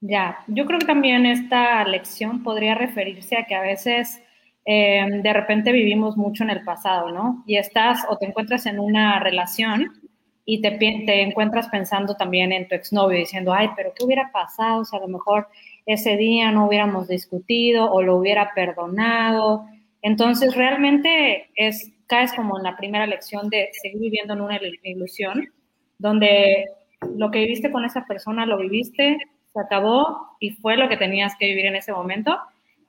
Ya, 0.00 0.38
yo 0.46 0.64
creo 0.64 0.78
que 0.78 0.86
también 0.86 1.26
esta 1.26 1.84
lección 1.84 2.42
podría 2.42 2.74
referirse 2.74 3.36
a 3.36 3.44
que 3.44 3.54
a 3.54 3.60
veces 3.60 4.22
eh, 4.64 5.06
de 5.22 5.32
repente 5.32 5.72
vivimos 5.72 6.16
mucho 6.16 6.44
en 6.44 6.50
el 6.50 6.62
pasado, 6.62 7.10
¿no? 7.10 7.42
Y 7.46 7.56
estás 7.56 8.04
o 8.08 8.18
te 8.18 8.26
encuentras 8.26 8.66
en 8.66 8.78
una 8.78 9.18
relación 9.20 9.92
y 10.44 10.60
te, 10.60 10.72
te 10.72 11.22
encuentras 11.22 11.68
pensando 11.68 12.14
también 12.16 12.52
en 12.52 12.68
tu 12.68 12.74
exnovio, 12.74 13.18
diciendo, 13.18 13.52
ay, 13.52 13.70
pero 13.76 13.92
¿qué 13.94 14.04
hubiera 14.04 14.30
pasado 14.32 14.84
si 14.84 14.96
a 14.96 15.00
lo 15.00 15.08
mejor 15.08 15.48
ese 15.86 16.16
día 16.16 16.50
no 16.52 16.66
hubiéramos 16.66 17.08
discutido 17.08 17.90
o 17.90 18.02
lo 18.02 18.16
hubiera 18.16 18.52
perdonado? 18.54 19.64
Entonces, 20.02 20.54
realmente 20.54 21.50
es, 21.54 21.92
caes 22.06 22.32
como 22.32 22.58
en 22.58 22.64
la 22.64 22.76
primera 22.76 23.06
lección 23.06 23.48
de 23.48 23.68
seguir 23.80 24.00
viviendo 24.00 24.34
en 24.34 24.40
una 24.40 24.60
ilusión, 24.82 25.48
donde 25.98 26.66
lo 27.16 27.30
que 27.30 27.40
viviste 27.40 27.70
con 27.70 27.84
esa 27.84 28.04
persona 28.06 28.46
lo 28.46 28.58
viviste, 28.58 29.18
se 29.52 29.60
acabó 29.60 30.36
y 30.38 30.50
fue 30.50 30.76
lo 30.76 30.88
que 30.88 30.96
tenías 30.96 31.34
que 31.38 31.46
vivir 31.46 31.66
en 31.66 31.76
ese 31.76 31.92
momento 31.92 32.38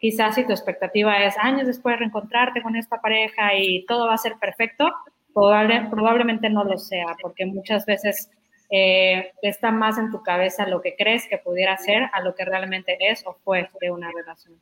Quizás 0.01 0.33
si 0.33 0.47
tu 0.47 0.51
expectativa 0.51 1.23
es 1.23 1.37
años 1.37 1.67
después 1.67 1.99
reencontrarte 1.99 2.63
con 2.63 2.75
esta 2.75 2.99
pareja 2.99 3.55
y 3.55 3.85
todo 3.85 4.07
va 4.07 4.15
a 4.15 4.17
ser 4.17 4.33
perfecto, 4.41 4.91
probablemente 5.31 6.49
no 6.49 6.63
lo 6.63 6.79
sea, 6.79 7.15
porque 7.21 7.45
muchas 7.45 7.85
veces 7.85 8.31
eh, 8.71 9.31
está 9.43 9.71
más 9.71 9.99
en 9.99 10.09
tu 10.09 10.23
cabeza 10.23 10.67
lo 10.67 10.81
que 10.81 10.95
crees 10.97 11.27
que 11.29 11.37
pudiera 11.37 11.77
ser 11.77 12.09
a 12.13 12.21
lo 12.21 12.33
que 12.33 12.45
realmente 12.45 12.97
es 12.99 13.23
o 13.27 13.37
fue 13.43 13.69
de 13.79 13.91
una 13.91 14.11
relación. 14.11 14.59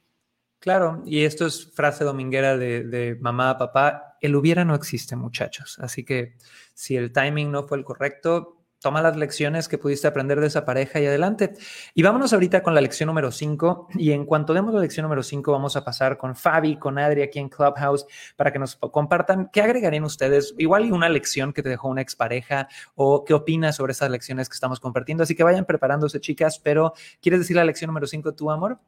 Claro, 0.60 1.02
y 1.06 1.24
esto 1.24 1.46
es 1.46 1.72
frase 1.74 2.04
dominguera 2.04 2.58
de, 2.58 2.84
de, 2.84 3.16
mamá, 3.16 3.58
papá, 3.58 4.18
el 4.20 4.36
hubiera 4.36 4.66
no 4.66 4.76
existe 4.76 5.16
muchachos, 5.16 5.80
así 5.80 6.04
que 6.04 6.34
si 6.74 6.98
el 6.98 7.14
timing 7.14 7.50
no 7.50 7.66
fue 7.66 7.78
el 7.78 7.86
correcto, 7.86 8.59
toma 8.80 9.02
las 9.02 9.16
lecciones 9.16 9.68
que 9.68 9.78
pudiste 9.78 10.08
aprender 10.08 10.40
de 10.40 10.48
esa 10.48 10.66
pareja 10.66 11.00
y 11.00 11.06
adelante. 11.06 11.54
Y 11.94 12.04
vámonos 12.04 12.34
ahorita 12.34 12.64
con 12.64 12.74
la 12.74 12.82
lección 12.82 13.08
número 13.08 13.32
5. 13.32 13.90
Y 13.96 14.12
en 14.12 14.26
cuanto 14.26 14.54
demos 14.54 14.74
la 14.74 14.82
lección 14.82 15.04
número 15.04 15.24
5, 15.24 15.52
vamos 15.52 15.76
a 15.76 15.84
pasar 15.84 16.18
con 16.18 16.36
Fabi, 16.36 16.78
con 16.78 16.98
Adri 16.98 17.22
aquí 17.22 17.40
en 17.40 17.50
Clubhouse 17.50 18.06
para 18.36 18.52
que 18.52 18.60
nos 18.60 18.76
compartan 18.76 19.50
qué 19.52 19.62
agregarían 19.62 20.04
ustedes. 20.04 20.54
Igual 20.58 20.86
y 20.86 20.92
una 20.92 21.10
lección 21.10 21.54
que 21.54 21.64
te 21.64 21.70
dejó 21.70 21.90
una 21.90 22.02
expareja 22.02 22.68
o 22.96 23.24
qué 23.26 23.34
opinas 23.34 23.76
sobre 23.76 23.92
esas 23.92 24.10
lecciones 24.10 24.50
que 24.50 24.54
estamos 24.54 24.80
compartiendo. 24.80 25.24
Así 25.24 25.36
que 25.36 25.44
vayan 25.44 25.66
preparándose, 25.66 26.20
chicas. 26.20 26.60
Pero, 26.60 26.94
¿quieres 27.22 27.42
decir 27.42 27.56
la 27.56 27.66
lección 27.66 27.90
número 27.90 28.08
5 28.08 28.34
tu 28.34 28.50
amor? 28.52 28.80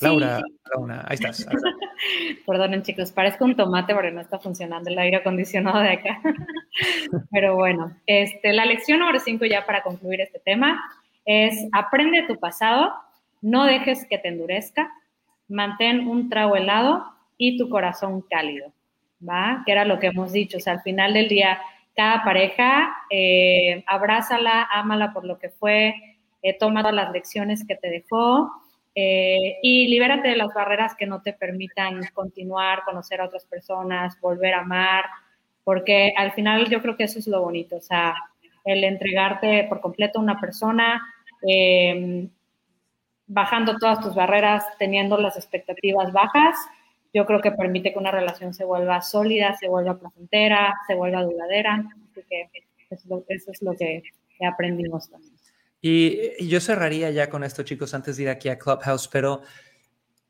Laura, 0.00 0.40
Laura, 0.72 1.04
ahí 1.08 1.14
estás. 1.14 1.46
Perdonen, 2.46 2.82
chicos, 2.82 3.10
parezco 3.10 3.44
un 3.44 3.56
tomate 3.56 3.94
porque 3.94 4.12
no 4.12 4.20
está 4.20 4.38
funcionando 4.38 4.90
el 4.90 4.98
aire 4.98 5.16
acondicionado 5.16 5.80
de 5.80 5.90
acá. 5.90 6.20
Pero 7.30 7.56
bueno, 7.56 7.96
este, 8.06 8.52
la 8.52 8.64
lección 8.64 9.00
número 9.00 9.18
5 9.18 9.44
ya 9.46 9.66
para 9.66 9.82
concluir 9.82 10.20
este 10.20 10.38
tema 10.38 10.80
es 11.24 11.66
aprende 11.72 12.24
tu 12.28 12.36
pasado, 12.36 12.92
no 13.42 13.64
dejes 13.64 14.06
que 14.08 14.18
te 14.18 14.28
endurezca, 14.28 14.92
mantén 15.48 16.06
un 16.06 16.28
trago 16.28 16.56
helado 16.56 17.04
y 17.36 17.58
tu 17.58 17.68
corazón 17.68 18.22
cálido, 18.22 18.72
¿va? 19.26 19.62
Que 19.66 19.72
era 19.72 19.84
lo 19.84 19.98
que 19.98 20.08
hemos 20.08 20.32
dicho, 20.32 20.58
o 20.58 20.60
sea, 20.60 20.74
al 20.74 20.82
final 20.82 21.12
del 21.14 21.28
día, 21.28 21.58
cada 21.94 22.22
pareja, 22.24 22.96
eh, 23.10 23.82
abrázala, 23.86 24.68
ámala 24.70 25.12
por 25.12 25.24
lo 25.24 25.38
que 25.38 25.50
fue, 25.50 25.94
eh, 26.42 26.56
toma 26.56 26.80
todas 26.80 26.94
las 26.94 27.12
lecciones 27.12 27.66
que 27.66 27.74
te 27.74 27.90
dejó 27.90 28.50
eh, 28.94 29.58
y 29.62 29.88
libérate 29.88 30.28
de 30.28 30.36
las 30.36 30.52
barreras 30.52 30.94
que 30.96 31.06
no 31.06 31.22
te 31.22 31.32
permitan 31.32 32.00
continuar, 32.12 32.84
conocer 32.84 33.20
a 33.20 33.26
otras 33.26 33.44
personas, 33.44 34.20
volver 34.20 34.54
a 34.54 34.60
amar, 34.60 35.04
porque 35.64 36.12
al 36.16 36.32
final 36.32 36.68
yo 36.68 36.80
creo 36.82 36.96
que 36.96 37.04
eso 37.04 37.18
es 37.18 37.26
lo 37.26 37.42
bonito, 37.42 37.76
o 37.76 37.80
sea, 37.80 38.14
el 38.64 38.84
entregarte 38.84 39.64
por 39.68 39.80
completo 39.80 40.18
a 40.18 40.22
una 40.22 40.40
persona, 40.40 41.00
em, 41.42 42.28
bajando 43.26 43.76
todas 43.78 44.00
tus 44.00 44.14
barreras, 44.14 44.64
teniendo 44.78 45.16
las 45.18 45.36
expectativas 45.36 46.12
bajas, 46.12 46.56
yo 47.14 47.24
creo 47.26 47.40
que 47.40 47.52
permite 47.52 47.92
que 47.92 47.98
una 47.98 48.10
relación 48.10 48.52
se 48.52 48.64
vuelva 48.64 49.00
sólida, 49.00 49.54
se 49.54 49.68
vuelva 49.68 49.98
placentera, 49.98 50.74
se 50.86 50.94
vuelva 50.94 51.22
duradera. 51.22 51.84
Así 52.10 52.22
que 52.28 52.50
eso, 52.90 53.24
eso 53.28 53.50
es 53.52 53.62
lo 53.62 53.74
que 53.74 54.02
aprendimos 54.46 55.10
también. 55.10 55.37
Y, 55.80 56.46
yo 56.46 56.60
cerraría 56.60 57.10
ya 57.10 57.30
con 57.30 57.44
esto, 57.44 57.62
chicos, 57.62 57.94
antes 57.94 58.16
de 58.16 58.24
ir 58.24 58.28
aquí 58.28 58.48
a 58.48 58.58
Clubhouse, 58.58 59.08
pero 59.08 59.42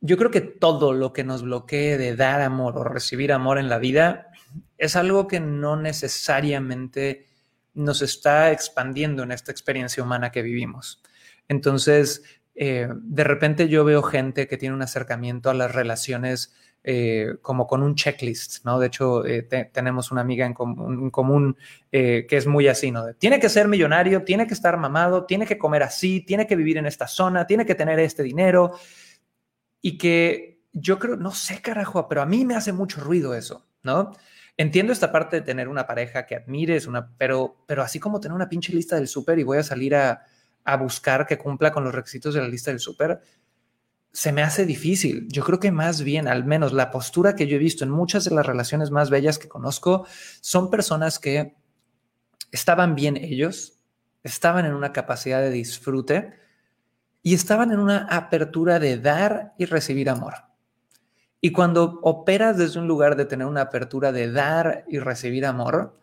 yo 0.00 0.16
creo 0.16 0.30
que 0.30 0.40
todo 0.40 0.92
lo 0.92 1.12
que 1.12 1.24
nos 1.24 1.42
bloquee 1.42 1.98
de 1.98 2.14
dar 2.14 2.40
amor 2.40 2.76
o 2.78 2.84
recibir 2.84 3.32
amor 3.32 3.58
en 3.58 3.68
la 3.68 3.78
vida 3.78 4.28
es 4.76 4.94
algo 4.94 5.26
que 5.26 5.40
no 5.40 5.76
necesariamente 5.76 7.26
nos 7.74 8.02
está 8.02 8.52
expandiendo 8.52 9.22
en 9.22 9.32
esta 9.32 9.50
experiencia 9.50 10.02
humana 10.02 10.30
que 10.30 10.42
vivimos. 10.42 11.02
Entonces, 11.48 12.22
eh, 12.54 12.88
de 12.92 13.24
repente 13.24 13.68
yo 13.68 13.84
veo 13.84 14.02
gente 14.02 14.46
que 14.48 14.56
tiene 14.56 14.74
un 14.74 14.82
acercamiento 14.82 15.50
a 15.50 15.54
las 15.54 15.74
relaciones 15.74 16.54
eh, 16.84 17.34
como 17.42 17.66
con 17.66 17.82
un 17.82 17.94
checklist, 17.94 18.64
¿no? 18.64 18.78
De 18.78 18.86
hecho, 18.86 19.26
eh, 19.26 19.42
tenemos 19.72 20.10
una 20.12 20.20
amiga 20.20 20.46
en, 20.46 20.54
común 20.54 21.56
eh, 21.90 22.24
que 22.28 22.36
es 22.36 22.46
muy 22.46 22.68
así, 22.68 22.90
¿no? 22.90 23.12
tiene 23.14 23.40
que 23.40 23.48
ser 23.48 23.68
millonario, 23.68 24.22
tiene 24.22 24.46
que 24.46 24.54
estar 24.54 24.76
mamado, 24.76 25.26
tiene 25.26 25.44
que 25.44 25.58
comer 25.58 25.82
así, 25.82 26.20
tiene 26.20 26.46
que 26.46 26.56
vivir 26.56 26.78
en 26.78 26.86
esta 26.86 27.06
zona, 27.06 27.46
tiene 27.46 27.66
que 27.66 27.74
tener 27.74 27.98
este 27.98 28.22
dinero. 28.22 28.72
Y 29.82 29.98
que 29.98 30.62
yo 30.72 30.98
creo, 30.98 31.16
no 31.16 31.32
sé, 31.32 31.60
carajo, 31.60 32.08
pero 32.08 32.22
a 32.22 32.26
mí 32.26 32.44
me 32.44 32.54
hace 32.54 32.72
mucho 32.72 33.00
ruido 33.00 33.34
eso, 33.34 33.66
¿no? 33.82 34.12
Entiendo 34.56 34.92
esta 34.92 35.12
parte 35.12 35.36
de 35.36 35.42
tener 35.42 35.68
una 35.68 35.86
pareja 35.86 36.26
que 36.26 36.36
admires, 36.36 36.86
una, 36.86 37.14
pero, 37.16 37.64
pero 37.66 37.82
así 37.82 38.00
como 38.00 38.20
tener 38.20 38.34
una 38.34 38.48
pinche 38.48 38.72
lista 38.72 38.96
del 38.96 39.08
súper 39.08 39.38
y 39.38 39.44
voy 39.44 39.58
a 39.58 39.62
salir 39.62 39.94
a, 39.94 40.24
a 40.64 40.76
buscar 40.76 41.26
que 41.26 41.38
cumpla 41.38 41.72
con 41.72 41.84
los 41.84 41.94
requisitos 41.94 42.34
de 42.34 42.40
la 42.40 42.48
lista 42.48 42.70
del 42.70 42.80
súper, 42.80 43.20
se 44.12 44.32
me 44.32 44.42
hace 44.42 44.66
difícil. 44.66 45.28
Yo 45.28 45.44
creo 45.44 45.60
que 45.60 45.70
más 45.70 46.02
bien, 46.02 46.28
al 46.28 46.44
menos 46.44 46.72
la 46.72 46.90
postura 46.90 47.34
que 47.36 47.46
yo 47.46 47.56
he 47.56 47.60
visto 47.60 47.84
en 47.84 47.90
muchas 47.90 48.24
de 48.24 48.34
las 48.34 48.46
relaciones 48.46 48.90
más 48.90 49.10
bellas 49.10 49.38
que 49.38 49.48
conozco, 49.48 50.06
son 50.40 50.70
personas 50.70 51.18
que 51.18 51.56
estaban 52.50 52.94
bien 52.94 53.16
ellos, 53.16 53.80
estaban 54.22 54.64
en 54.64 54.74
una 54.74 54.92
capacidad 54.92 55.40
de 55.40 55.50
disfrute 55.50 56.32
y 57.22 57.34
estaban 57.34 57.72
en 57.72 57.80
una 57.80 58.06
apertura 58.10 58.78
de 58.78 58.98
dar 58.98 59.54
y 59.58 59.66
recibir 59.66 60.08
amor. 60.08 60.34
Y 61.40 61.52
cuando 61.52 62.00
operas 62.02 62.56
desde 62.56 62.80
un 62.80 62.88
lugar 62.88 63.16
de 63.16 63.24
tener 63.24 63.46
una 63.46 63.62
apertura 63.62 64.10
de 64.12 64.32
dar 64.32 64.84
y 64.88 64.98
recibir 64.98 65.46
amor, 65.46 65.98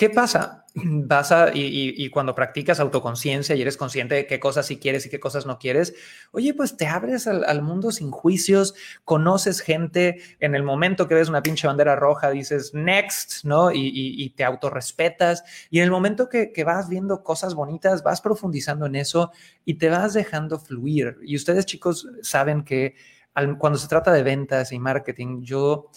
¿Qué 0.00 0.08
pasa? 0.08 0.64
Vas 0.74 1.30
a, 1.30 1.50
y, 1.52 2.08
cuando 2.08 2.34
practicas 2.34 2.80
autoconciencia 2.80 3.54
y 3.54 3.60
eres 3.60 3.76
consciente 3.76 4.14
de 4.14 4.26
qué 4.26 4.40
cosas 4.40 4.64
sí 4.64 4.78
quieres 4.78 5.04
y 5.04 5.10
qué 5.10 5.20
cosas 5.20 5.44
no 5.44 5.58
quieres, 5.58 5.94
oye, 6.32 6.54
pues 6.54 6.78
te 6.78 6.86
abres 6.86 7.26
al, 7.26 7.60
mundo 7.60 7.92
sin 7.92 8.10
juicios, 8.10 8.74
conoces 9.04 9.60
gente, 9.60 10.22
en 10.38 10.54
el 10.54 10.62
momento 10.62 11.06
que 11.06 11.16
ves 11.16 11.28
una 11.28 11.42
pinche 11.42 11.66
bandera 11.66 11.96
roja 11.96 12.30
dices 12.30 12.72
next, 12.72 13.44
¿no? 13.44 13.72
Y, 13.72 14.32
te 14.38 14.42
autorrespetas. 14.42 15.44
Y 15.68 15.80
en 15.80 15.84
el 15.84 15.90
momento 15.90 16.30
que, 16.30 16.50
vas 16.64 16.88
viendo 16.88 17.22
cosas 17.22 17.54
bonitas, 17.54 18.02
vas 18.02 18.22
profundizando 18.22 18.86
en 18.86 18.94
eso 18.94 19.32
y 19.66 19.74
te 19.74 19.90
vas 19.90 20.14
dejando 20.14 20.58
fluir. 20.58 21.18
Y 21.22 21.36
ustedes, 21.36 21.66
chicos, 21.66 22.08
saben 22.22 22.64
que 22.64 22.94
cuando 23.58 23.78
se 23.78 23.86
trata 23.86 24.12
de 24.12 24.22
ventas 24.22 24.72
y 24.72 24.78
marketing, 24.78 25.42
yo 25.42 25.90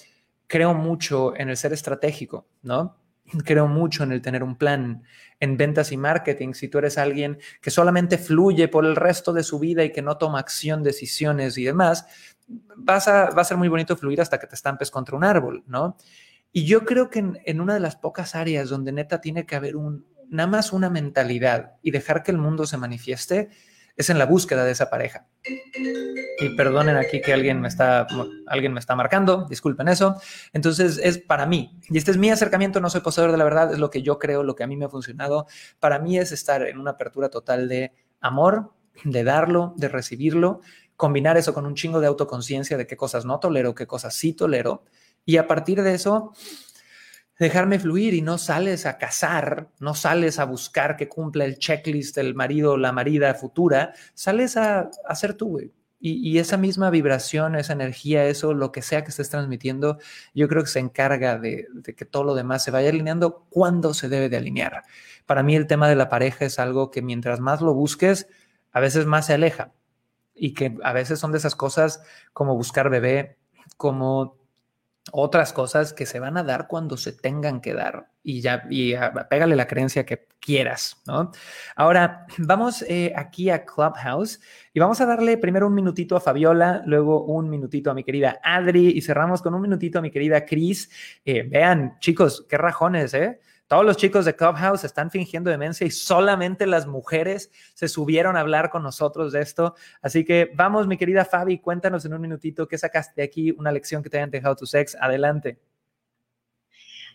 creo 0.47 0.73
mucho 0.73 1.33
en 1.37 1.47
el 1.47 1.55
ser 1.55 1.71
estratégico, 1.71 2.49
¿no? 2.63 2.97
Creo 3.45 3.67
mucho 3.67 4.03
en 4.03 4.11
el 4.11 4.21
tener 4.21 4.43
un 4.43 4.57
plan 4.57 5.03
en 5.39 5.57
ventas 5.57 5.91
y 5.91 5.97
marketing. 5.97 6.53
Si 6.53 6.67
tú 6.67 6.77
eres 6.77 6.97
alguien 6.97 7.39
que 7.61 7.71
solamente 7.71 8.17
fluye 8.17 8.67
por 8.67 8.85
el 8.85 8.95
resto 8.95 9.33
de 9.33 9.43
su 9.43 9.59
vida 9.59 9.83
y 9.83 9.91
que 9.91 10.01
no 10.01 10.17
toma 10.17 10.39
acción, 10.39 10.83
decisiones 10.83 11.57
y 11.57 11.63
demás, 11.63 12.05
vas 12.75 13.07
a, 13.07 13.29
va 13.31 13.41
a 13.41 13.45
ser 13.45 13.57
muy 13.57 13.67
bonito 13.67 13.95
fluir 13.95 14.21
hasta 14.21 14.39
que 14.39 14.47
te 14.47 14.55
estampes 14.55 14.91
contra 14.91 15.15
un 15.15 15.23
árbol, 15.23 15.63
¿no? 15.67 15.97
Y 16.51 16.65
yo 16.65 16.85
creo 16.85 17.09
que 17.09 17.19
en, 17.19 17.39
en 17.45 17.61
una 17.61 17.73
de 17.73 17.79
las 17.79 17.95
pocas 17.95 18.35
áreas 18.35 18.69
donde 18.69 18.91
neta 18.91 19.21
tiene 19.21 19.45
que 19.45 19.55
haber 19.55 19.75
un, 19.75 20.05
nada 20.29 20.47
más 20.47 20.73
una 20.73 20.89
mentalidad 20.89 21.73
y 21.81 21.91
dejar 21.91 22.23
que 22.23 22.31
el 22.31 22.37
mundo 22.37 22.65
se 22.65 22.77
manifieste, 22.77 23.49
es 23.95 24.09
en 24.09 24.17
la 24.17 24.25
búsqueda 24.25 24.65
de 24.65 24.71
esa 24.71 24.89
pareja. 24.89 25.27
Y 26.39 26.49
perdonen 26.55 26.97
aquí 26.97 27.21
que 27.21 27.33
alguien 27.33 27.61
me 27.61 27.67
está, 27.67 28.07
alguien 28.47 28.73
me 28.73 28.79
está 28.79 28.95
marcando, 28.95 29.45
disculpen 29.49 29.87
eso. 29.87 30.15
Entonces 30.51 30.99
es 31.01 31.19
para 31.19 31.45
mí, 31.45 31.79
y 31.89 31.97
este 31.97 32.11
es 32.11 32.17
mi 32.17 32.31
acercamiento, 32.31 32.79
no 32.81 32.89
soy 32.89 33.01
poseedor 33.01 33.31
de 33.31 33.37
la 33.37 33.43
verdad, 33.43 33.71
es 33.71 33.79
lo 33.79 33.89
que 33.89 34.01
yo 34.01 34.19
creo, 34.19 34.43
lo 34.43 34.55
que 34.55 34.63
a 34.63 34.67
mí 34.67 34.75
me 34.75 34.85
ha 34.85 34.89
funcionado. 34.89 35.47
Para 35.79 35.99
mí 35.99 36.17
es 36.17 36.31
estar 36.31 36.63
en 36.67 36.79
una 36.79 36.91
apertura 36.91 37.29
total 37.29 37.67
de 37.69 37.93
amor, 38.19 38.73
de 39.03 39.23
darlo, 39.23 39.73
de 39.77 39.89
recibirlo, 39.89 40.61
combinar 40.95 41.37
eso 41.37 41.53
con 41.53 41.65
un 41.65 41.75
chingo 41.75 41.99
de 41.99 42.07
autoconciencia 42.07 42.77
de 42.77 42.87
qué 42.87 42.97
cosas 42.97 43.25
no 43.25 43.39
tolero, 43.39 43.75
qué 43.75 43.87
cosas 43.87 44.15
sí 44.15 44.33
tolero. 44.33 44.83
Y 45.25 45.37
a 45.37 45.47
partir 45.47 45.81
de 45.81 45.93
eso, 45.93 46.33
dejarme 47.39 47.79
fluir 47.79 48.13
y 48.13 48.21
no 48.21 48.37
sales 48.37 48.85
a 48.85 48.97
cazar, 48.97 49.69
no 49.79 49.95
sales 49.95 50.39
a 50.39 50.45
buscar 50.45 50.95
que 50.95 51.09
cumpla 51.09 51.45
el 51.45 51.57
checklist 51.57 52.15
del 52.15 52.35
marido 52.35 52.73
o 52.73 52.77
la 52.77 52.91
marida 52.91 53.33
futura, 53.33 53.93
sales 54.13 54.57
a, 54.57 54.89
hacer 55.07 55.33
tú, 55.33 55.49
güey. 55.49 55.73
Y, 56.05 56.37
esa 56.37 56.57
misma 56.57 56.89
vibración, 56.89 57.55
esa 57.55 57.71
energía, 57.71 58.25
eso, 58.25 58.53
lo 58.53 58.73
que 58.73 58.81
sea 58.81 59.05
que 59.05 59.11
estés 59.11 59.29
transmitiendo, 59.29 59.99
yo 60.33 60.49
creo 60.49 60.61
que 60.61 60.69
se 60.69 60.79
encarga 60.79 61.37
de, 61.37 61.67
de, 61.73 61.95
que 61.95 62.03
todo 62.03 62.25
lo 62.25 62.35
demás 62.35 62.61
se 62.61 62.71
vaya 62.71 62.89
alineando 62.89 63.47
cuando 63.49 63.93
se 63.93 64.09
debe 64.09 64.27
de 64.27 64.35
alinear. 64.35 64.83
Para 65.25 65.43
mí 65.43 65.55
el 65.55 65.65
tema 65.65 65.87
de 65.87 65.95
la 65.95 66.09
pareja 66.09 66.43
es 66.43 66.59
algo 66.59 66.91
que 66.91 67.01
mientras 67.01 67.39
más 67.39 67.61
lo 67.61 67.73
busques, 67.73 68.27
a 68.73 68.81
veces 68.81 69.05
más 69.05 69.27
se 69.27 69.33
aleja. 69.33 69.71
y 70.35 70.53
que 70.53 70.75
a 70.83 70.93
veces 70.93 71.19
son 71.19 71.31
de 71.31 71.37
esas 71.37 71.55
cosas 71.55 72.03
como 72.33 72.55
buscar 72.55 72.89
bebé, 72.89 73.37
como 73.77 74.42
otras 75.11 75.51
cosas 75.51 75.93
que 75.93 76.05
se 76.05 76.19
van 76.19 76.37
a 76.37 76.43
dar 76.43 76.67
cuando 76.67 76.97
se 76.97 77.11
tengan 77.11 77.59
que 77.59 77.73
dar 77.73 78.07
y 78.23 78.39
ya, 78.39 78.65
y 78.69 78.93
pégale 79.29 79.55
la 79.55 79.67
creencia 79.67 80.05
que 80.05 80.27
quieras, 80.39 81.01
¿no? 81.05 81.31
Ahora, 81.75 82.25
vamos 82.37 82.83
eh, 82.83 83.11
aquí 83.15 83.49
a 83.49 83.65
Clubhouse 83.65 84.39
y 84.73 84.79
vamos 84.79 85.01
a 85.01 85.05
darle 85.05 85.37
primero 85.37 85.67
un 85.67 85.73
minutito 85.73 86.15
a 86.15 86.21
Fabiola, 86.21 86.81
luego 86.85 87.25
un 87.25 87.49
minutito 87.49 87.91
a 87.91 87.93
mi 87.93 88.03
querida 88.03 88.39
Adri 88.43 88.91
y 88.91 89.01
cerramos 89.01 89.41
con 89.41 89.53
un 89.53 89.61
minutito 89.61 89.99
a 89.99 90.01
mi 90.01 90.09
querida 90.09 90.45
Cris. 90.45 90.89
Eh, 91.25 91.43
vean, 91.43 91.97
chicos, 91.99 92.45
qué 92.47 92.57
rajones, 92.57 93.13
¿eh? 93.13 93.39
Todos 93.67 93.85
los 93.85 93.97
chicos 93.97 94.25
de 94.25 94.35
Clubhouse 94.35 94.83
están 94.83 95.09
fingiendo 95.09 95.49
demencia 95.49 95.87
y 95.87 95.91
solamente 95.91 96.67
las 96.67 96.85
mujeres 96.85 97.49
se 97.73 97.87
subieron 97.87 98.35
a 98.35 98.41
hablar 98.41 98.69
con 98.69 98.83
nosotros 98.83 99.31
de 99.31 99.41
esto. 99.41 99.75
Así 100.01 100.25
que 100.25 100.51
vamos, 100.53 100.85
mi 100.85 100.97
querida 100.97 101.25
Fabi, 101.25 101.59
cuéntanos 101.59 102.05
en 102.05 102.13
un 102.13 102.21
minutito 102.21 102.67
qué 102.67 102.77
sacaste 102.77 103.13
de 103.21 103.23
aquí, 103.23 103.51
una 103.51 103.71
lección 103.71 104.03
que 104.03 104.09
te 104.09 104.17
hayan 104.17 104.29
dejado 104.29 104.55
tus 104.55 104.73
ex. 104.73 104.95
Adelante. 104.99 105.59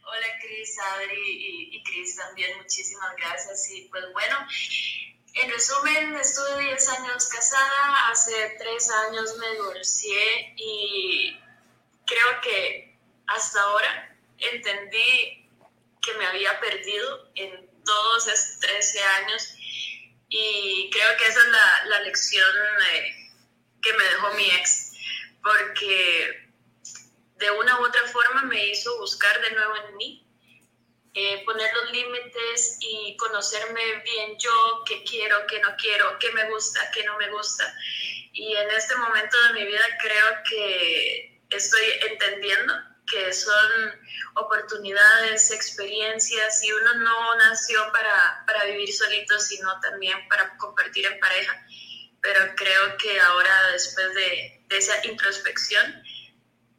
Hola, 0.03 0.26
Cris, 0.40 0.76
Adri 0.94 1.76
y, 1.76 1.84
Cris 1.84 2.16
también, 2.16 2.57
muchísimas 2.57 3.14
gracias. 3.16 3.70
Y 3.70 3.82
pues 3.90 4.05
bueno, 4.14 4.36
en 5.34 5.51
resumen, 5.51 6.16
estuve 6.16 6.62
10 6.64 6.88
años 6.88 7.28
casada, 7.28 8.11
hace 8.11 8.32
3 8.59 8.90
años 9.07 9.36
me 9.38 9.53
divorcié 9.53 10.55
y 10.57 11.38
creo 12.07 12.40
que 12.42 12.99
hasta 13.26 13.61
ahora 13.61 14.16
entendí 14.38 15.47
que 16.03 16.14
me 16.14 16.26
había 16.26 16.59
perdido 16.61 17.30
en 17.34 17.68
todos 17.84 18.26
esos 18.28 18.61
13 18.61 19.03
años 19.03 19.55
y 20.28 20.90
creo 20.92 21.16
que 21.16 21.24
esa 21.24 21.40
es 21.40 21.49
la, 21.49 21.84
la 21.86 22.01
lección 22.01 22.55
eh, 22.92 23.14
que 23.80 23.92
me 23.94 24.05
dejó 24.05 24.34
mi 24.34 24.44
ex, 24.51 24.92
porque 25.42 26.51
de 27.36 27.51
una 27.53 27.80
u 27.80 27.84
otra 27.84 28.03
forma 28.09 28.42
me 28.42 28.66
hizo 28.66 28.99
buscar 28.99 29.40
de 29.40 29.53
nuevo 29.53 29.76
en 29.76 29.96
mí, 29.96 30.26
eh, 31.14 31.42
poner 31.44 31.72
los 31.74 31.92
límites 31.92 32.76
y 32.80 33.16
conocerme 33.16 34.03
bien 34.05 34.36
yo, 34.38 34.84
qué 34.86 35.03
quiero, 35.05 35.46
qué 35.46 35.61
no 35.61 35.74
quiero, 35.76 36.18
qué 36.18 36.30
me 36.32 36.51
gusta, 36.51 36.90
qué 36.92 37.05
no 37.05 37.16
me 37.16 37.30
gusta. 37.30 37.74
Y 38.32 38.55
en 38.55 38.70
este 38.70 38.96
momento 38.96 39.36
de 39.44 39.53
mi 39.55 39.66
vida 39.66 39.84
creo 40.01 40.42
que 40.49 41.40
estoy 41.51 41.84
entendiendo 42.11 42.74
que 43.11 43.33
son 43.33 44.01
oportunidades, 44.35 45.51
experiencias, 45.51 46.63
y 46.63 46.73
uno 46.73 46.95
no 46.95 47.37
nació 47.37 47.81
para, 47.93 48.45
para 48.47 48.65
vivir 48.65 48.93
solito, 48.93 49.39
sino 49.39 49.81
también 49.81 50.17
para 50.29 50.57
compartir 50.57 51.07
en 51.07 51.19
pareja. 51.19 51.67
Pero 52.21 52.41
creo 52.57 52.97
que 52.97 53.21
ahora, 53.21 53.71
después 53.73 54.15
de, 54.15 54.65
de 54.67 54.79
esa 54.79 55.07
introspección, 55.07 56.03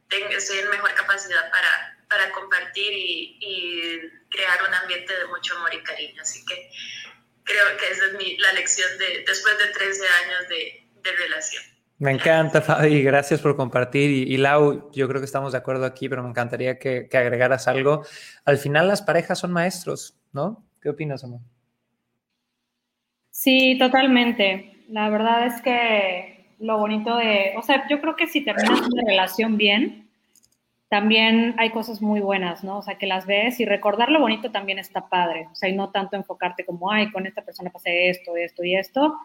tengo, 0.10 0.30
estoy 0.30 0.60
en 0.60 0.70
mejor 0.70 0.94
capacidad 0.96 1.50
para, 1.52 2.06
para 2.10 2.32
compartir 2.32 2.92
y, 2.92 3.38
y, 3.40 4.02
crear 4.30 4.64
un 4.68 4.74
ambiente 4.74 5.18
de 5.18 5.26
mucho 5.26 5.56
amor 5.58 5.74
y 5.74 5.82
cariño. 5.84 6.22
Así 6.22 6.46
que 6.46 6.72
creo 7.44 7.78
que 7.78 7.90
esa 7.90 8.06
es 8.08 8.14
mi, 8.14 8.38
la 8.38 8.54
lección 8.54 8.98
de, 8.98 9.24
después 9.26 9.58
de 9.58 9.68
13 9.68 10.08
años 10.08 10.48
de, 10.50 10.88
de 11.02 11.12
relación. 11.14 11.64
Me 12.00 12.12
encanta, 12.12 12.62
Fabi, 12.62 13.04
gracias 13.04 13.42
por 13.42 13.56
compartir. 13.56 14.10
Y, 14.10 14.38
Lau, 14.38 14.90
yo 14.92 15.08
creo 15.08 15.22
que 15.22 15.26
estamos 15.26 15.52
de 15.52 15.58
acuerdo 15.58 15.86
aquí, 15.86 16.10
pero 16.10 16.24
me 16.24 16.30
encantaría 16.30 16.80
que, 16.80 17.08
agregaras 17.14 17.68
algo. 17.68 18.04
Al 18.46 18.58
final 18.58 18.88
las 18.88 19.02
parejas 19.02 19.38
son 19.38 19.52
maestros, 19.52 20.18
¿no? 20.32 20.64
¿Qué 20.82 20.90
opinas, 20.90 21.24
amor? 21.24 21.42
Sí, 23.30 23.78
totalmente. 23.78 24.86
La 24.90 25.10
verdad 25.10 25.46
es 25.46 25.62
que 25.62 26.56
lo 26.60 26.78
bonito 26.78 27.16
de, 27.16 27.54
o 27.58 27.62
sea, 27.62 27.88
yo 27.90 28.02
creo 28.02 28.16
que 28.16 28.28
si 28.28 28.44
terminas 28.44 28.82
una 28.82 29.04
relación 29.06 29.58
bien, 29.58 30.10
también 30.90 31.54
hay 31.58 31.70
cosas 31.70 32.02
muy 32.02 32.20
buenas, 32.20 32.64
¿no? 32.64 32.80
O 32.80 32.82
sea, 32.82 32.98
que 32.98 33.06
las 33.06 33.26
ves 33.26 33.60
y 33.60 33.66
recordar 33.66 34.10
lo 34.10 34.20
bonito 34.20 34.52
también 34.52 34.80
está 34.80 35.08
padre. 35.08 35.48
O 35.52 35.56
sea, 35.56 35.70
y 35.70 35.76
no 35.76 35.92
tanto 35.92 36.16
enfocarte 36.16 36.66
como, 36.66 36.92
ay, 36.92 37.12
con 37.12 37.28
esta 37.28 37.44
persona 37.44 37.70
pasé 37.70 38.10
esto, 38.10 38.36
esto 38.36 38.64
y 38.64 38.76
esto, 38.76 39.16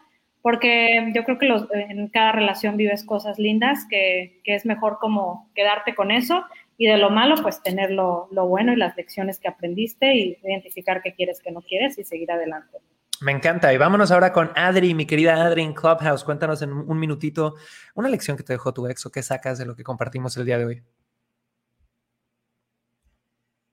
porque 0.45 1.11
yo 1.15 1.25
creo 1.25 1.39
que 1.39 1.47
los, 1.47 1.67
en 1.73 2.07
cada 2.09 2.33
relación 2.33 2.77
vives 2.77 3.03
cosas 3.03 3.39
lindas 3.39 3.87
que, 3.89 4.43
que, 4.45 4.55
es 4.55 4.67
mejor 4.67 4.99
como 5.01 5.51
quedarte 5.55 5.95
con 5.95 6.11
eso 6.11 6.45
y 6.77 6.87
de 6.87 6.99
lo 6.99 7.09
malo 7.09 7.37
pues 7.41 7.63
tener 7.63 7.91
lo, 7.91 8.29
lo, 8.31 8.47
bueno 8.47 8.75
y 8.75 8.77
las 8.77 8.95
lecciones 8.95 9.39
que 9.39 9.49
aprendiste 9.49 10.15
y 10.15 10.39
identificar 10.45 11.01
qué 11.03 11.15
quieres, 11.15 11.41
qué 11.43 11.51
no 11.51 11.63
quieres 11.63 11.97
y 11.97 12.05
seguir 12.05 12.31
adelante. 12.31 12.77
Me 13.23 13.33
encanta. 13.33 13.73
Y 13.73 13.79
vámonos 13.79 14.11
ahora 14.11 14.35
con 14.35 14.53
Adri, 14.55 14.93
mi 14.93 15.07
querida 15.07 15.43
Adri 15.43 15.63
en 15.63 15.73
Clubhouse. 15.73 16.25
Cuéntanos 16.25 16.61
en 16.61 16.75
un 16.75 16.99
minutito 16.99 17.55
una 17.95 18.11
lección 18.11 18.37
que 18.37 18.43
te 18.43 18.53
dejó 18.53 18.75
tu 18.75 18.87
ex 18.87 19.07
o 19.07 19.11
qué 19.11 19.23
sacas 19.23 19.57
de 19.57 19.65
lo 19.65 19.75
que 19.75 19.83
compartimos 19.83 20.37
el 20.37 20.45
día 20.45 20.59
de 20.59 20.67
hoy. 20.67 20.83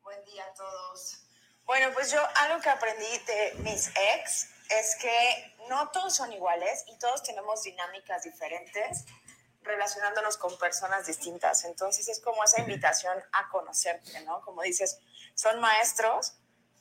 Buen 0.03 0.23
día 0.23 0.43
a 0.49 0.53
todos. 0.53 1.25
Bueno, 1.65 1.87
pues 1.93 2.13
yo 2.13 2.19
algo 2.47 2.61
que 2.63 2.69
aprendí 2.69 3.11
de 3.27 3.61
mis 3.61 3.89
ex 3.89 4.60
es 4.79 4.95
que 4.95 5.55
no 5.69 5.89
todos 5.91 6.15
son 6.15 6.31
iguales 6.31 6.83
y 6.87 6.97
todos 6.97 7.23
tenemos 7.23 7.63
dinámicas 7.63 8.23
diferentes 8.23 9.05
relacionándonos 9.63 10.37
con 10.37 10.57
personas 10.57 11.05
distintas. 11.05 11.65
Entonces 11.65 12.07
es 12.07 12.19
como 12.19 12.43
esa 12.43 12.61
invitación 12.61 13.17
a 13.31 13.49
conocerte, 13.49 14.21
¿no? 14.21 14.41
Como 14.41 14.61
dices, 14.61 14.99
son 15.35 15.59
maestros 15.59 16.33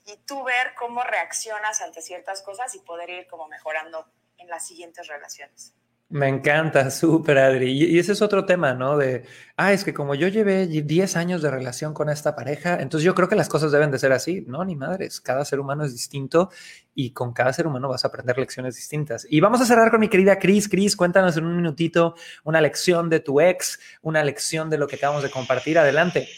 y 0.06 0.16
tú 0.18 0.42
ver 0.44 0.74
cómo 0.76 1.02
reaccionas 1.02 1.80
ante 1.82 2.02
ciertas 2.02 2.42
cosas 2.42 2.74
y 2.74 2.80
poder 2.80 3.10
ir 3.10 3.26
como 3.28 3.48
mejorando 3.48 4.10
en 4.38 4.48
las 4.48 4.66
siguientes 4.66 5.06
relaciones. 5.08 5.74
Me 6.10 6.26
encanta, 6.28 6.90
súper 6.90 7.38
Adri. 7.38 7.70
Y, 7.70 7.98
ese 7.98 8.12
es 8.12 8.20
otro 8.20 8.44
tema, 8.44 8.74
¿no? 8.74 8.96
De, 8.96 9.24
ah, 9.56 9.72
es 9.72 9.84
que 9.84 9.94
como 9.94 10.16
yo 10.16 10.26
llevé 10.26 10.66
10 10.66 11.16
años 11.16 11.40
de 11.40 11.50
relación 11.50 11.94
con 11.94 12.08
esta 12.10 12.34
pareja, 12.34 12.80
entonces 12.80 13.04
yo 13.04 13.14
creo 13.14 13.28
que 13.28 13.36
las 13.36 13.48
cosas 13.48 13.70
deben 13.70 13.92
de 13.92 13.98
ser 14.00 14.12
así. 14.12 14.44
No, 14.48 14.64
ni 14.64 14.74
madres, 14.74 15.20
cada 15.20 15.44
ser 15.44 15.60
humano 15.60 15.84
es 15.84 15.92
distinto 15.92 16.50
y 16.94 17.12
con 17.12 17.32
cada 17.32 17.52
ser 17.52 17.68
humano 17.68 17.88
vas 17.88 18.04
a 18.04 18.08
aprender 18.08 18.36
lecciones 18.38 18.74
distintas. 18.74 19.24
Y 19.30 19.40
vamos 19.40 19.60
a 19.60 19.64
cerrar 19.64 19.90
con 19.92 20.00
mi 20.00 20.08
querida 20.08 20.38
Cris. 20.40 20.68
Cris, 20.68 20.96
cuéntanos 20.96 21.36
en 21.36 21.46
un 21.46 21.54
minutito 21.56 22.16
una 22.42 22.60
lección 22.60 23.08
de 23.08 23.20
tu 23.20 23.40
ex, 23.40 23.78
una 24.02 24.24
lección 24.24 24.68
de 24.68 24.78
lo 24.78 24.88
que 24.88 24.96
acabamos 24.96 25.22
de 25.22 25.30
compartir. 25.30 25.78
Adelante. 25.78 26.28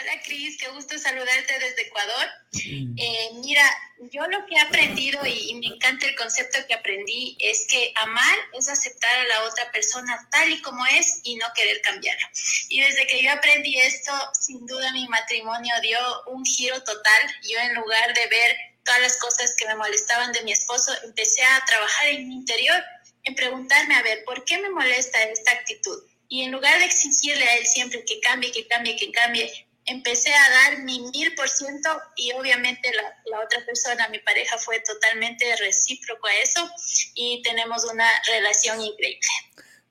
Hola 0.00 0.22
Cris, 0.24 0.56
qué 0.56 0.68
gusto 0.68 0.98
saludarte 0.98 1.58
desde 1.58 1.82
Ecuador. 1.82 2.26
Eh, 2.54 3.30
mira, 3.34 3.62
yo 4.10 4.26
lo 4.28 4.46
que 4.46 4.54
he 4.54 4.60
aprendido 4.60 5.20
y, 5.26 5.54
me 5.56 5.66
encanta 5.66 6.06
el 6.06 6.16
concepto 6.16 6.58
que 6.66 6.72
aprendí 6.72 7.36
es 7.38 7.66
que 7.66 7.92
amar 7.96 8.38
es 8.54 8.68
aceptar 8.68 9.14
a 9.14 9.28
la 9.28 9.44
otra 9.44 9.70
persona 9.72 10.26
tal 10.30 10.50
y 10.50 10.62
como 10.62 10.86
es 10.86 11.20
y 11.24 11.36
no 11.36 11.46
querer 11.54 11.82
cambiarla. 11.82 12.30
Y 12.70 12.80
desde 12.80 13.06
que 13.08 13.22
yo 13.22 13.30
aprendí 13.30 13.78
esto, 13.78 14.12
sin 14.32 14.64
duda 14.64 14.90
mi 14.92 15.06
matrimonio 15.08 15.74
dio 15.82 15.98
un 16.28 16.46
giro 16.46 16.82
total. 16.82 17.34
Yo 17.42 17.58
en 17.58 17.74
lugar 17.74 18.14
de 18.14 18.26
ver 18.28 18.56
todas 18.84 19.02
las 19.02 19.18
cosas 19.18 19.54
que 19.54 19.66
me 19.66 19.74
molestaban 19.74 20.32
de 20.32 20.42
mi 20.44 20.52
esposo, 20.52 20.92
empecé 21.04 21.42
a 21.42 21.62
trabajar 21.66 22.06
en 22.08 22.26
mi 22.26 22.36
interior, 22.36 22.82
en 23.24 23.34
preguntarme, 23.34 23.96
a 23.96 24.02
ver, 24.02 24.24
¿por 24.24 24.44
qué 24.44 24.56
me 24.58 24.70
molesta 24.70 25.22
esta 25.24 25.52
actitud? 25.52 26.04
Y 26.28 26.44
en 26.44 26.52
lugar 26.52 26.78
de 26.78 26.86
exigirle 26.86 27.44
a 27.44 27.56
él 27.56 27.66
siempre 27.66 28.02
que 28.06 28.20
cambie, 28.20 28.50
que 28.52 28.66
cambie, 28.66 28.96
que 28.96 29.10
cambie, 29.10 29.66
empecé 29.90 30.30
a 30.32 30.72
dar 30.72 30.84
mi 30.84 31.00
mil 31.00 31.34
por 31.34 31.48
ciento 31.48 31.88
y 32.16 32.32
obviamente 32.32 32.90
la, 32.94 33.02
la, 33.30 33.44
otra 33.44 33.64
persona, 33.66 34.08
mi 34.08 34.18
pareja, 34.20 34.56
fue 34.58 34.80
totalmente 34.80 35.44
recíproco 35.56 36.26
a 36.26 36.34
eso 36.42 36.68
y 37.14 37.42
tenemos 37.42 37.84
una 37.92 38.06
relación 38.26 38.80
increíble. 38.80 39.20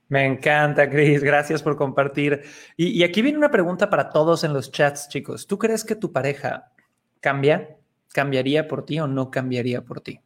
Me 0.07 0.25
encanta, 0.25 0.89
Chris. 0.89 1.23
Gracias 1.23 1.61
por 1.61 1.75
compartir. 1.75 2.43
Y, 2.75 2.87
y, 2.87 3.03
aquí 3.03 3.21
viene 3.21 3.37
una 3.37 3.51
pregunta 3.51 3.89
para 3.89 4.09
todos 4.09 4.43
en 4.43 4.53
los 4.53 4.71
chats, 4.71 5.07
chicos. 5.09 5.45
¿Tú 5.45 5.59
crees 5.59 5.83
que 5.83 5.95
tu 5.95 6.11
pareja 6.11 6.71
cambia? 7.19 7.77
¿Cambiaría 8.11 8.67
por 8.67 8.85
ti 8.85 8.99
o 8.99 9.07
no 9.07 9.29
cambiaría 9.29 9.83
por 9.83 10.01
ti? 10.01 10.21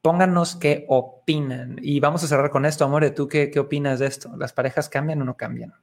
Pónganos 0.00 0.56
qué 0.56 0.86
opinan. 0.88 1.76
Y 1.82 2.00
vamos 2.00 2.24
a 2.24 2.28
cerrar 2.28 2.50
con 2.50 2.64
esto, 2.64 2.84
Amore. 2.84 3.10
¿Tú 3.10 3.28
qué 3.28 3.52
opinas 3.58 3.98
de 3.98 4.06
esto? 4.06 4.34
¿Las 4.38 4.54
parejas 4.54 4.88
cambian 4.88 5.20
o 5.20 5.24
no 5.26 5.36
cambian? 5.36 5.74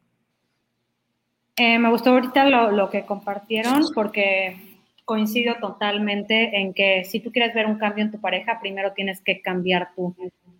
Eh, 1.57 1.79
me 1.79 1.89
gustó 1.89 2.11
ahorita 2.11 2.45
lo, 2.49 2.71
lo, 2.71 2.89
que 2.89 3.05
compartieron 3.05 3.83
porque 3.95 4.77
coincido 5.05 5.55
totalmente 5.59 6.59
en 6.59 6.73
que 6.73 7.03
si 7.03 7.19
tú 7.19 7.31
quieres 7.31 7.55
ver 7.55 7.65
un 7.65 7.79
cambio 7.79 8.03
en 8.03 8.11
tu 8.11 8.21
pareja, 8.21 8.59
primero 8.59 8.93
tienes 8.93 9.21
que 9.21 9.41
cambiar 9.41 9.89
tú. 9.95 10.15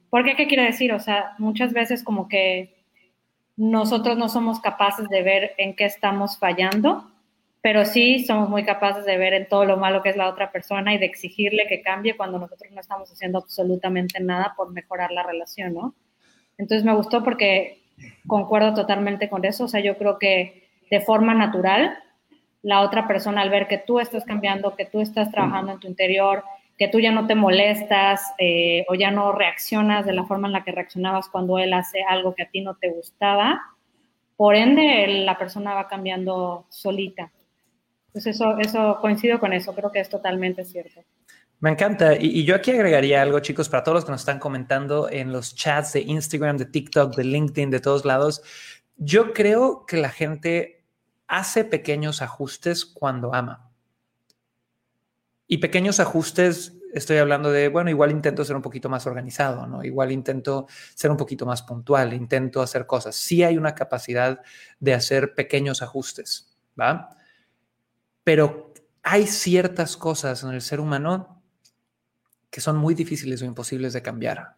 ¿Por 0.10 0.24
qué? 0.24 0.36
¿Qué 0.36 0.48
quiere 0.48 0.64
decir? 0.64 0.94
O 0.94 1.00
sea, 1.00 1.36
muchas 1.38 1.74
veces 1.74 2.04
como 2.04 2.28
que 2.28 2.74
nosotros 3.58 4.18
no 4.18 4.30
somos 4.30 4.60
capaces 4.60 5.10
de 5.10 5.22
ver 5.22 5.52
en 5.58 5.76
qué 5.76 5.86
estamos 5.86 6.40
fallando, 6.40 7.12
pero 7.62 7.86
sí 7.86 8.24
somos 8.24 8.50
muy 8.50 8.64
capaces 8.64 9.04
de 9.06 9.18
ver 9.18 9.34
en 9.34 9.48
todo 9.50 9.66
lo 9.66 9.78
malo 9.78 10.02
que 10.02 10.10
es 10.10 10.16
la 10.16 10.30
otra 10.30 10.52
persona 10.52 10.94
y 10.94 10.98
de 10.98 11.06
exigirle 11.08 11.68
que 11.68 11.82
cambie 11.82 12.16
cuando 12.16 12.40
nosotros 12.40 12.72
no 12.72 12.80
estamos 12.80 13.12
haciendo 13.12 13.40
absolutamente 13.40 14.20
nada 14.22 14.54
por 14.56 14.72
mejorar 14.72 15.12
la 15.12 15.24
relación, 15.24 15.74
¿no? 15.74 15.94
Entonces 16.58 16.86
me 16.86 16.96
gustó 16.96 17.24
porque 17.24 17.82
concuerdo 18.28 18.74
totalmente 18.74 19.30
con 19.30 19.44
eso, 19.44 19.66
o 19.66 19.68
sea, 19.68 19.82
yo 19.82 19.98
creo 19.98 20.18
que 20.20 20.67
de 20.90 21.02
forma 21.02 21.34
natural, 21.34 21.98
la 22.62 22.82
otra 22.82 23.08
persona 23.08 23.42
al 23.42 23.50
ver 23.50 23.68
que 23.68 23.78
tú 23.78 24.00
estás 24.00 24.26
cambiando, 24.26 24.76
que 24.76 24.86
tú 24.86 25.02
estás 25.02 25.32
trabajando 25.32 25.74
en 25.74 25.80
tu 25.80 25.88
interior, 25.88 26.44
que 26.78 26.88
tú 26.88 27.00
ya 27.00 27.12
no 27.12 27.26
te 27.28 27.36
molestas 27.36 28.22
eh, 28.38 28.86
o 28.88 28.96
ya 28.96 29.10
no 29.10 29.32
reaccionas 29.32 30.06
de 30.06 30.14
la 30.14 30.26
forma 30.26 30.48
en 30.48 30.54
la 30.54 30.64
que 30.64 30.72
reaccionabas 30.72 31.30
cuando 31.30 31.58
él 31.58 31.74
hace 31.74 32.04
algo 32.04 32.36
que 32.36 32.44
a 32.44 32.50
ti 32.50 32.62
no 32.62 32.76
te 32.76 32.90
gustaba, 32.90 33.62
por 34.36 34.56
ende 34.56 35.08
la 35.26 35.38
persona 35.38 35.74
va 35.74 35.88
cambiando 35.88 36.66
solita. 36.70 37.32
Pues 38.12 38.28
eso, 38.28 38.58
eso 38.60 39.00
coincido 39.02 39.40
con 39.40 39.54
eso, 39.54 39.74
creo 39.74 39.92
que 39.92 40.00
es 40.00 40.10
totalmente 40.10 40.64
cierto. 40.64 41.02
Me 41.60 41.72
encanta. 41.72 42.16
Y, 42.16 42.46
yo 42.46 42.56
aquí 42.56 42.72
agregaría 42.72 43.22
algo, 43.22 43.40
chicos, 43.40 43.68
para 43.68 43.84
todos 43.84 43.96
los 43.96 44.06
que 44.06 44.12
nos 44.12 44.22
están 44.22 44.38
comentando 44.38 45.10
en 45.10 45.32
los 45.32 45.56
chats 45.56 45.94
de 45.94 46.02
Instagram, 46.02 46.58
de 46.58 46.66
TikTok, 46.66 47.16
de 47.16 47.24
LinkedIn, 47.24 47.72
de 47.72 47.80
todos 47.80 48.06
lados. 48.06 48.44
Yo 48.98 49.34
creo 49.34 49.86
que 49.88 49.98
la 49.98 50.10
gente 50.10 50.77
hace 51.28 51.66
pequeños 51.66 52.22
ajustes 52.22 52.86
cuando 52.86 53.34
ama. 53.34 53.72
Y 55.48 55.60
pequeños 55.60 56.00
ajustes, 56.00 56.78
estoy 56.94 57.18
hablando 57.18 57.52
de, 57.52 57.70
bueno, 57.70 57.90
igual 57.90 58.12
intento 58.12 58.44
ser 58.44 58.56
un 58.56 58.62
poquito 58.62 58.90
más 58.90 59.08
organizado, 59.08 59.66
¿no? 59.66 59.84
Igual 59.84 60.12
intento 60.12 60.68
ser 60.94 61.12
un 61.12 61.18
poquito 61.18 61.46
más 61.46 61.64
puntual, 61.64 62.14
intento 62.14 62.62
hacer 62.62 62.86
cosas. 62.86 63.16
Sí 63.16 63.44
hay 63.44 63.58
una 63.58 63.76
capacidad 63.76 64.42
de 64.80 64.94
hacer 64.94 65.36
pequeños 65.36 65.82
ajustes, 65.82 66.58
¿va? 66.80 67.16
Pero 68.24 68.74
hay 69.04 69.26
ciertas 69.26 69.96
cosas 69.96 70.44
en 70.44 70.52
el 70.52 70.62
ser 70.62 70.82
humano 70.82 71.42
que 72.50 72.60
son 72.60 72.78
muy 72.78 72.94
difíciles 72.94 73.42
o 73.42 73.46
imposibles 73.46 73.94
de 73.94 74.02
cambiar. 74.02 74.58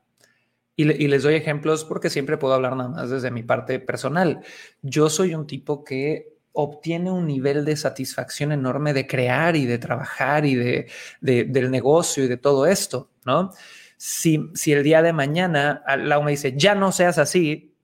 Y, 0.76 0.86
les 0.86 1.24
doy 1.24 1.36
ejemplos 1.36 1.84
porque 1.84 2.10
siempre 2.10 2.38
puedo 2.38 2.54
hablar 2.54 2.78
nada 2.78 2.88
más 2.88 3.10
desde 3.10 3.32
mi 3.32 3.44
parte 3.44 3.82
personal. 3.82 4.42
Yo 4.82 5.10
soy 5.10 5.36
un 5.36 5.46
tipo 5.46 5.84
que 5.84 6.39
obtiene 6.54 7.12
un 7.12 7.28
nivel 7.28 7.66
de 7.66 7.76
satisfacción 7.76 8.52
enorme 8.52 8.94
de 8.94 9.08
crear 9.08 9.56
y 9.56 9.66
de 9.66 9.78
trabajar 9.78 10.46
y 10.46 10.56
de, 10.56 10.88
del 11.22 11.72
negocio 11.72 12.24
y 12.24 12.28
de 12.28 12.38
todo 12.38 12.66
esto, 12.66 13.10
¿no? 13.26 13.52
Si, 13.98 14.50
si 14.54 14.72
el 14.72 14.84
día 14.84 15.02
de 15.02 15.14
mañana 15.14 15.84
la 15.98 16.20
me 16.22 16.32
dice, 16.32 16.54
ya 16.56 16.76
no 16.76 16.92
seas 16.92 17.18
así, 17.18 17.76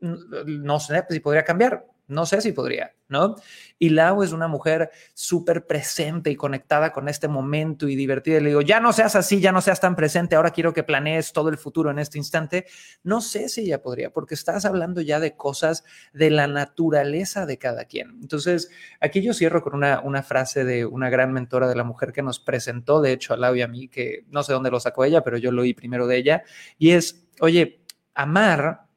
no 0.00 0.80
sé 0.80 1.04
si 1.10 1.20
podría 1.20 1.44
cambiar. 1.44 1.86
No 2.10 2.26
sé 2.26 2.40
si 2.40 2.50
podría, 2.50 2.92
¿no? 3.08 3.36
Y 3.78 3.90
Lau 3.90 4.24
es 4.24 4.32
una 4.32 4.48
mujer 4.48 4.90
súper 5.14 5.64
presente 5.64 6.28
y 6.30 6.36
conectada 6.36 6.92
con 6.92 7.08
este 7.08 7.28
momento 7.28 7.88
y 7.88 7.94
divertida. 7.94 8.38
Y 8.38 8.40
le 8.40 8.48
digo, 8.48 8.62
ya 8.62 8.80
no 8.80 8.92
seas 8.92 9.14
así, 9.14 9.40
ya 9.40 9.52
no 9.52 9.60
seas 9.60 9.80
tan 9.80 9.94
presente, 9.94 10.34
ahora 10.34 10.50
quiero 10.50 10.72
que 10.72 10.82
planees 10.82 11.32
todo 11.32 11.50
el 11.50 11.56
futuro 11.56 11.88
en 11.90 12.00
este 12.00 12.18
instante. 12.18 12.66
No 13.04 13.20
sé 13.20 13.48
si 13.48 13.60
ella 13.62 13.80
podría, 13.80 14.10
porque 14.10 14.34
estás 14.34 14.64
hablando 14.64 15.00
ya 15.00 15.20
de 15.20 15.36
cosas 15.36 15.84
de 16.12 16.30
la 16.30 16.48
naturaleza 16.48 17.46
de 17.46 17.58
cada 17.58 17.84
quien. 17.84 18.18
Entonces, 18.20 18.70
aquí 19.00 19.22
yo 19.22 19.32
cierro 19.32 19.62
con 19.62 19.74
una, 19.74 20.22
frase 20.24 20.64
de 20.64 20.84
una 20.84 21.10
gran 21.10 21.32
mentora 21.32 21.68
de 21.68 21.76
la 21.76 21.84
mujer 21.84 22.12
que 22.12 22.22
nos 22.22 22.40
presentó, 22.40 23.00
de 23.00 23.12
hecho, 23.12 23.34
a 23.34 23.36
Lau 23.36 23.54
y 23.54 23.62
a 23.62 23.68
mí, 23.68 23.86
que 23.86 24.24
no 24.30 24.42
sé 24.42 24.52
dónde 24.52 24.72
lo 24.72 24.80
sacó 24.80 25.04
ella, 25.04 25.22
pero 25.22 25.38
yo 25.38 25.52
lo 25.52 25.62
oí 25.62 25.74
primero 25.74 26.08
de 26.08 26.16
ella, 26.16 26.42
y 26.76 26.90
es, 26.90 27.28
oye, 27.38 27.84
amar 28.14 28.89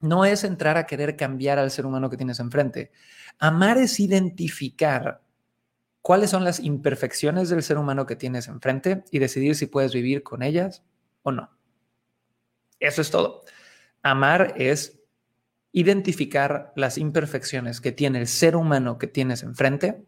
no 0.00 0.24
es 0.24 0.44
entrar 0.44 0.76
a 0.76 0.86
querer 0.86 1.16
cambiar 1.16 1.58
al 1.58 1.70
ser 1.70 1.86
humano 1.86 2.10
que 2.10 2.16
tienes 2.16 2.40
enfrente. 2.40 2.92
Amar 3.38 3.78
es 3.78 4.00
identificar 4.00 5.22
cuáles 6.02 6.30
son 6.30 6.44
las 6.44 6.60
imperfecciones 6.60 7.48
del 7.48 7.62
ser 7.62 7.78
humano 7.78 8.06
que 8.06 8.16
tienes 8.16 8.48
enfrente 8.48 9.04
y 9.10 9.18
decidir 9.18 9.54
si 9.54 9.66
puedes 9.66 9.92
vivir 9.92 10.22
con 10.22 10.42
ellas 10.42 10.82
o 11.22 11.32
no. 11.32 11.50
Eso 12.80 13.02
es 13.02 13.10
todo. 13.10 13.44
Amar 14.02 14.54
es 14.56 15.00
identificar 15.72 16.72
las 16.76 16.96
imperfecciones 16.96 17.80
que 17.80 17.92
tiene 17.92 18.20
el 18.20 18.26
ser 18.26 18.56
humano 18.56 18.98
que 18.98 19.06
tienes 19.06 19.42
enfrente 19.42 20.04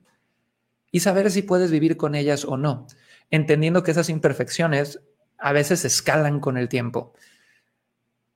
y 0.91 1.01
saber 1.01 1.31
si 1.31 1.43
puedes 1.43 1.71
vivir 1.71 1.97
con 1.97 2.15
ellas 2.15 2.45
o 2.45 2.57
no, 2.57 2.87
entendiendo 3.31 3.83
que 3.83 3.91
esas 3.91 4.09
imperfecciones 4.09 5.01
a 5.39 5.53
veces 5.53 5.85
escalan 5.85 6.41
con 6.41 6.57
el 6.57 6.69
tiempo 6.69 7.13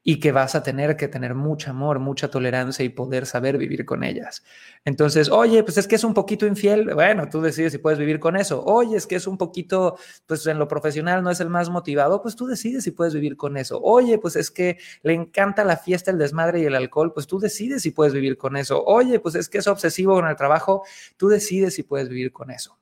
y 0.07 0.21
que 0.21 0.33
vas 0.33 0.55
a 0.55 0.63
tener 0.63 0.97
que 0.97 1.09
tener 1.09 1.35
mucho 1.35 1.71
amor, 1.71 1.99
mucha 1.99 2.29
tolerancia 2.29 2.85
y 2.85 2.91
poder 2.91 3.25
saber 3.25 3.57
vivir 3.57 3.87
con 3.87 4.05
ellas. 4.05 4.45
Entonces, 4.85 5.31
oye, 5.31 5.65
pues 5.65 5.79
es 5.79 5.89
que 5.89 5.95
es 5.95 6.05
un 6.05 6.13
poquito 6.13 6.47
infiel, 6.47 6.93
bueno, 6.95 7.27
tú 7.31 7.41
decides 7.41 7.73
si 7.73 7.79
puedes 7.79 7.99
vivir 7.99 8.21
con 8.21 8.37
eso. 8.37 8.63
Oye, 8.63 8.99
es 8.99 9.07
que 9.07 9.17
es 9.17 9.27
un 9.27 9.39
poquito, 9.39 9.97
pues 10.27 10.47
en 10.47 10.59
lo 10.59 10.69
profesional 10.69 11.25
no 11.25 11.31
es 11.31 11.41
el 11.41 11.49
más 11.49 11.71
motivado, 11.71 12.21
pues 12.21 12.37
tú 12.37 12.47
decides 12.47 12.85
si 12.85 12.91
puedes 12.91 13.15
vivir 13.15 13.39
con 13.39 13.57
eso. 13.57 13.81
Oye, 13.83 14.19
pues 14.19 14.37
es 14.37 14.51
que 14.51 14.79
le 15.03 15.15
encanta 15.15 15.65
la 15.65 15.79
fiesta, 15.79 16.11
el 16.11 16.19
desmadre 16.19 16.61
y 16.61 16.67
el 16.67 16.75
alcohol, 16.75 17.15
pues 17.15 17.27
tú 17.27 17.41
decides 17.41 17.81
si 17.81 17.91
puedes 17.91 18.13
vivir 18.13 18.37
con 18.37 18.59
eso. 18.59 18.85
Oye, 18.85 19.21
pues 19.21 19.35
es 19.37 19.49
que 19.49 19.59
es 19.59 19.67
obsesivo 19.67 20.15
con 20.15 20.29
el 20.29 20.37
trabajo, 20.37 20.85
tú 21.17 21.29
decides 21.29 21.75
si 21.75 21.83
puedes 21.83 22.11
vivir 22.11 22.31
con 22.31 22.51
eso. 22.51 22.79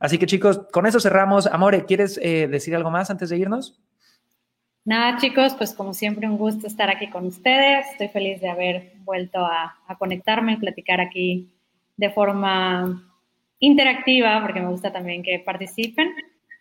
Así 0.00 0.18
que 0.18 0.26
chicos, 0.26 0.62
con 0.72 0.86
eso 0.86 0.98
cerramos. 0.98 1.46
Amore, 1.46 1.84
¿quieres 1.84 2.18
eh, 2.20 2.48
decir 2.48 2.74
algo 2.74 2.90
más 2.90 3.10
antes 3.10 3.30
de 3.30 3.38
irnos? 3.38 3.80
Nada, 4.86 5.16
chicos, 5.16 5.54
pues 5.54 5.72
como 5.72 5.94
siempre 5.94 6.28
un 6.28 6.36
gusto 6.36 6.66
estar 6.66 6.90
aquí 6.90 7.08
con 7.08 7.26
ustedes. 7.26 7.86
Estoy 7.92 8.08
feliz 8.08 8.42
de 8.42 8.50
haber 8.50 8.92
vuelto 9.04 9.38
a, 9.38 9.78
conectarme 9.98 10.52
y 10.52 10.56
platicar 10.56 11.00
aquí 11.00 11.54
de 11.96 12.10
forma 12.10 13.02
interactiva, 13.60 14.42
porque 14.42 14.60
me 14.60 14.68
gusta 14.68 14.92
también 14.92 15.22
que 15.22 15.38
participen. 15.38 16.14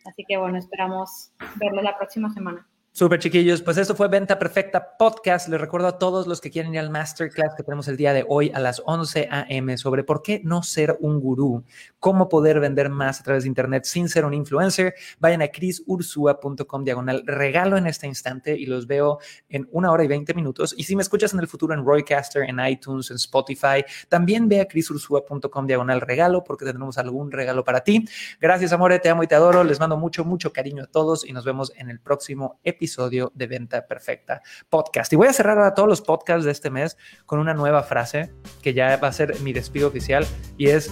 Así 0.05 0.23
que 0.25 0.37
bueno, 0.37 0.57
esperamos 0.57 1.33
verlos 1.55 1.83
la 1.83 1.97
próxima 1.97 2.29
semana. 2.29 2.65
Super 2.95 3.17
chiquillos, 3.17 3.63
pues 3.63 3.77
esto 3.77 3.95
fue 3.95 4.07
Venta 4.07 4.37
Perfecta 4.37 4.95
Podcast. 4.99 5.49
Les 5.49 5.59
recuerdo 5.59 5.87
a 5.87 5.97
todos 5.97 6.27
los 6.27 6.39
que 6.39 6.51
quieren 6.51 6.75
ir 6.75 6.79
al 6.79 6.91
masterclass 6.91 7.55
que 7.57 7.63
tenemos 7.63 7.87
el 7.87 7.97
día 7.97 8.13
de 8.13 8.23
hoy 8.29 8.51
a 8.53 8.59
las 8.59 8.83
11 8.85 9.29
a.m. 9.31 9.75
sobre 9.79 10.03
por 10.03 10.21
qué 10.21 10.41
no 10.43 10.61
ser 10.61 10.95
un 10.99 11.19
gurú, 11.19 11.63
cómo 11.97 12.29
poder 12.29 12.59
vender 12.59 12.89
más 12.89 13.19
a 13.19 13.23
través 13.23 13.45
de 13.45 13.47
Internet 13.47 13.85
sin 13.85 14.09
ser 14.09 14.25
un 14.25 14.35
influencer. 14.35 14.93
Vayan 15.17 15.41
a 15.41 15.47
crisursua.com 15.47 16.83
diagonal 16.83 17.23
regalo 17.25 17.77
en 17.77 17.87
este 17.87 18.05
instante 18.05 18.55
y 18.55 18.67
los 18.67 18.85
veo 18.85 19.17
en 19.49 19.67
una 19.71 19.91
hora 19.91 20.03
y 20.03 20.07
20 20.07 20.35
minutos. 20.35 20.75
Y 20.77 20.83
si 20.83 20.95
me 20.95 21.01
escuchas 21.01 21.33
en 21.33 21.39
el 21.39 21.47
futuro 21.47 21.73
en 21.73 21.83
Roycaster, 21.83 22.43
en 22.43 22.59
iTunes, 22.63 23.09
en 23.09 23.15
Spotify, 23.15 23.83
también 24.07 24.47
ve 24.47 24.61
a 24.61 24.67
crisursua.com 24.67 25.65
diagonal 25.65 25.99
regalo 25.99 26.43
porque 26.43 26.63
tendremos 26.63 26.99
algún 26.99 27.31
regalo 27.31 27.63
para 27.63 27.83
ti. 27.83 28.07
Gracias, 28.39 28.71
amore, 28.71 28.99
te 28.99 29.09
amo 29.09 29.23
y 29.23 29.27
te 29.27 29.33
adoro. 29.33 29.63
Les 29.63 29.79
mando 29.79 29.97
mucho, 29.97 30.23
mucho 30.23 30.53
cariño 30.53 30.83
a 30.83 30.85
todos 30.87 31.25
y 31.25 31.33
nos 31.33 31.43
vemos 31.43 31.73
en 31.75 31.89
el 31.89 31.99
próximo 31.99 32.59
episodio 32.63 32.82
episodio 32.83 33.31
de 33.33 33.47
Venta 33.47 33.87
Perfecta 33.87 34.41
Podcast. 34.69 35.13
Y 35.13 35.15
voy 35.15 35.29
a 35.29 35.33
cerrar 35.33 35.57
a 35.59 35.73
todos 35.73 35.87
los 35.87 36.01
podcasts 36.01 36.43
de 36.43 36.51
este 36.51 36.69
mes 36.69 36.97
con 37.25 37.39
una 37.39 37.53
nueva 37.53 37.81
frase 37.81 38.33
que 38.61 38.73
ya 38.73 38.97
va 38.97 39.07
a 39.07 39.13
ser 39.13 39.39
mi 39.39 39.53
despido 39.53 39.87
oficial 39.87 40.27
y 40.57 40.67
es 40.67 40.91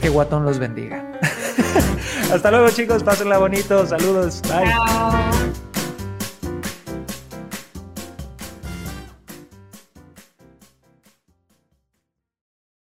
que 0.00 0.08
Guatón 0.08 0.44
los 0.46 0.58
bendiga. 0.58 1.12
Hasta 2.32 2.50
luego 2.50 2.70
chicos, 2.70 3.02
pásenla 3.04 3.36
bonito, 3.36 3.86
saludos, 3.86 4.40
bye. 4.48 5.67